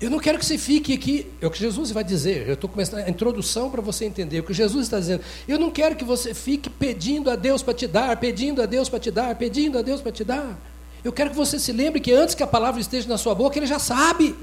Eu 0.00 0.10
não 0.10 0.20
quero 0.20 0.38
que 0.38 0.46
você 0.46 0.56
fique 0.56 0.94
aqui, 0.94 1.26
é 1.40 1.46
o 1.46 1.50
que 1.50 1.58
Jesus 1.58 1.90
vai 1.90 2.04
dizer, 2.04 2.46
eu 2.46 2.54
estou 2.54 2.70
começando 2.70 3.00
a 3.00 3.10
introdução 3.10 3.68
para 3.68 3.82
você 3.82 4.04
entender 4.04 4.38
o 4.38 4.44
que 4.44 4.54
Jesus 4.54 4.84
está 4.86 5.00
dizendo. 5.00 5.24
Eu 5.46 5.58
não 5.58 5.72
quero 5.72 5.96
que 5.96 6.04
você 6.04 6.32
fique 6.32 6.70
pedindo 6.70 7.28
a 7.28 7.34
Deus 7.34 7.64
para 7.64 7.74
te 7.74 7.88
dar, 7.88 8.16
pedindo 8.16 8.62
a 8.62 8.66
Deus 8.66 8.88
para 8.88 9.00
te 9.00 9.10
dar, 9.10 9.34
pedindo 9.34 9.76
a 9.76 9.82
Deus 9.82 10.00
para 10.00 10.12
te 10.12 10.22
dar. 10.22 10.56
Eu 11.02 11.12
quero 11.12 11.30
que 11.30 11.36
você 11.36 11.58
se 11.58 11.72
lembre 11.72 12.00
que 12.00 12.12
antes 12.12 12.36
que 12.36 12.44
a 12.44 12.46
palavra 12.46 12.80
esteja 12.80 13.08
na 13.08 13.18
sua 13.18 13.34
boca, 13.34 13.58
Ele 13.58 13.66
já 13.66 13.80
sabe. 13.80 14.36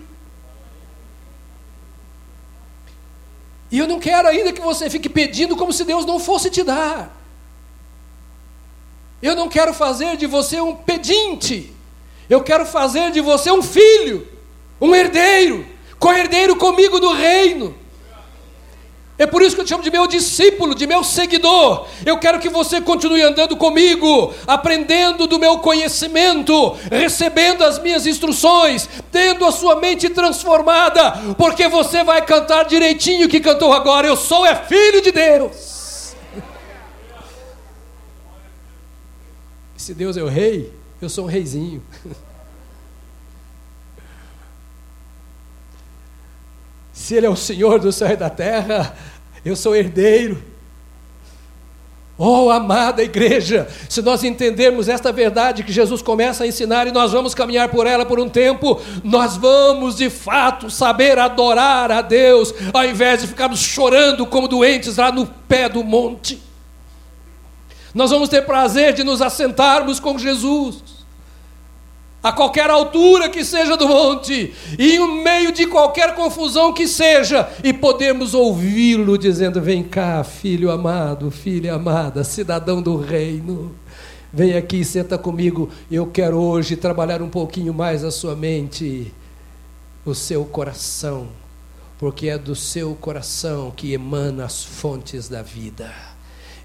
E 3.72 3.80
eu 3.80 3.88
não 3.88 4.00
quero 4.00 4.28
ainda 4.28 4.52
que 4.52 4.62
você 4.62 4.90
fique 4.90 5.08
pedindo 5.08 5.56
como 5.56 5.72
se 5.72 5.86
Deus 5.86 6.06
não 6.06 6.20
fosse 6.20 6.50
te 6.50 6.64
dar. 6.64 7.16
Eu 9.22 9.38
não 9.38 9.48
quero 9.48 9.74
fazer 9.74 10.18
de 10.18 10.28
você 10.28 10.60
um 10.60 10.76
pedinte. 10.76 11.74
Eu 12.30 12.44
quero 12.44 12.66
fazer 12.66 13.12
de 13.12 13.22
você 13.22 13.50
um 13.52 13.64
filho 13.64 14.35
um 14.80 14.94
herdeiro, 14.94 15.66
co-herdeiro 16.00 16.56
comigo 16.56 17.00
do 17.00 17.14
reino. 17.14 17.76
É 19.18 19.26
por 19.26 19.42
isso 19.42 19.56
que 19.56 19.62
eu 19.62 19.66
te 19.66 19.70
chamo 19.70 19.84
de 19.84 19.90
meu 19.90 20.08
discípulo, 20.08 20.76
de 20.76 20.86
meu 20.86 21.02
seguidor. 21.02 21.88
Eu 22.06 22.18
quero 22.18 22.38
que 22.38 22.50
você 22.50 22.82
continue 22.82 23.22
andando 23.22 23.56
comigo, 23.56 24.34
aprendendo 24.46 25.26
do 25.26 25.40
meu 25.40 25.60
conhecimento, 25.60 26.72
recebendo 26.92 27.64
as 27.64 27.80
minhas 27.80 28.06
instruções, 28.06 28.90
tendo 29.14 29.46
a 29.46 29.54
sua 29.54 29.78
mente 29.78 30.10
transformada, 30.10 31.12
porque 31.38 31.70
você 31.70 32.04
vai 32.04 32.26
cantar 32.26 32.66
direitinho 32.66 33.28
o 33.28 33.30
que 33.30 33.40
cantou 33.40 33.72
agora. 33.72 34.06
Eu 34.06 34.18
sou 34.18 34.46
é 34.46 34.54
filho 34.54 35.02
de 35.02 35.14
Deus. 35.14 36.14
Se 39.78 39.94
Deus 39.94 40.18
é 40.18 40.24
o 40.24 40.28
rei, 40.28 40.74
eu 41.02 41.08
sou 41.08 41.24
um 41.24 41.28
reizinho. 41.30 41.82
Se 47.06 47.14
Ele 47.14 47.28
é 47.28 47.30
o 47.30 47.36
Senhor 47.36 47.78
do 47.78 47.92
céu 47.92 48.10
e 48.10 48.16
da 48.16 48.32
terra, 48.32 48.96
eu 49.46 49.56
sou 49.56 49.76
herdeiro. 49.76 50.44
Oh, 52.18 52.50
amada 52.50 53.04
igreja, 53.04 53.68
se 53.88 54.02
nós 54.02 54.24
entendermos 54.24 54.90
esta 54.90 55.12
verdade 55.12 55.64
que 55.64 55.72
Jesus 55.72 56.02
começa 56.02 56.44
a 56.44 56.48
ensinar 56.48 56.88
e 56.88 56.92
nós 56.92 57.12
vamos 57.12 57.36
caminhar 57.36 57.70
por 57.70 57.86
ela 57.86 58.08
por 58.08 58.20
um 58.20 58.28
tempo, 58.28 58.82
nós 59.04 59.38
vamos 59.38 59.98
de 59.98 60.10
fato 60.10 60.68
saber 60.72 61.20
adorar 61.20 61.92
a 61.92 62.02
Deus, 62.02 62.52
ao 62.74 62.84
invés 62.84 63.22
de 63.22 63.28
ficarmos 63.28 63.60
chorando 63.60 64.26
como 64.26 64.48
doentes 64.48 64.98
lá 64.98 65.12
no 65.12 65.28
pé 65.28 65.70
do 65.70 65.84
monte. 65.84 66.42
Nós 67.94 68.10
vamos 68.10 68.30
ter 68.30 68.48
prazer 68.48 68.94
de 68.94 69.04
nos 69.04 69.22
assentarmos 69.22 70.00
com 70.00 70.18
Jesus 70.18 70.95
a 72.26 72.32
qualquer 72.32 72.72
altura 72.72 73.30
que 73.30 73.46
seja 73.46 73.78
do 73.78 73.88
monte, 73.88 74.52
e 74.80 74.96
em 74.96 75.24
meio 75.24 75.52
de 75.52 75.68
qualquer 75.68 76.16
confusão 76.16 76.74
que 76.74 76.88
seja, 76.88 77.48
e 77.64 77.72
podemos 77.72 78.34
ouvi-lo 78.34 79.16
dizendo: 79.16 79.62
Vem 79.62 79.84
cá, 79.84 80.24
filho 80.24 80.72
amado, 80.72 81.30
filha 81.30 81.76
amada, 81.76 82.24
cidadão 82.24 82.82
do 82.82 82.98
reino. 82.98 83.76
Vem 84.34 84.58
aqui, 84.58 84.84
senta 84.84 85.20
comigo. 85.20 85.70
Eu 85.90 86.08
quero 86.08 86.38
hoje 86.38 86.76
trabalhar 86.76 87.22
um 87.22 87.30
pouquinho 87.30 87.72
mais 87.76 88.04
a 88.04 88.10
sua 88.10 88.36
mente, 88.36 89.14
o 90.04 90.16
seu 90.16 90.44
coração, 90.46 91.28
porque 92.00 92.28
é 92.30 92.40
do 92.40 92.56
seu 92.56 92.96
coração 92.96 93.70
que 93.70 93.94
emana 93.94 94.46
as 94.46 94.64
fontes 94.64 95.30
da 95.30 95.44
vida. 95.44 96.15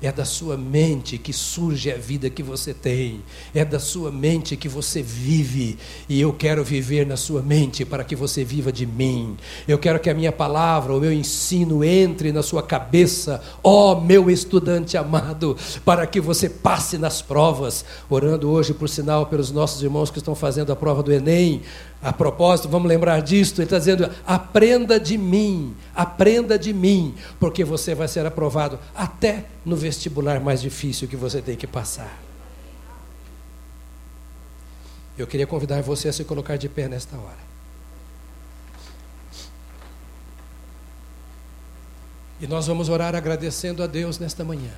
É 0.03 0.11
da 0.11 0.25
sua 0.25 0.57
mente 0.57 1.19
que 1.19 1.33
surge 1.33 1.93
a 1.93 1.97
vida 1.97 2.31
que 2.31 2.43
você 2.43 2.73
tem. 2.73 3.23
É 3.55 3.65
da 3.65 3.79
sua 3.79 4.11
mente 4.11 4.57
que 4.57 4.69
você 4.69 5.03
vive. 5.03 5.79
E 6.09 6.19
eu 6.19 6.33
quero 6.33 6.65
viver 6.65 7.07
na 7.07 7.19
sua 7.19 7.43
mente 7.43 7.85
para 7.85 8.03
que 8.03 8.17
você 8.17 8.43
viva 8.43 8.73
de 8.73 8.87
mim. 8.87 9.37
Eu 9.69 9.79
quero 9.79 10.01
que 10.01 10.09
a 10.09 10.15
minha 10.15 10.33
palavra, 10.33 10.95
o 10.95 11.01
meu 11.01 11.13
ensino 11.13 11.85
entre 11.85 12.33
na 12.33 12.43
sua 12.43 12.63
cabeça, 12.63 13.43
ó 13.63 13.93
oh, 13.93 14.01
meu 14.01 14.31
estudante 14.31 14.97
amado, 14.97 15.57
para 15.85 16.07
que 16.07 16.21
você 16.21 16.49
passe 16.49 16.97
nas 16.97 17.21
provas. 17.21 17.85
Orando 18.09 18.49
hoje, 18.49 18.73
por 18.73 18.89
sinal, 18.89 19.27
pelos 19.27 19.51
nossos 19.51 19.83
irmãos 19.83 20.11
que 20.11 20.19
estão 20.19 20.35
fazendo 20.35 20.73
a 20.73 20.77
prova 20.77 21.03
do 21.03 21.13
Enem. 21.13 21.61
A 22.03 22.15
propósito, 22.15 22.67
vamos 22.67 22.89
lembrar 22.89 23.21
disso, 23.21 23.55
ele 23.57 23.65
está 23.65 23.79
dizendo: 23.79 24.11
aprenda 24.27 24.99
de 24.99 25.19
mim, 25.19 25.77
aprenda 25.95 26.59
de 26.59 26.73
mim, 26.73 27.15
porque 27.39 27.63
você 27.63 27.95
vai 27.95 28.09
ser 28.09 28.25
aprovado 28.25 28.79
até 28.95 29.47
no 29.67 29.77
vestibular 29.77 30.41
mais 30.41 30.63
difícil 30.63 31.07
que 31.07 31.17
você 31.17 31.43
tem 31.43 31.57
que 31.57 31.67
passar. 31.67 32.19
Eu 35.19 35.27
queria 35.27 35.47
convidar 35.47 35.83
você 35.83 36.09
a 36.09 36.13
se 36.13 36.25
colocar 36.25 36.57
de 36.57 36.71
pé 36.71 36.89
nesta 36.89 37.19
hora. 37.19 37.51
E 42.41 42.47
nós 42.47 42.67
vamos 42.67 42.89
orar 42.89 43.15
agradecendo 43.15 43.83
a 43.83 43.87
Deus 43.87 44.19
nesta 44.19 44.43
manhã, 44.43 44.73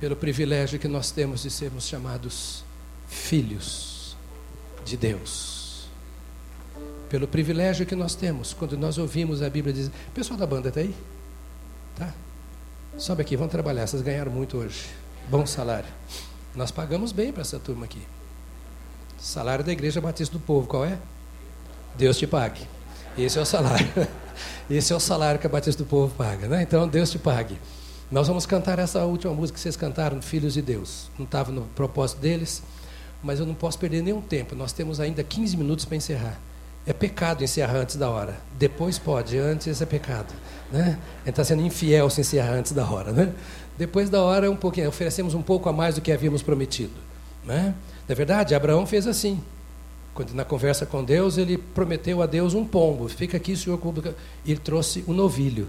pelo 0.00 0.16
privilégio 0.16 0.80
que 0.80 0.88
nós 0.88 1.12
temos 1.12 1.42
de 1.44 1.50
sermos 1.50 1.86
chamados 1.86 2.64
filhos 3.06 3.95
de 4.86 4.96
Deus. 4.96 5.88
Pelo 7.10 7.28
privilégio 7.28 7.84
que 7.84 7.94
nós 7.94 8.14
temos 8.14 8.52
quando 8.52 8.76
nós 8.78 8.96
ouvimos 8.98 9.42
a 9.42 9.50
Bíblia 9.50 9.74
dizer: 9.74 9.92
Pessoal 10.14 10.38
da 10.38 10.46
banda 10.46 10.68
está 10.68 10.80
aí? 10.80 10.94
Tá? 11.96 12.14
Sobe 12.96 13.22
aqui, 13.22 13.36
vamos 13.36 13.52
trabalhar. 13.52 13.86
Vocês 13.86 14.02
ganharam 14.02 14.32
muito 14.32 14.56
hoje. 14.56 14.86
Bom 15.28 15.44
salário. 15.44 15.88
Nós 16.54 16.70
pagamos 16.70 17.12
bem 17.12 17.32
para 17.32 17.42
essa 17.42 17.58
turma 17.58 17.84
aqui. 17.84 18.00
Salário 19.18 19.64
da 19.64 19.72
Igreja 19.72 20.00
Batista 20.00 20.32
do 20.32 20.40
Povo, 20.40 20.66
qual 20.66 20.84
é? 20.84 20.98
Deus 21.96 22.16
te 22.16 22.26
pague. 22.26 22.66
Esse 23.18 23.38
é 23.38 23.42
o 23.42 23.46
salário. 23.46 23.86
Esse 24.70 24.92
é 24.92 24.96
o 24.96 25.00
salário 25.00 25.40
que 25.40 25.46
a 25.46 25.50
Batista 25.50 25.82
do 25.82 25.88
Povo 25.88 26.14
paga, 26.14 26.48
né? 26.48 26.62
Então, 26.62 26.86
Deus 26.86 27.10
te 27.10 27.18
pague. 27.18 27.58
Nós 28.10 28.28
vamos 28.28 28.46
cantar 28.46 28.78
essa 28.78 29.04
última 29.04 29.32
música 29.32 29.56
que 29.56 29.60
vocês 29.60 29.76
cantaram, 29.76 30.20
Filhos 30.22 30.54
de 30.54 30.62
Deus. 30.62 31.10
Não 31.18 31.24
estava 31.24 31.50
no 31.50 31.62
propósito 31.74 32.20
deles 32.20 32.62
mas 33.22 33.40
eu 33.40 33.46
não 33.46 33.54
posso 33.54 33.78
perder 33.78 34.02
nenhum 34.02 34.20
tempo. 34.20 34.54
Nós 34.54 34.72
temos 34.72 35.00
ainda 35.00 35.22
15 35.22 35.56
minutos 35.56 35.84
para 35.84 35.96
encerrar. 35.96 36.40
É 36.86 36.92
pecado 36.92 37.42
encerrar 37.42 37.78
antes 37.78 37.96
da 37.96 38.08
hora. 38.08 38.36
Depois 38.58 38.98
pode, 38.98 39.36
antes 39.36 39.82
é 39.82 39.86
pecado. 39.86 40.32
Né? 40.70 40.98
Gente 41.18 41.30
está 41.30 41.44
sendo 41.44 41.62
infiel 41.62 42.08
se 42.08 42.20
encerrar 42.20 42.52
antes 42.52 42.72
da 42.72 42.88
hora. 42.88 43.10
Né? 43.10 43.32
Depois 43.76 44.08
da 44.08 44.22
hora, 44.22 44.50
um 44.50 44.56
pouquinho, 44.56 44.88
oferecemos 44.88 45.34
um 45.34 45.42
pouco 45.42 45.68
a 45.68 45.72
mais 45.72 45.96
do 45.96 46.00
que 46.00 46.12
havíamos 46.12 46.42
prometido. 46.42 46.94
Né? 47.44 47.74
Na 48.08 48.14
verdade, 48.14 48.54
Abraão 48.54 48.86
fez 48.86 49.06
assim. 49.06 49.40
Quando 50.14 50.32
na 50.32 50.44
conversa 50.44 50.86
com 50.86 51.04
Deus, 51.04 51.36
ele 51.36 51.58
prometeu 51.58 52.22
a 52.22 52.26
Deus 52.26 52.54
um 52.54 52.64
pombo. 52.64 53.08
Fica 53.08 53.36
aqui, 53.36 53.56
senhor. 53.56 53.80
E 54.44 54.52
ele 54.52 54.60
trouxe 54.60 55.04
um 55.08 55.12
novilho. 55.12 55.68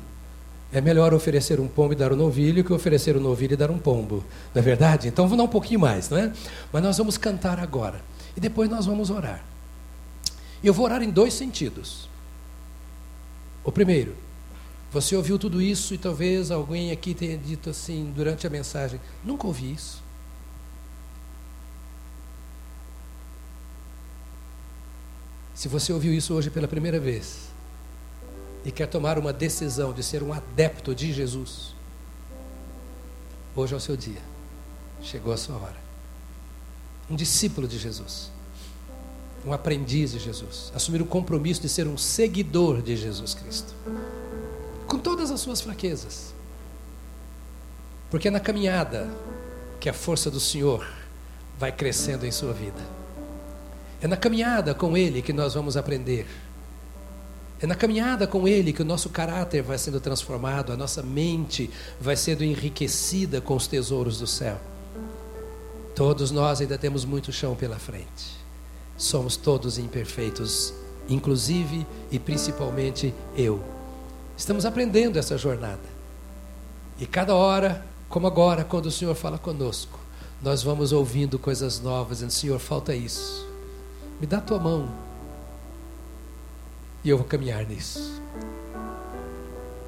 É 0.72 0.82
melhor 0.82 1.14
oferecer 1.14 1.60
um 1.60 1.68
pombo 1.68 1.94
e 1.94 1.96
dar 1.96 2.12
um 2.12 2.16
novilho 2.16 2.64
que 2.64 2.74
oferecer 2.74 3.16
um 3.16 3.22
novilho 3.22 3.54
e 3.54 3.58
dar 3.58 3.72
um 3.72 3.80
pombo. 3.80 4.24
Não 4.54 4.60
é 4.60 4.64
verdade? 4.64 5.08
Então 5.08 5.26
vamos 5.26 5.38
dar 5.38 5.44
um 5.46 5.52
pouquinho 5.52 5.80
mais, 5.80 6.10
não 6.10 6.18
é? 6.18 6.32
Mas 6.72 6.84
nós 6.84 6.98
vamos 6.98 7.18
cantar 7.18 7.60
agora. 7.60 8.02
E 8.36 8.40
depois 8.40 8.70
nós 8.70 8.86
vamos 8.86 9.10
orar. 9.10 9.44
Eu 10.64 10.74
vou 10.74 10.86
orar 10.86 11.02
em 11.02 11.10
dois 11.10 11.34
sentidos. 11.34 12.10
O 13.64 13.72
primeiro, 13.72 14.16
você 14.92 15.16
ouviu 15.16 15.38
tudo 15.38 15.62
isso 15.62 15.94
e 15.94 15.98
talvez 15.98 16.52
alguém 16.52 16.92
aqui 16.92 17.14
tenha 17.14 17.38
dito 17.38 17.70
assim 17.70 18.12
durante 18.16 18.48
a 18.48 18.50
mensagem: 18.50 19.00
nunca 19.24 19.48
ouvi 19.48 19.74
isso. 19.74 20.04
Se 25.54 25.68
você 25.68 25.92
ouviu 25.92 26.14
isso 26.14 26.34
hoje 26.34 26.50
pela 26.50 26.68
primeira 26.68 27.00
vez, 27.00 27.50
e 28.66 28.72
quer 28.72 28.88
tomar 28.88 29.18
uma 29.18 29.32
decisão 29.32 29.94
de 29.94 30.04
ser 30.04 30.22
um 30.24 30.34
adepto 30.34 30.94
de 30.94 31.14
Jesus, 31.14 31.76
hoje 33.56 33.74
é 33.74 33.78
o 33.78 33.80
seu 33.80 33.96
dia. 33.96 34.22
Chegou 35.02 35.34
a 35.34 35.38
sua 35.38 35.56
hora. 35.56 35.78
Um 37.10 37.16
discípulo 37.16 37.68
de 37.68 37.78
Jesus. 37.78 38.32
Um 39.46 39.54
aprendiz 39.54 40.12
de 40.12 40.20
Jesus. 40.20 40.72
Assumir 40.76 41.02
o 41.02 41.06
compromisso 41.06 41.62
de 41.62 41.70
ser 41.70 41.88
um 41.88 41.98
seguidor 41.98 42.82
de 42.82 42.98
Jesus 42.98 43.34
Cristo. 43.34 43.74
Com 44.88 45.00
todas 45.00 45.32
as 45.32 45.40
suas 45.40 45.62
fraquezas. 45.62 46.34
Porque 48.10 48.28
é 48.28 48.32
na 48.32 48.40
caminhada 48.40 49.10
que 49.80 49.90
a 49.90 49.94
força 49.94 50.30
do 50.32 50.40
Senhor 50.40 50.86
vai 51.58 51.72
crescendo 51.72 52.26
em 52.26 52.32
sua 52.32 52.54
vida. 52.54 52.82
É 54.02 54.08
na 54.08 54.18
caminhada 54.18 54.74
com 54.74 54.96
Ele 54.96 55.22
que 55.22 55.34
nós 55.34 55.54
vamos 55.54 55.76
aprender 55.76 56.28
é 57.60 57.66
na 57.66 57.76
caminhada 57.76 58.28
com 58.28 58.48
Ele 58.48 58.72
que 58.72 58.82
o 58.82 58.86
nosso 58.86 59.10
caráter 59.10 59.64
vai 59.64 59.78
sendo 59.78 60.00
transformado, 60.00 60.72
a 60.72 60.78
nossa 60.78 61.02
mente 61.02 61.70
vai 62.00 62.16
sendo 62.16 62.44
enriquecida 62.44 63.42
com 63.42 63.56
os 63.56 63.66
tesouros 63.66 64.20
do 64.20 64.28
céu. 64.28 64.60
Todos 65.96 66.30
nós 66.30 66.62
ainda 66.62 66.78
temos 66.78 67.04
muito 67.04 67.32
chão 67.32 67.56
pela 67.56 67.80
frente. 67.80 68.38
Somos 68.96 69.36
todos 69.36 69.80
imperfeitos, 69.80 70.72
inclusive 71.10 71.88
e 72.12 72.20
principalmente 72.20 73.14
eu. 73.36 73.60
Estamos 74.38 74.66
aprendendo 74.66 75.18
essa 75.18 75.36
jornada. 75.38 75.98
E 77.00 77.08
cada 77.08 77.34
hora, 77.34 77.84
como 78.08 78.28
agora, 78.28 78.64
quando 78.64 78.86
o 78.86 78.92
Senhor 78.92 79.16
fala 79.16 79.40
conosco, 79.40 80.00
nós 80.42 80.62
vamos 80.62 80.92
ouvindo 80.92 81.40
coisas 81.40 81.80
novas, 81.80 82.18
dizendo: 82.18 82.32
Senhor, 82.32 82.60
falta 82.60 82.94
isso. 82.94 83.48
Me 84.22 84.28
dá 84.28 84.38
a 84.38 84.42
tua 84.42 84.60
mão, 84.60 84.88
e 87.04 87.10
eu 87.10 87.18
vou 87.18 87.26
caminhar 87.26 87.66
nisso. 87.66 88.22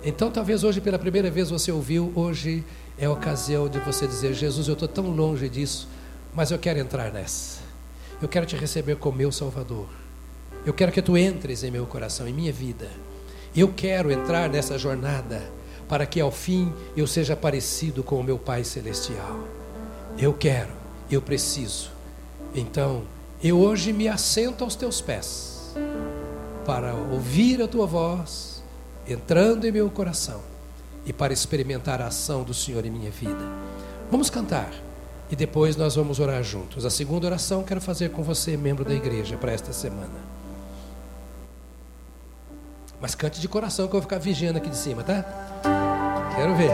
Então, 0.03 0.32
talvez 0.32 0.64
hoje, 0.64 0.80
pela 0.80 0.97
primeira 0.97 1.30
vez, 1.30 1.49
você 1.49 1.72
ouviu, 1.72 2.12
hoje 2.16 2.64
é 2.97 3.05
a 3.05 3.12
ocasião 3.12 3.68
de 3.68 3.80
você 3.80 4.07
dizer: 4.07 4.34
Jesus, 4.34 4.68
eu 4.68 4.74
estou 4.74 4.88
tão 4.88 5.10
longe 5.10 5.49
disso, 5.49 5.88
mas 6.34 6.51
eu 6.51 6.60
quero 6.60 6.80
entrar 6.80 7.12
nessa. 7.12 7.60
Eu 8.22 8.28
quero 8.28 8.45
te 8.45 8.55
receber 8.55 8.95
como 8.95 9.18
meu 9.18 9.32
Salvador. 9.32 9.88
Eu 10.66 10.74
quero 10.74 10.91
que 10.91 11.01
tu 11.01 11.18
entres 11.18 11.64
em 11.64 11.72
meu 11.72 11.86
coração, 11.86 12.28
em 12.28 12.34
minha 12.34 12.51
vida. 12.51 12.89
Eu 13.55 13.74
quero 13.76 14.12
entrar 14.12 14.49
nessa 14.49 14.78
jornada 14.78 15.41
para 15.88 16.05
que 16.05 16.22
ao 16.22 16.32
fim 16.32 16.72
eu 16.95 17.07
seja 17.07 17.36
parecido 17.36 18.03
com 18.03 18.20
o 18.20 18.24
meu 18.24 18.38
Pai 18.38 18.64
Celestial. 18.64 19.47
Eu 20.18 20.34
quero, 20.34 20.72
eu 21.10 21.22
preciso. 21.22 21.91
Então, 22.53 23.03
eu 23.41 23.57
hoje 23.60 23.91
me 23.93 24.07
assento 24.07 24.64
aos 24.64 24.76
teus 24.76 25.01
pés 25.01 25.74
para 26.66 26.93
ouvir 26.93 27.62
a 27.62 27.68
tua 27.68 27.86
voz 27.86 28.64
entrando 29.07 29.66
em 29.66 29.72
meu 29.72 29.89
coração 29.89 30.41
e 31.05 31.14
para 31.14 31.34
experimentar 31.34 32.01
a 32.01 32.07
ação 32.07 32.43
do 32.43 32.53
Senhor 32.53 32.86
em 32.86 32.91
minha 32.91 33.10
vida. 33.10 33.43
Vamos 34.12 34.30
cantar 34.30 34.72
e 35.32 35.36
depois 35.36 35.76
nós 35.76 35.95
vamos 35.95 36.20
orar 36.20 36.43
juntos. 36.43 36.86
A 36.86 36.89
segunda 36.89 37.28
oração 37.28 37.64
quero 37.64 37.82
fazer 37.82 38.10
com 38.12 38.24
você, 38.24 38.57
membro 38.57 38.84
da 38.84 38.93
igreja, 38.93 39.38
para 39.38 39.51
esta 39.51 39.72
semana. 39.72 40.30
Mas 43.01 43.16
cante 43.16 43.39
de 43.39 43.47
coração 43.47 43.88
que 43.88 43.95
eu 43.95 43.99
vou 43.99 44.01
ficar 44.01 44.20
vigiando 44.20 44.57
aqui 44.57 44.70
de 44.70 44.78
cima, 44.78 45.03
tá? 45.03 45.24
Quero 46.36 46.55
ver. 46.55 46.72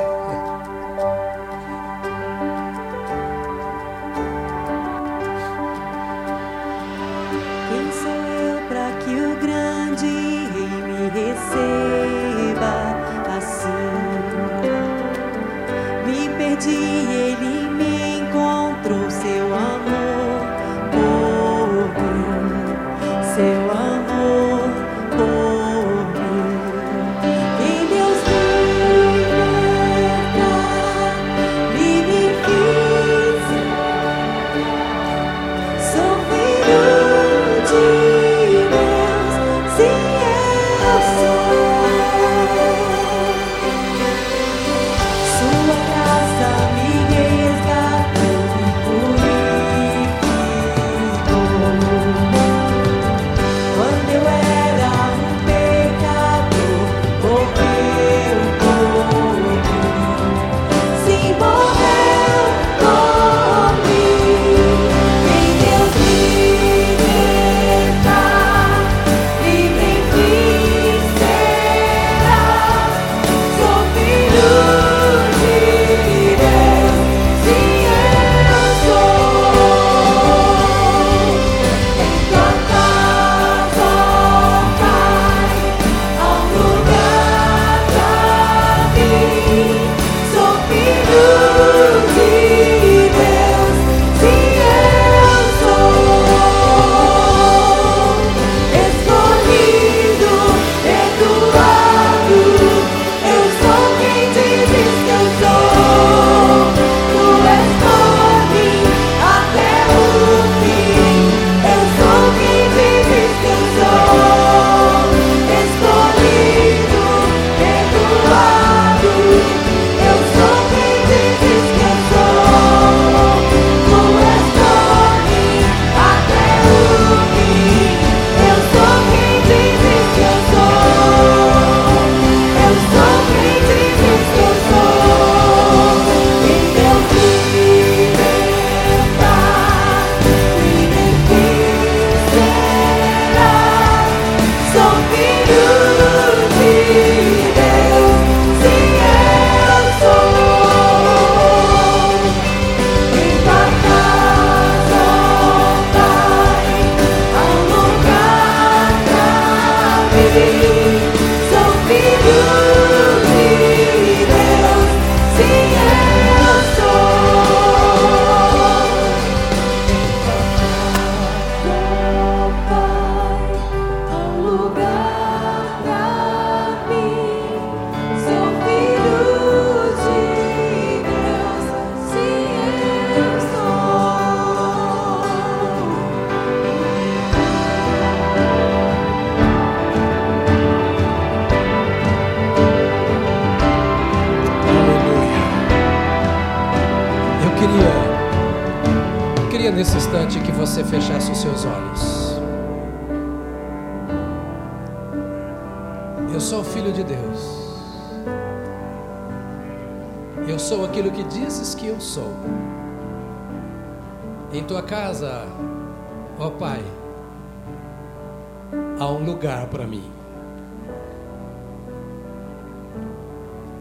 Lugar 219.36 219.68
para 219.68 219.86
mim. 219.86 220.04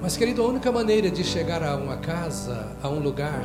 Mas, 0.03 0.17
querido, 0.17 0.43
a 0.43 0.49
única 0.49 0.71
maneira 0.73 1.09
de 1.09 1.23
chegar 1.23 1.63
a 1.63 1.77
uma 1.77 1.97
casa, 1.97 2.73
a 2.83 2.89
um 2.89 2.99
lugar, 2.99 3.45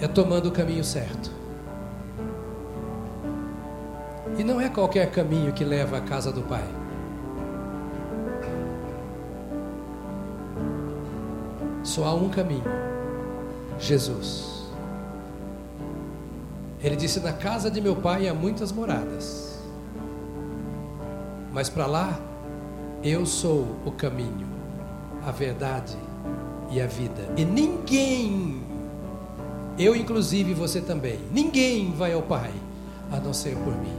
é 0.00 0.08
tomando 0.08 0.48
o 0.48 0.50
caminho 0.50 0.82
certo. 0.82 1.30
E 4.38 4.42
não 4.42 4.60
é 4.60 4.68
qualquer 4.68 5.10
caminho 5.10 5.52
que 5.52 5.62
leva 5.62 5.98
à 5.98 6.00
casa 6.00 6.32
do 6.32 6.40
Pai. 6.42 6.64
Só 11.84 12.06
há 12.06 12.14
um 12.14 12.30
caminho: 12.30 12.64
Jesus. 13.78 14.64
Ele 16.82 16.96
disse: 16.96 17.20
Na 17.20 17.32
casa 17.32 17.70
de 17.70 17.80
meu 17.80 17.94
pai 17.94 18.26
há 18.26 18.34
muitas 18.34 18.72
moradas, 18.72 19.43
mas 21.54 21.68
para 21.68 21.86
lá 21.86 22.18
eu 23.00 23.24
sou 23.24 23.76
o 23.86 23.92
caminho, 23.92 24.48
a 25.24 25.30
verdade 25.30 25.96
e 26.68 26.80
a 26.80 26.86
vida. 26.86 27.32
E 27.36 27.44
ninguém, 27.44 28.60
eu 29.78 29.94
inclusive 29.94 30.52
você 30.52 30.80
também, 30.80 31.20
ninguém 31.30 31.92
vai 31.92 32.12
ao 32.12 32.22
Pai 32.22 32.52
a 33.12 33.20
não 33.20 33.32
ser 33.32 33.56
por 33.58 33.72
mim. 33.76 33.96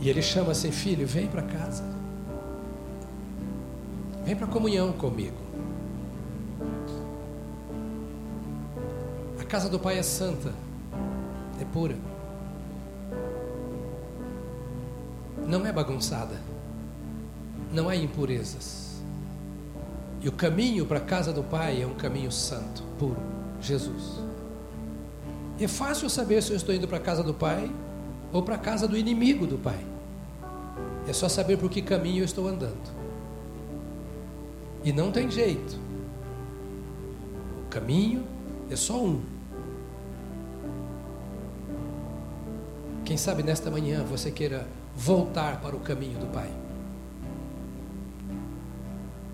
E 0.00 0.08
ele 0.08 0.22
chama 0.22 0.52
assim: 0.52 0.70
Filho, 0.70 1.04
vem 1.04 1.26
para 1.26 1.42
casa. 1.42 1.82
Vem 4.24 4.36
para 4.36 4.46
a 4.46 4.50
comunhão 4.50 4.92
comigo. 4.92 5.36
A 9.40 9.44
casa 9.44 9.68
do 9.68 9.80
Pai 9.80 9.98
é 9.98 10.02
santa, 10.04 10.52
é 11.60 11.64
pura. 11.64 12.11
Não 15.46 15.66
é 15.66 15.72
bagunçada. 15.72 16.40
Não 17.72 17.88
há 17.88 17.96
impurezas. 17.96 19.00
E 20.20 20.28
o 20.28 20.32
caminho 20.32 20.86
para 20.86 20.98
a 20.98 21.02
casa 21.02 21.32
do 21.32 21.42
Pai 21.42 21.82
é 21.82 21.86
um 21.86 21.94
caminho 21.94 22.30
santo, 22.30 22.82
puro, 22.98 23.20
Jesus. 23.60 24.20
É 25.58 25.66
fácil 25.66 26.08
saber 26.08 26.42
se 26.42 26.52
eu 26.52 26.56
estou 26.56 26.74
indo 26.74 26.86
para 26.86 26.98
a 26.98 27.00
casa 27.00 27.22
do 27.22 27.34
Pai 27.34 27.70
ou 28.32 28.42
para 28.42 28.54
a 28.54 28.58
casa 28.58 28.86
do 28.86 28.96
inimigo 28.96 29.46
do 29.46 29.58
Pai. 29.58 29.84
É 31.06 31.12
só 31.12 31.28
saber 31.28 31.56
por 31.56 31.68
que 31.68 31.82
caminho 31.82 32.20
eu 32.20 32.24
estou 32.24 32.46
andando. 32.46 32.92
E 34.84 34.92
não 34.92 35.10
tem 35.10 35.30
jeito. 35.30 35.76
O 37.66 37.68
caminho 37.68 38.24
é 38.70 38.76
só 38.76 39.02
um. 39.02 39.22
Quem 43.04 43.16
sabe 43.16 43.42
nesta 43.42 43.70
manhã 43.70 44.04
você 44.04 44.30
queira 44.30 44.66
voltar 44.96 45.60
para 45.60 45.74
o 45.74 45.80
caminho 45.80 46.18
do 46.18 46.26
Pai. 46.26 46.50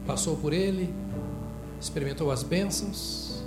Passou 0.06 0.36
por 0.36 0.52
ele, 0.52 0.94
experimentou 1.80 2.30
as 2.30 2.42
bênçãos, 2.42 3.44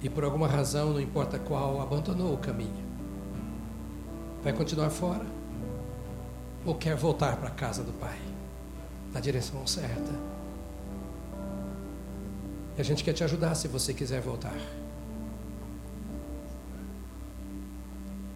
e 0.00 0.08
por 0.08 0.22
alguma 0.22 0.46
razão, 0.46 0.92
não 0.92 1.00
importa 1.00 1.38
qual, 1.38 1.80
abandonou 1.80 2.34
o 2.34 2.38
caminho. 2.38 2.86
Vai 4.44 4.52
continuar 4.52 4.90
fora? 4.90 5.26
Ou 6.64 6.74
quer 6.74 6.94
voltar 6.94 7.36
para 7.36 7.48
a 7.48 7.52
casa 7.52 7.82
do 7.82 7.92
Pai? 7.92 8.16
na 9.12 9.20
direção 9.20 9.66
certa. 9.66 10.12
E 12.76 12.80
a 12.80 12.84
gente 12.84 13.02
quer 13.02 13.12
te 13.12 13.24
ajudar 13.24 13.54
se 13.54 13.66
você 13.68 13.92
quiser 13.92 14.20
voltar. 14.20 14.56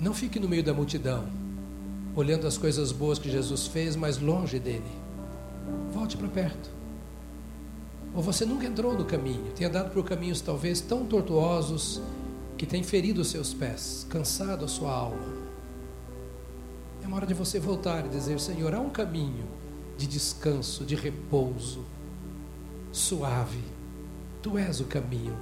Não 0.03 0.12
fique 0.12 0.40
no 0.40 0.48
meio 0.48 0.64
da 0.64 0.74
multidão, 0.74 1.28
olhando 2.16 2.44
as 2.44 2.59
coisas 2.59 2.90
boas 2.90 3.20
que 3.20 3.30
Jesus 3.30 3.68
fez, 3.68 3.94
mas 3.94 4.18
longe 4.18 4.59
dele. 4.59 4.90
Volte 5.94 6.16
para 6.16 6.26
perto. 6.26 6.68
Ou 8.12 8.20
você 8.20 8.44
nunca 8.44 8.66
entrou 8.66 8.98
no 8.98 9.05
caminho, 9.05 9.53
tem 9.55 9.64
andado 9.64 9.92
por 9.92 10.05
caminhos 10.05 10.40
talvez 10.40 10.80
tão 10.80 11.07
tortuosos 11.07 12.03
que 12.59 12.66
tem 12.66 12.82
ferido 12.82 13.20
os 13.20 13.30
seus 13.30 13.55
pés, 13.55 14.05
cansado 14.11 14.64
a 14.64 14.68
sua 14.68 14.90
alma. 14.90 15.22
É 17.00 17.07
uma 17.07 17.18
hora 17.18 17.26
de 17.26 17.32
você 17.32 17.61
voltar 17.61 18.05
e 18.05 18.09
dizer: 18.09 18.40
Senhor, 18.40 18.74
há 18.74 18.80
um 18.80 18.90
caminho 18.90 19.46
de 19.96 20.09
descanso, 20.09 20.84
de 20.84 20.96
repouso, 20.96 21.84
suave. 22.90 23.62
Tu 24.42 24.59
és 24.59 24.80
o 24.80 24.84
caminho. 24.84 25.36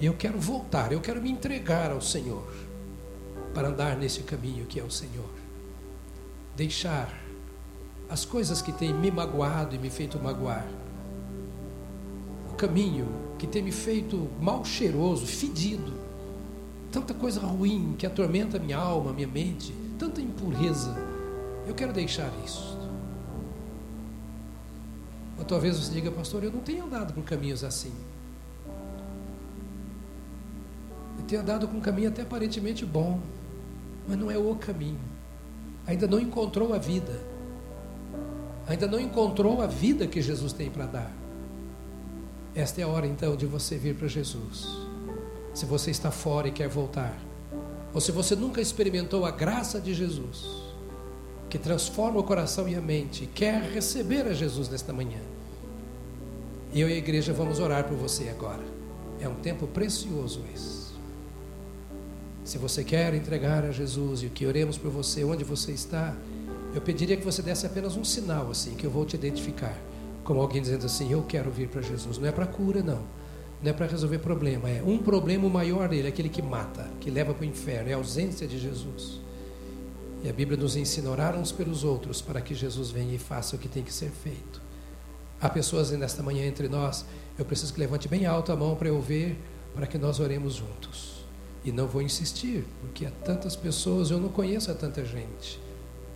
E 0.00 0.06
eu 0.06 0.14
quero 0.14 0.40
voltar, 0.40 0.90
eu 0.90 1.00
quero 1.00 1.22
me 1.22 1.30
entregar 1.30 1.92
ao 1.92 2.00
Senhor 2.00 2.69
para 3.54 3.68
andar 3.68 3.96
nesse 3.96 4.22
caminho 4.22 4.66
que 4.66 4.78
é 4.78 4.82
o 4.82 4.90
Senhor. 4.90 5.30
Deixar 6.56 7.12
as 8.08 8.24
coisas 8.24 8.60
que 8.60 8.72
têm 8.72 8.92
me 8.92 9.10
magoado 9.10 9.74
e 9.74 9.78
me 9.78 9.88
feito 9.88 10.18
magoar. 10.18 10.66
O 12.50 12.54
caminho 12.54 13.06
que 13.38 13.46
tem 13.46 13.62
me 13.62 13.72
feito 13.72 14.28
mal 14.40 14.64
cheiroso, 14.64 15.26
fedido. 15.26 15.92
Tanta 16.90 17.14
coisa 17.14 17.40
ruim 17.40 17.94
que 17.96 18.04
atormenta 18.04 18.58
minha 18.58 18.76
alma, 18.76 19.12
minha 19.12 19.28
mente, 19.28 19.72
tanta 19.98 20.20
impureza. 20.20 20.94
Eu 21.66 21.74
quero 21.74 21.92
deixar 21.92 22.30
isso. 22.44 22.78
Ou 25.38 25.44
talvez 25.44 25.78
você 25.78 25.92
diga, 25.92 26.10
pastor, 26.10 26.44
eu 26.44 26.52
não 26.52 26.60
tenho 26.60 26.84
andado 26.84 27.14
por 27.14 27.24
caminhos 27.24 27.64
assim. 27.64 27.92
Eu 31.18 31.24
tenho 31.26 31.40
andado 31.40 31.68
com 31.68 31.78
um 31.78 31.80
caminho 31.80 32.08
até 32.08 32.22
aparentemente 32.22 32.84
bom, 32.84 33.20
mas 34.10 34.18
não 34.18 34.28
é 34.28 34.36
o 34.36 34.56
caminho. 34.56 34.98
Ainda 35.86 36.08
não 36.08 36.18
encontrou 36.18 36.74
a 36.74 36.78
vida. 36.78 37.16
Ainda 38.66 38.88
não 38.88 38.98
encontrou 38.98 39.62
a 39.62 39.68
vida 39.68 40.04
que 40.04 40.20
Jesus 40.20 40.52
tem 40.52 40.68
para 40.68 40.86
dar. 40.86 41.12
Esta 42.52 42.80
é 42.80 42.84
a 42.84 42.88
hora 42.88 43.06
então 43.06 43.36
de 43.36 43.46
você 43.46 43.78
vir 43.78 43.94
para 43.94 44.08
Jesus. 44.08 44.66
Se 45.54 45.64
você 45.64 45.92
está 45.92 46.10
fora 46.10 46.48
e 46.48 46.50
quer 46.50 46.68
voltar, 46.68 47.16
ou 47.94 48.00
se 48.00 48.10
você 48.10 48.34
nunca 48.34 48.60
experimentou 48.60 49.24
a 49.24 49.30
graça 49.30 49.80
de 49.80 49.94
Jesus, 49.94 50.44
que 51.48 51.56
transforma 51.56 52.18
o 52.18 52.24
coração 52.24 52.68
e 52.68 52.74
a 52.74 52.80
mente, 52.80 53.26
quer 53.32 53.62
receber 53.62 54.26
a 54.26 54.32
Jesus 54.32 54.68
nesta 54.68 54.92
manhã. 54.92 55.20
Eu 56.74 56.90
e 56.90 56.94
a 56.94 56.96
igreja 56.96 57.32
vamos 57.32 57.60
orar 57.60 57.84
por 57.84 57.96
você 57.96 58.28
agora. 58.28 58.64
É 59.20 59.28
um 59.28 59.36
tempo 59.36 59.68
precioso 59.68 60.42
esse. 60.52 60.79
Se 62.50 62.58
você 62.58 62.82
quer 62.82 63.14
entregar 63.14 63.64
a 63.64 63.70
Jesus 63.70 64.24
e 64.24 64.28
que 64.28 64.44
oremos 64.44 64.76
por 64.76 64.90
você 64.90 65.22
onde 65.22 65.44
você 65.44 65.70
está, 65.70 66.16
eu 66.74 66.80
pediria 66.80 67.16
que 67.16 67.24
você 67.24 67.40
desse 67.42 67.64
apenas 67.64 67.96
um 67.96 68.02
sinal 68.02 68.50
assim, 68.50 68.74
que 68.74 68.84
eu 68.84 68.90
vou 68.90 69.06
te 69.06 69.14
identificar, 69.14 69.78
como 70.24 70.40
alguém 70.40 70.60
dizendo 70.60 70.84
assim: 70.84 71.12
Eu 71.12 71.22
quero 71.22 71.48
vir 71.48 71.68
para 71.68 71.80
Jesus. 71.80 72.18
Não 72.18 72.26
é 72.26 72.32
para 72.32 72.48
cura, 72.48 72.82
não. 72.82 73.04
Não 73.62 73.70
é 73.70 73.72
para 73.72 73.86
resolver 73.86 74.18
problema. 74.18 74.68
É 74.68 74.82
um 74.84 74.98
problema 74.98 75.48
maior 75.48 75.88
dele, 75.88 76.08
aquele 76.08 76.28
que 76.28 76.42
mata, 76.42 76.90
que 76.98 77.08
leva 77.08 77.32
para 77.32 77.44
o 77.44 77.48
inferno. 77.48 77.88
É 77.88 77.92
a 77.92 77.96
ausência 77.96 78.48
de 78.48 78.58
Jesus. 78.58 79.20
E 80.24 80.28
a 80.28 80.32
Bíblia 80.32 80.58
nos 80.58 80.74
ensina 80.74 81.08
a 81.08 81.12
orar 81.12 81.38
uns 81.38 81.52
pelos 81.52 81.84
outros 81.84 82.20
para 82.20 82.40
que 82.40 82.52
Jesus 82.52 82.90
venha 82.90 83.14
e 83.14 83.18
faça 83.18 83.54
o 83.54 83.60
que 83.60 83.68
tem 83.68 83.84
que 83.84 83.94
ser 83.94 84.10
feito. 84.10 84.60
Há 85.40 85.48
pessoas 85.48 85.92
nesta 85.92 86.20
manhã 86.20 86.44
entre 86.44 86.68
nós, 86.68 87.04
eu 87.38 87.44
preciso 87.44 87.72
que 87.72 87.78
levante 87.78 88.08
bem 88.08 88.26
alto 88.26 88.50
a 88.50 88.56
mão 88.56 88.74
para 88.74 88.88
eu 88.88 89.00
ver, 89.00 89.38
para 89.72 89.86
que 89.86 89.96
nós 89.96 90.18
oremos 90.18 90.54
juntos. 90.54 91.19
E 91.64 91.70
não 91.70 91.86
vou 91.86 92.00
insistir, 92.00 92.64
porque 92.80 93.04
há 93.04 93.10
tantas 93.24 93.54
pessoas, 93.54 94.10
eu 94.10 94.18
não 94.18 94.28
conheço 94.28 94.70
a 94.70 94.74
tanta 94.74 95.04
gente. 95.04 95.60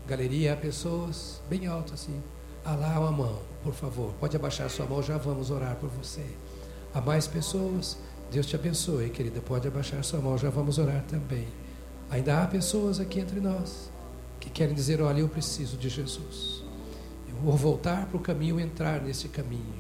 Galeria, 0.06 0.54
há 0.54 0.56
pessoas 0.56 1.40
bem 1.48 1.66
alto 1.66 1.94
assim. 1.94 2.22
Ah 2.64 2.74
lá 2.74 2.98
uma 2.98 3.12
mão, 3.12 3.38
por 3.62 3.74
favor, 3.74 4.14
pode 4.18 4.36
abaixar 4.36 4.70
sua 4.70 4.86
mão, 4.86 5.02
já 5.02 5.18
vamos 5.18 5.50
orar 5.50 5.76
por 5.76 5.90
você. 5.90 6.24
Há 6.94 7.00
mais 7.00 7.26
pessoas, 7.26 7.98
Deus 8.30 8.46
te 8.46 8.56
abençoe, 8.56 9.10
querida, 9.10 9.40
pode 9.40 9.68
abaixar 9.68 10.02
sua 10.02 10.20
mão, 10.20 10.38
já 10.38 10.48
vamos 10.48 10.78
orar 10.78 11.04
também. 11.04 11.46
Ainda 12.10 12.42
há 12.42 12.46
pessoas 12.46 13.00
aqui 13.00 13.20
entre 13.20 13.40
nós 13.40 13.90
que 14.40 14.50
querem 14.50 14.74
dizer: 14.74 15.00
olha, 15.00 15.20
eu 15.20 15.28
preciso 15.28 15.76
de 15.76 15.88
Jesus. 15.88 16.62
Eu 17.28 17.34
vou 17.36 17.56
voltar 17.56 18.06
para 18.06 18.16
o 18.16 18.20
caminho, 18.20 18.60
entrar 18.60 19.00
nesse 19.02 19.28
caminho. 19.28 19.74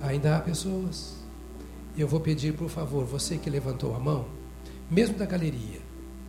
Ainda 0.00 0.36
há 0.36 0.40
pessoas. 0.40 1.14
Eu 1.96 2.08
vou 2.08 2.20
pedir, 2.20 2.54
por 2.54 2.68
favor, 2.68 3.04
você 3.04 3.36
que 3.36 3.50
levantou 3.50 3.94
a 3.94 3.98
mão, 3.98 4.26
mesmo 4.90 5.16
da 5.16 5.26
galeria, 5.26 5.80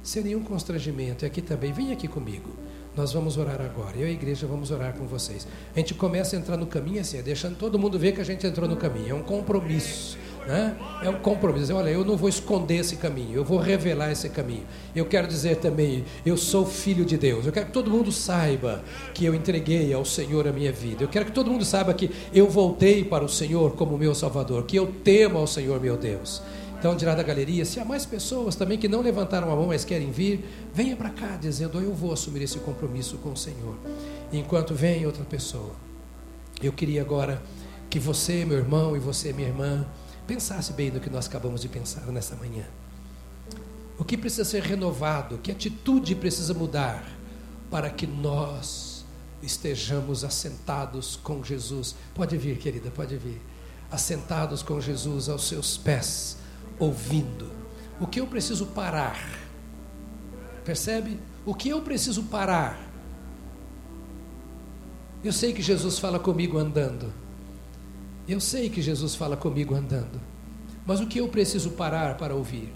sem 0.04 0.24
nenhum 0.24 0.44
constrangimento, 0.44 1.26
e 1.26 1.28
aqui 1.28 1.42
também, 1.42 1.74
vem 1.74 1.92
aqui 1.92 2.08
comigo. 2.08 2.50
Nós 2.96 3.14
vamos 3.14 3.38
orar 3.38 3.62
agora. 3.62 3.96
Eu 3.96 4.06
e 4.06 4.10
a 4.10 4.14
igreja 4.14 4.46
vamos 4.46 4.70
orar 4.70 4.94
com 4.94 5.06
vocês. 5.06 5.48
A 5.74 5.80
gente 5.80 5.94
começa 5.94 6.36
a 6.36 6.40
entrar 6.40 6.58
no 6.58 6.68
caminho 6.68 7.00
assim, 7.00 7.18
é 7.18 7.22
deixando 7.22 7.56
todo 7.56 7.80
mundo 7.80 7.98
ver 7.98 8.12
que 8.12 8.20
a 8.20 8.24
gente 8.24 8.46
entrou 8.46 8.68
no 8.68 8.76
caminho. 8.76 9.12
É 9.12 9.14
um 9.14 9.24
compromisso. 9.24 10.18
Né? 10.46 10.76
É 11.02 11.10
um 11.10 11.20
compromisso. 11.20 11.74
Olha, 11.74 11.90
eu 11.90 12.04
não 12.04 12.18
vou 12.18 12.28
esconder 12.28 12.78
esse 12.78 12.98
caminho, 12.98 13.36
eu 13.36 13.46
vou 13.46 13.58
revelar 13.58 14.12
esse 14.12 14.28
caminho. 14.28 14.66
Eu 14.94 15.06
quero 15.06 15.26
dizer 15.26 15.58
também, 15.58 16.04
eu 16.26 16.36
sou 16.36 16.66
filho 16.66 17.06
de 17.06 17.16
Deus. 17.16 17.46
Eu 17.46 17.54
quero 17.54 17.68
que 17.68 17.72
todo 17.72 17.90
mundo 17.90 18.12
saiba 18.12 18.84
que 19.14 19.24
eu 19.24 19.34
entreguei 19.34 19.94
ao 19.94 20.04
Senhor 20.04 20.46
a 20.48 20.52
minha 20.52 20.72
vida. 20.72 21.04
Eu 21.04 21.08
quero 21.08 21.26
que 21.26 21.32
todo 21.32 21.50
mundo 21.50 21.64
saiba 21.64 21.94
que 21.94 22.12
eu 22.34 22.50
voltei 22.50 23.06
para 23.06 23.24
o 23.24 23.30
Senhor 23.30 23.72
como 23.76 23.98
meu 23.98 24.14
Salvador, 24.14 24.66
que 24.66 24.76
eu 24.76 24.88
temo 25.04 25.38
ao 25.38 25.48
Senhor 25.48 25.80
meu 25.80 25.96
Deus. 25.96 26.42
Então, 26.82 26.96
dirá 26.96 27.14
da 27.14 27.22
galeria, 27.22 27.64
se 27.64 27.80
há 27.80 27.86
mais 27.86 28.08
pessoas 28.08 28.56
também 28.56 28.76
que 28.76 28.88
não 28.88 29.02
levantaram 29.02 29.52
a 29.52 29.56
mão, 29.56 29.68
mas 29.68 29.86
querem 29.86 30.10
vir, 30.10 30.44
venha 30.74 30.96
para 30.96 31.12
cá 31.12 31.38
dizendo, 31.40 31.80
eu 31.80 31.94
vou 31.94 32.12
assumir 32.12 32.42
esse 32.42 32.58
compromisso 32.58 33.20
com 33.20 33.34
o 33.34 33.38
Senhor. 33.38 33.76
Enquanto 34.34 34.74
vem 34.74 35.06
outra 35.06 35.24
pessoa, 35.24 35.76
eu 36.60 36.74
queria 36.74 37.04
agora 37.04 37.40
que 37.88 38.00
você, 38.00 38.44
meu 38.46 38.58
irmão, 38.58 38.98
e 38.98 39.00
você, 39.00 39.32
minha 39.32 39.48
irmã, 39.48 39.86
pensasse 40.26 40.74
bem 40.74 40.90
no 40.90 41.00
que 41.00 41.08
nós 41.08 41.28
acabamos 41.28 41.62
de 41.62 41.70
pensar 41.70 42.02
nessa 42.08 42.36
manhã. 42.36 42.66
O 44.00 44.04
que 44.04 44.18
precisa 44.18 44.44
ser 44.44 44.64
renovado, 44.64 45.38
que 45.38 45.52
atitude 45.52 46.16
precisa 46.16 46.52
mudar 46.52 47.08
para 47.70 47.92
que 47.92 48.08
nós 48.08 49.06
estejamos 49.44 50.24
assentados 50.24 51.16
com 51.16 51.44
Jesus. 51.44 51.96
Pode 52.16 52.36
vir, 52.40 52.58
querida, 52.58 52.90
pode 52.90 53.18
vir. 53.18 53.40
Assentados 53.92 54.64
com 54.64 54.82
Jesus 54.82 55.30
aos 55.30 55.48
seus 55.48 55.78
pés 55.78 56.41
ouvindo. 56.82 57.52
O 58.00 58.08
que 58.08 58.20
eu 58.20 58.26
preciso 58.26 58.66
parar? 58.68 59.40
Percebe? 60.66 61.20
O 61.46 61.54
que 61.54 61.70
eu 61.70 61.82
preciso 61.82 62.24
parar? 62.24 62.90
Eu 65.24 65.32
sei 65.32 65.54
que 65.54 65.62
Jesus 65.62 66.00
fala 66.00 66.20
comigo 66.20 66.58
andando. 66.58 67.14
Eu 68.28 68.40
sei 68.40 68.70
que 68.70 68.82
Jesus 68.82 69.16
fala 69.16 69.38
comigo 69.38 69.76
andando. 69.76 70.20
Mas 70.86 71.00
o 71.00 71.06
que 71.06 71.20
eu 71.20 71.28
preciso 71.28 71.72
parar 71.72 72.18
para 72.18 72.34
ouvir? 72.34 72.74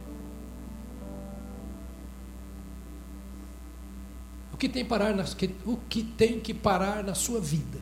O 4.54 4.58
que 4.58 4.70
tem, 4.70 4.86
parar 4.86 5.14
na, 5.14 5.26
o 5.66 5.78
que, 5.90 6.04
tem 6.04 6.40
que 6.40 6.54
parar 6.54 7.04
na 7.04 7.16
sua 7.16 7.42
vida? 7.42 7.80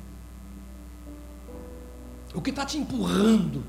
O 2.33 2.41
que 2.41 2.49
está 2.49 2.65
te 2.65 2.77
empurrando 2.77 3.63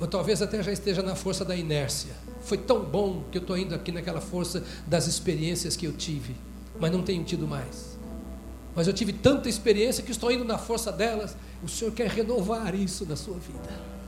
Ou 0.00 0.06
talvez 0.06 0.40
até 0.40 0.62
já 0.62 0.72
esteja 0.72 1.02
na 1.02 1.14
força 1.14 1.44
da 1.44 1.56
inércia. 1.56 2.12
Foi 2.40 2.56
tão 2.56 2.84
bom 2.84 3.24
que 3.30 3.38
eu 3.38 3.42
estou 3.42 3.58
indo 3.58 3.74
aqui 3.74 3.90
naquela 3.90 4.20
força 4.20 4.62
das 4.86 5.06
experiências 5.06 5.76
que 5.76 5.86
eu 5.86 5.92
tive, 5.92 6.36
mas 6.78 6.92
não 6.92 7.02
tenho 7.02 7.24
tido 7.24 7.46
mais. 7.46 7.98
Mas 8.76 8.86
eu 8.86 8.92
tive 8.92 9.12
tanta 9.12 9.48
experiência 9.48 10.04
que 10.04 10.12
estou 10.12 10.30
indo 10.30 10.44
na 10.44 10.56
força 10.56 10.92
delas. 10.92 11.36
O 11.64 11.68
Senhor 11.68 11.92
quer 11.92 12.08
renovar 12.08 12.74
isso 12.76 13.04
na 13.04 13.16
sua 13.16 13.34
vida. 13.34 13.98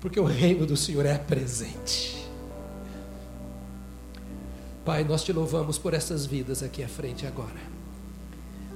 Porque 0.00 0.18
o 0.18 0.24
reino 0.24 0.66
do 0.66 0.76
Senhor 0.76 1.06
é 1.06 1.16
presente. 1.16 2.26
Pai, 4.84 5.04
nós 5.04 5.22
te 5.22 5.32
louvamos 5.32 5.78
por 5.78 5.94
essas 5.94 6.26
vidas 6.26 6.62
aqui 6.62 6.82
à 6.82 6.88
frente 6.88 7.24
agora. 7.24 7.74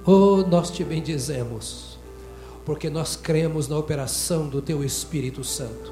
Oh, 0.05 0.37
nós 0.37 0.71
te 0.71 0.83
bendizemos 0.83 1.98
porque 2.69 2.87
nós 2.87 3.15
cremos 3.15 3.67
na 3.67 3.75
operação 3.75 4.47
do 4.47 4.61
Teu 4.61 4.83
Espírito 4.83 5.43
Santo, 5.43 5.91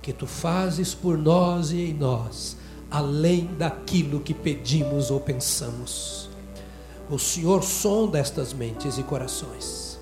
que 0.00 0.12
Tu 0.12 0.28
fazes 0.28 0.94
por 0.94 1.18
nós 1.18 1.72
e 1.72 1.86
em 1.86 1.92
nós, 1.92 2.56
além 2.88 3.46
daquilo 3.58 4.20
que 4.20 4.32
pedimos 4.32 5.10
ou 5.10 5.18
pensamos. 5.18 6.30
O 7.10 7.18
Senhor 7.18 7.64
sonda 7.64 8.16
estas 8.16 8.52
mentes 8.52 8.96
e 8.96 9.02
corações. 9.02 9.98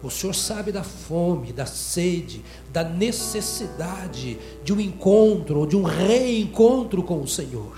O 0.00 0.10
Senhor 0.10 0.32
sabe 0.32 0.70
da 0.70 0.84
fome, 0.84 1.52
da 1.52 1.66
sede, 1.66 2.44
da 2.72 2.84
necessidade 2.84 4.38
de 4.62 4.72
um 4.72 4.78
encontro 4.78 5.58
ou 5.58 5.66
de 5.66 5.76
um 5.76 5.82
reencontro 5.82 7.02
com 7.02 7.20
o 7.20 7.26
Senhor. 7.26 7.76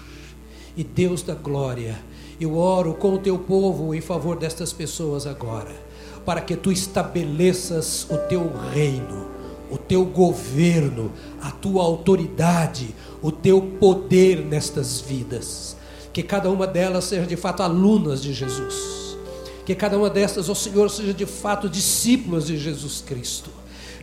E 0.77 0.85
Deus 0.85 1.23
da 1.23 1.35
glória, 1.35 1.99
eu 2.39 2.59
oro 2.59 2.93
com 2.93 3.15
o 3.15 3.19
teu 3.19 3.39
povo 3.39 3.95
em 3.95 4.03
favor 4.03 4.37
destas 4.37 4.71
pessoas 4.71 5.27
agora 5.27 5.88
para 6.29 6.43
que 6.43 6.55
tu 6.55 6.71
estabeleças 6.71 8.07
o 8.11 8.19
teu 8.29 8.53
reino, 8.71 9.29
o 9.71 9.79
teu 9.79 10.05
governo, 10.05 11.11
a 11.41 11.51
tua 11.51 11.83
autoridade, 11.83 12.95
o 13.23 13.33
teu 13.33 13.63
poder 13.63 14.45
nestas 14.45 15.01
vidas. 15.01 15.75
Que 16.13 16.23
cada 16.23 16.51
uma 16.51 16.67
delas 16.67 17.05
seja 17.05 17.25
de 17.25 17.35
fato 17.35 17.63
alunas 17.63 18.21
de 18.21 18.35
Jesus. 18.35 19.17
Que 19.65 19.75
cada 19.75 19.97
uma 19.97 20.11
dessas, 20.11 20.51
ó 20.51 20.55
Senhor, 20.55 20.91
seja 20.91 21.15
de 21.15 21.25
fato 21.25 21.67
discípulas 21.67 22.47
de 22.47 22.59
Jesus 22.59 23.03
Cristo 23.07 23.49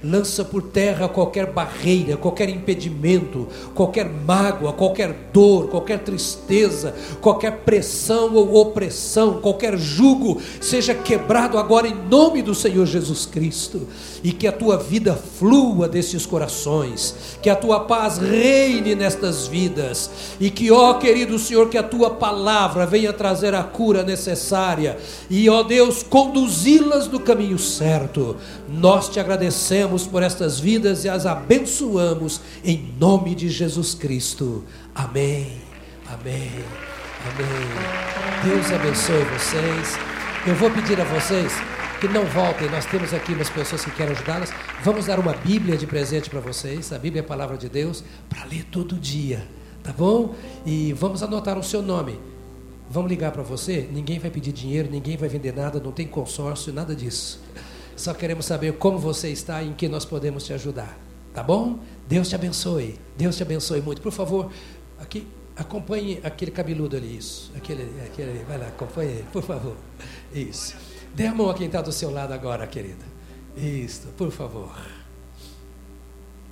lança 0.09 0.45
por 0.45 0.61
terra 0.61 1.07
qualquer 1.07 1.47
barreira, 1.47 2.15
qualquer 2.15 2.49
impedimento, 2.49 3.47
qualquer 3.73 4.07
mágoa, 4.09 4.71
qualquer 4.73 5.29
dor, 5.33 5.67
qualquer 5.67 5.99
tristeza, 5.99 6.93
qualquer 7.21 7.59
pressão 7.59 8.35
ou 8.35 8.55
opressão, 8.55 9.41
qualquer 9.41 9.77
jugo, 9.77 10.39
seja 10.61 10.93
quebrado 10.93 11.57
agora 11.57 11.87
em 11.87 11.95
nome 12.09 12.41
do 12.41 12.53
Senhor 12.53 12.85
Jesus 12.85 13.25
Cristo, 13.25 13.87
e 14.23 14.31
que 14.31 14.47
a 14.47 14.51
tua 14.51 14.77
vida 14.77 15.19
flua 15.39 15.87
desses 15.87 16.25
corações, 16.25 17.15
que 17.41 17.49
a 17.49 17.55
tua 17.55 17.81
paz 17.81 18.17
reine 18.17 18.95
nestas 18.95 19.47
vidas, 19.47 20.09
e 20.39 20.49
que, 20.49 20.71
ó 20.71 20.95
querido 20.95 21.39
Senhor, 21.39 21.69
que 21.69 21.77
a 21.77 21.83
tua 21.83 22.11
palavra 22.11 22.85
venha 22.85 23.13
trazer 23.13 23.55
a 23.55 23.63
cura 23.63 24.03
necessária, 24.03 24.97
e 25.29 25.49
ó 25.49 25.63
Deus, 25.63 26.03
conduzi-las 26.03 27.07
no 27.07 27.19
caminho 27.19 27.57
certo. 27.57 28.35
Nós 28.67 29.09
te 29.09 29.19
agradecemos 29.19 29.94
oramos 29.95 30.07
por 30.07 30.21
estas 30.21 30.59
vidas 30.59 31.05
e 31.05 31.09
as 31.09 31.25
abençoamos 31.25 32.41
em 32.63 32.93
nome 32.99 33.33
de 33.33 33.49
Jesus 33.49 33.93
Cristo. 33.93 34.63
Amém. 34.93 35.61
Amém. 36.07 36.51
Amém. 37.31 38.43
Deus 38.43 38.71
abençoe 38.71 39.23
vocês. 39.23 39.97
Eu 40.45 40.53
vou 40.55 40.69
pedir 40.69 40.99
a 40.99 41.05
vocês 41.05 41.53
que 42.01 42.07
não 42.09 42.25
voltem. 42.25 42.69
Nós 42.69 42.85
temos 42.85 43.13
aqui 43.13 43.33
umas 43.33 43.49
pessoas 43.49 43.85
que 43.85 43.91
querem 43.91 44.11
ajudá-las. 44.11 44.51
Vamos 44.83 45.05
dar 45.05 45.17
uma 45.17 45.33
Bíblia 45.33 45.77
de 45.77 45.87
presente 45.87 46.29
para 46.29 46.41
vocês. 46.41 46.91
A 46.91 46.99
Bíblia 46.99 47.21
é 47.21 47.23
a 47.23 47.27
palavra 47.27 47.57
de 47.57 47.69
Deus 47.69 48.03
para 48.29 48.43
ler 48.45 48.65
todo 48.65 48.95
dia, 48.95 49.47
tá 49.81 49.93
bom? 49.93 50.35
E 50.65 50.91
vamos 50.93 51.23
anotar 51.23 51.57
o 51.57 51.63
seu 51.63 51.81
nome. 51.81 52.19
Vamos 52.89 53.09
ligar 53.09 53.31
para 53.31 53.43
você? 53.43 53.87
Ninguém 53.91 54.19
vai 54.19 54.29
pedir 54.29 54.51
dinheiro, 54.51 54.89
ninguém 54.91 55.17
vai 55.17 55.29
vender 55.29 55.55
nada, 55.55 55.79
não 55.79 55.91
tem 55.91 56.05
consórcio, 56.05 56.71
nada 56.73 56.93
disso. 56.93 57.39
Só 57.95 58.13
queremos 58.13 58.45
saber 58.45 58.73
como 58.73 58.97
você 58.97 59.29
está 59.29 59.63
e 59.63 59.69
em 59.69 59.73
que 59.73 59.87
nós 59.87 60.05
podemos 60.05 60.43
te 60.43 60.53
ajudar. 60.53 60.97
Tá 61.33 61.41
bom? 61.43 61.79
Deus 62.07 62.29
te 62.29 62.35
abençoe. 62.35 62.99
Deus 63.17 63.35
te 63.35 63.43
abençoe 63.43 63.81
muito. 63.81 64.01
Por 64.01 64.11
favor, 64.11 64.51
aqui 64.99 65.27
acompanhe 65.55 66.19
aquele 66.23 66.51
cabeludo 66.51 66.97
ali, 66.97 67.17
isso. 67.17 67.51
Aquele, 67.55 67.89
aquele, 68.05 68.43
vai 68.43 68.57
lá, 68.57 68.67
acompanhe 68.67 69.11
ele, 69.11 69.27
por 69.31 69.43
favor. 69.43 69.75
Isso. 70.33 70.75
Dê 71.13 71.27
a 71.27 71.33
mão 71.33 71.49
a 71.49 71.53
quem 71.53 71.67
está 71.67 71.81
do 71.81 71.91
seu 71.91 72.11
lado 72.11 72.33
agora, 72.33 72.67
querida. 72.67 73.05
Isso, 73.55 74.07
por 74.17 74.31
favor. 74.31 74.75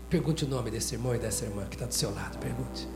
Pergunte 0.10 0.46
o 0.46 0.48
nome 0.48 0.72
desse 0.72 0.96
irmão 0.96 1.14
e 1.16 1.20
dessa 1.20 1.44
irmã 1.44 1.66
que 1.66 1.76
está 1.76 1.86
do 1.86 1.94
seu 1.94 2.14
lado. 2.14 2.38
Pergunte. 2.38 2.88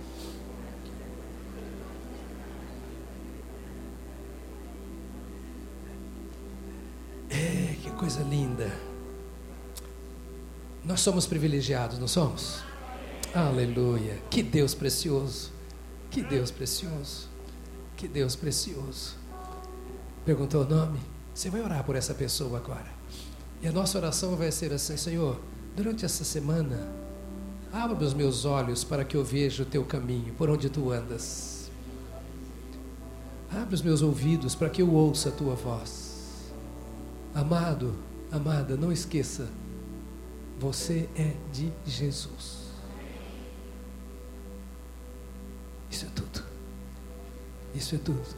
É, 7.30 7.75
que 7.82 7.91
coisa 7.91 8.21
linda. 8.21 8.71
Nós 10.84 11.01
somos 11.01 11.25
privilegiados, 11.25 11.99
não 11.99 12.07
somos? 12.07 12.59
Aleluia. 13.36 14.17
Que 14.30 14.41
Deus 14.41 14.73
precioso. 14.73 15.51
Que 16.09 16.21
Deus 16.21 16.49
precioso. 16.49 17.28
Que 17.95 18.07
Deus 18.07 18.36
precioso. 18.36 19.15
Perguntou 20.25 20.63
o 20.63 20.67
nome? 20.67 20.99
Você 21.34 21.49
vai 21.49 21.61
orar 21.61 21.84
por 21.84 21.95
essa 21.95 22.13
pessoa 22.13 22.57
agora. 22.57 22.88
E 23.61 23.67
a 23.67 23.71
nossa 23.71 23.97
oração 23.97 24.36
vai 24.36 24.51
ser 24.51 24.71
assim: 24.71 24.95
Senhor, 24.95 25.39
durante 25.75 26.05
essa 26.05 26.23
semana, 26.23 26.88
abra 27.71 28.03
os 28.03 28.13
meus 28.13 28.45
olhos 28.45 28.84
para 28.84 29.03
que 29.03 29.17
eu 29.17 29.23
veja 29.23 29.63
o 29.63 29.65
teu 29.65 29.84
caminho, 29.84 30.34
por 30.34 30.49
onde 30.49 30.69
tu 30.69 30.91
andas. 30.91 31.69
Abra 33.51 33.75
os 33.75 33.82
meus 33.82 34.01
ouvidos 34.01 34.55
para 34.55 34.69
que 34.69 34.82
eu 34.82 34.93
ouça 34.93 35.30
a 35.30 35.32
tua 35.32 35.55
voz. 35.55 36.07
Amado, 37.38 37.94
amada, 38.32 38.76
não 38.76 38.92
esqueça, 38.92 39.48
você 40.60 41.08
é 41.16 41.36
de 41.54 41.72
Jesus. 41.86 42.72
Isso 45.88 46.08
é 46.08 46.10
tudo. 46.16 46.44
Isso 47.76 47.94
é 47.94 47.98
tudo. 48.00 48.36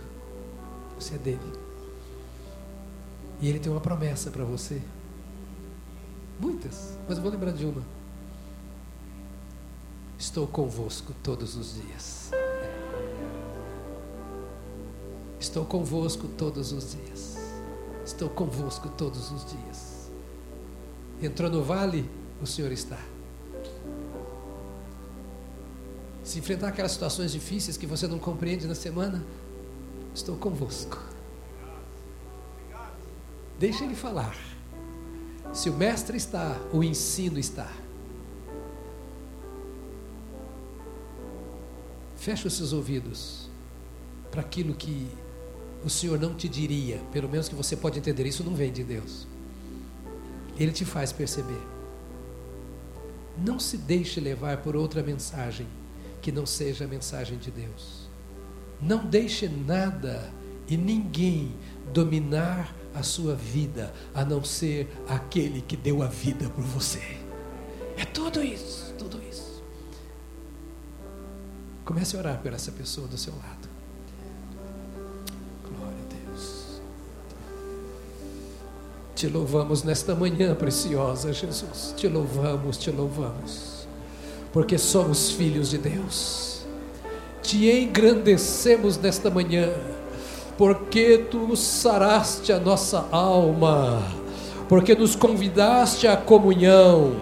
Você 1.00 1.16
é 1.16 1.18
dele. 1.18 1.40
E 3.40 3.48
ele 3.48 3.58
tem 3.58 3.72
uma 3.72 3.80
promessa 3.80 4.30
para 4.32 4.44
você. 4.44 4.82
Muitas, 6.38 6.98
mas 7.08 7.16
eu 7.16 7.24
vou 7.24 7.32
lembrar 7.32 7.54
de 7.54 7.66
uma. 7.66 7.82
Estou 10.18 10.46
convosco 10.46 11.14
todos 11.24 11.56
os 11.56 11.76
dias. 11.76 12.32
Estou 15.40 15.64
convosco 15.64 16.28
todos 16.28 16.74
os 16.74 16.92
dias. 16.92 17.39
Estou 18.10 18.28
convosco 18.28 18.90
todos 18.90 19.32
os 19.32 19.46
dias. 19.46 20.10
Entrou 21.22 21.48
no 21.48 21.64
vale, 21.64 22.10
o 22.42 22.48
Senhor 22.48 22.72
está. 22.72 22.98
Se 26.24 26.40
enfrentar 26.40 26.70
aquelas 26.70 26.92
situações 26.92 27.32
difíceis 27.32 27.78
que 27.78 27.86
você 27.86 28.08
não 28.08 28.18
compreende 28.18 28.66
na 28.66 28.74
semana, 28.74 29.24
estou 30.12 30.36
convosco. 30.38 31.00
Deixa 33.60 33.84
ele 33.84 33.94
falar. 33.94 34.36
Se 35.54 35.70
o 35.70 35.74
mestre 35.74 36.18
está, 36.18 36.58
o 36.74 36.84
ensino 36.84 37.38
está. 37.38 37.72
Feche 42.18 42.48
os 42.48 42.54
seus 42.56 42.74
ouvidos 42.74 43.48
para 44.32 44.42
aquilo 44.42 44.74
que 44.74 45.08
o 45.84 45.90
Senhor 45.90 46.20
não 46.20 46.34
te 46.34 46.50
diria, 46.50 46.98
pelo 47.12 47.30
menos 47.30 47.48
que 47.48 47.56
você 47.56 47.76
pode 47.76 47.98
entender, 47.98 48.26
isso 48.26 48.44
não 48.44 48.54
vem 48.54 48.72
de 48.72 48.84
Deus. 48.84 49.28
Ele 50.58 50.72
te 50.72 50.84
faz 50.84 51.12
perceber. 51.12 51.62
Não 53.38 53.60
se 53.60 53.78
deixe 53.78 54.20
levar 54.20 54.58
por 54.58 54.76
outra 54.76 55.02
mensagem 55.02 55.68
que 56.22 56.32
não 56.32 56.46
seja 56.46 56.84
a 56.84 56.88
mensagem 56.88 57.38
de 57.38 57.50
Deus. 57.50 58.10
Não 58.82 59.06
deixe 59.06 59.48
nada 59.48 60.34
e 60.68 60.76
ninguém 60.76 61.56
dominar 61.94 62.76
a 62.94 63.04
sua 63.04 63.36
vida, 63.36 63.94
a 64.14 64.26
não 64.26 64.44
ser 64.44 64.90
aquele 65.08 65.62
que 65.62 65.78
deu 65.78 66.02
a 66.02 66.08
vida 66.08 66.50
por 66.50 66.64
você. 66.64 67.18
É 67.98 68.06
tudo 68.06 68.44
isso, 68.44 68.94
tudo 68.98 69.22
isso. 69.30 69.64
Comece 71.86 72.16
a 72.16 72.20
orar 72.20 72.42
por 72.42 72.54
essa 72.54 72.72
pessoa 72.72 73.08
do 73.08 73.18
seu 73.18 73.34
lado. 73.36 73.59
Te 79.20 79.28
louvamos 79.28 79.84
nesta 79.84 80.16
manhã 80.16 80.56
preciosa, 80.56 81.34
Jesus. 81.34 81.94
Te 81.98 82.08
louvamos, 82.08 82.78
te 82.78 82.90
louvamos. 82.90 83.86
Porque 84.54 84.78
somos 84.78 85.32
filhos 85.32 85.72
de 85.72 85.78
Deus. 85.78 86.62
Te 87.44 87.82
engrandecemos 87.82 88.98
nesta 88.98 89.30
manhã 89.30 89.68
porque 90.58 91.18
tu 91.30 91.54
saraste 91.58 92.54
a 92.54 92.60
nossa 92.62 93.08
alma, 93.12 94.02
porque 94.70 94.96
nos 94.96 95.18
convidaste 95.18 96.08
à 96.08 96.16
comunhão, 96.16 97.18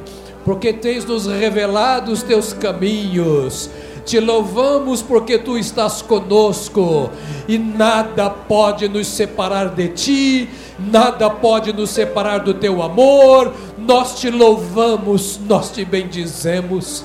porque 0.45 0.71
tens 0.71 1.03
nos 1.03 1.25
revelado 1.25 2.11
os 2.11 2.21
teus 2.21 2.53
caminhos. 2.53 3.71
Te 4.05 4.19
louvamos 4.19 5.01
porque 5.01 5.39
tu 5.39 5.57
estás 5.57 6.03
conosco 6.03 7.09
e 7.47 7.57
nada 7.57 8.29
pode 8.29 8.87
nos 8.87 9.07
separar 9.07 9.75
de 9.75 9.89
ti, 9.89 10.49
nada 10.79 11.29
pode 11.29 11.73
nos 11.73 11.89
separar 11.89 12.39
do 12.39 12.53
teu 12.53 12.81
amor. 12.81 13.53
Nós 13.77 14.19
te 14.19 14.29
louvamos, 14.29 15.39
nós 15.47 15.71
te 15.71 15.83
bendizemos, 15.85 17.03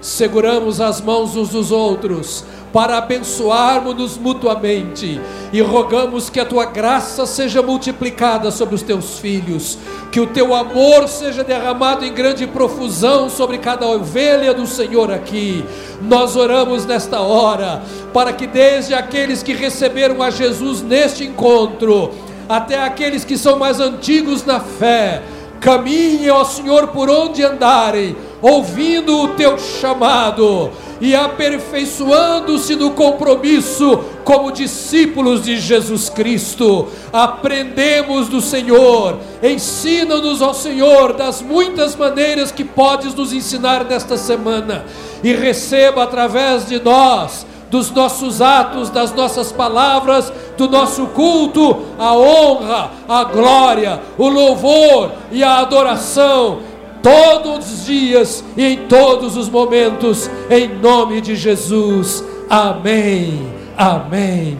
seguramos 0.00 0.80
as 0.80 1.00
mãos 1.00 1.36
uns 1.36 1.50
dos 1.50 1.70
outros 1.70 2.44
para 2.74 2.98
abençoarmos-nos 2.98 4.18
mutuamente 4.18 5.20
e 5.52 5.60
rogamos 5.60 6.28
que 6.28 6.40
a 6.40 6.44
tua 6.44 6.64
graça 6.64 7.24
seja 7.24 7.62
multiplicada 7.62 8.50
sobre 8.50 8.74
os 8.74 8.82
teus 8.82 9.20
filhos, 9.20 9.78
que 10.10 10.18
o 10.18 10.26
teu 10.26 10.52
amor 10.52 11.06
seja 11.06 11.44
derramado 11.44 12.04
em 12.04 12.12
grande 12.12 12.48
profusão 12.48 13.30
sobre 13.30 13.58
cada 13.58 13.86
ovelha 13.86 14.52
do 14.52 14.66
Senhor 14.66 15.12
aqui. 15.12 15.64
Nós 16.02 16.34
oramos 16.34 16.84
nesta 16.84 17.20
hora 17.20 17.80
para 18.12 18.32
que 18.32 18.48
desde 18.48 18.92
aqueles 18.92 19.40
que 19.40 19.52
receberam 19.52 20.20
a 20.20 20.30
Jesus 20.30 20.82
neste 20.82 21.22
encontro, 21.22 22.10
até 22.48 22.82
aqueles 22.82 23.24
que 23.24 23.38
são 23.38 23.58
mais 23.58 23.80
antigos 23.80 24.44
na 24.44 24.60
fé, 24.60 25.22
caminhem 25.60 26.28
ao 26.28 26.44
Senhor 26.44 26.88
por 26.88 27.08
onde 27.08 27.42
andarem, 27.42 28.14
ouvindo 28.42 29.18
o 29.18 29.28
teu 29.28 29.58
chamado 29.58 30.70
e 31.00 31.14
aperfeiçoando-se 31.14 32.76
no 32.76 32.90
compromisso 32.90 34.04
como 34.24 34.52
discípulos 34.52 35.42
de 35.42 35.58
Jesus 35.58 36.08
Cristo. 36.08 36.88
Aprendemos 37.12 38.28
do 38.28 38.40
Senhor, 38.40 39.18
ensina-nos 39.42 40.40
ao 40.40 40.54
Senhor 40.54 41.14
das 41.14 41.42
muitas 41.42 41.96
maneiras 41.96 42.50
que 42.50 42.64
podes 42.64 43.14
nos 43.14 43.32
ensinar 43.32 43.84
nesta 43.84 44.16
semana. 44.16 44.84
E 45.22 45.32
receba 45.32 46.02
através 46.02 46.66
de 46.66 46.78
nós 46.82 47.46
dos 47.74 47.90
nossos 47.90 48.40
atos, 48.40 48.88
das 48.88 49.12
nossas 49.12 49.50
palavras, 49.50 50.32
do 50.56 50.68
nosso 50.68 51.08
culto, 51.08 51.82
a 51.98 52.14
honra, 52.14 52.90
a 53.08 53.24
glória, 53.24 54.00
o 54.16 54.28
louvor 54.28 55.10
e 55.32 55.42
a 55.42 55.58
adoração 55.58 56.60
todos 57.02 57.72
os 57.72 57.84
dias 57.84 58.44
e 58.56 58.64
em 58.64 58.76
todos 58.86 59.36
os 59.36 59.48
momentos, 59.48 60.30
em 60.48 60.68
nome 60.68 61.20
de 61.20 61.34
Jesus. 61.34 62.22
Amém. 62.48 63.44
Amém. 63.76 64.56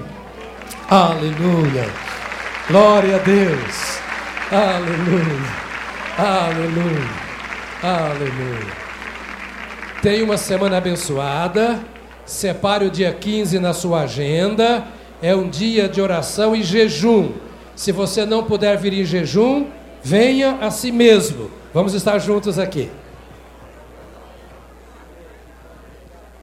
Aleluia. 0.90 1.88
Glória 2.68 3.14
a 3.14 3.18
Deus. 3.20 4.00
Aleluia. 4.50 5.52
Aleluia. 6.18 7.10
Aleluia. 7.80 8.72
Tenha 10.02 10.24
uma 10.24 10.36
semana 10.36 10.78
abençoada. 10.78 11.93
Separe 12.26 12.86
o 12.86 12.90
dia 12.90 13.12
15 13.12 13.58
na 13.58 13.72
sua 13.72 14.02
agenda. 14.02 14.84
É 15.22 15.34
um 15.34 15.48
dia 15.48 15.88
de 15.88 16.00
oração 16.00 16.54
e 16.54 16.62
jejum. 16.62 17.32
Se 17.76 17.92
você 17.92 18.24
não 18.24 18.44
puder 18.44 18.76
vir 18.78 18.92
em 18.92 19.04
jejum, 19.04 19.66
venha 20.02 20.58
a 20.60 20.70
si 20.70 20.92
mesmo. 20.92 21.50
Vamos 21.72 21.94
estar 21.94 22.18
juntos 22.18 22.58
aqui. 22.58 22.90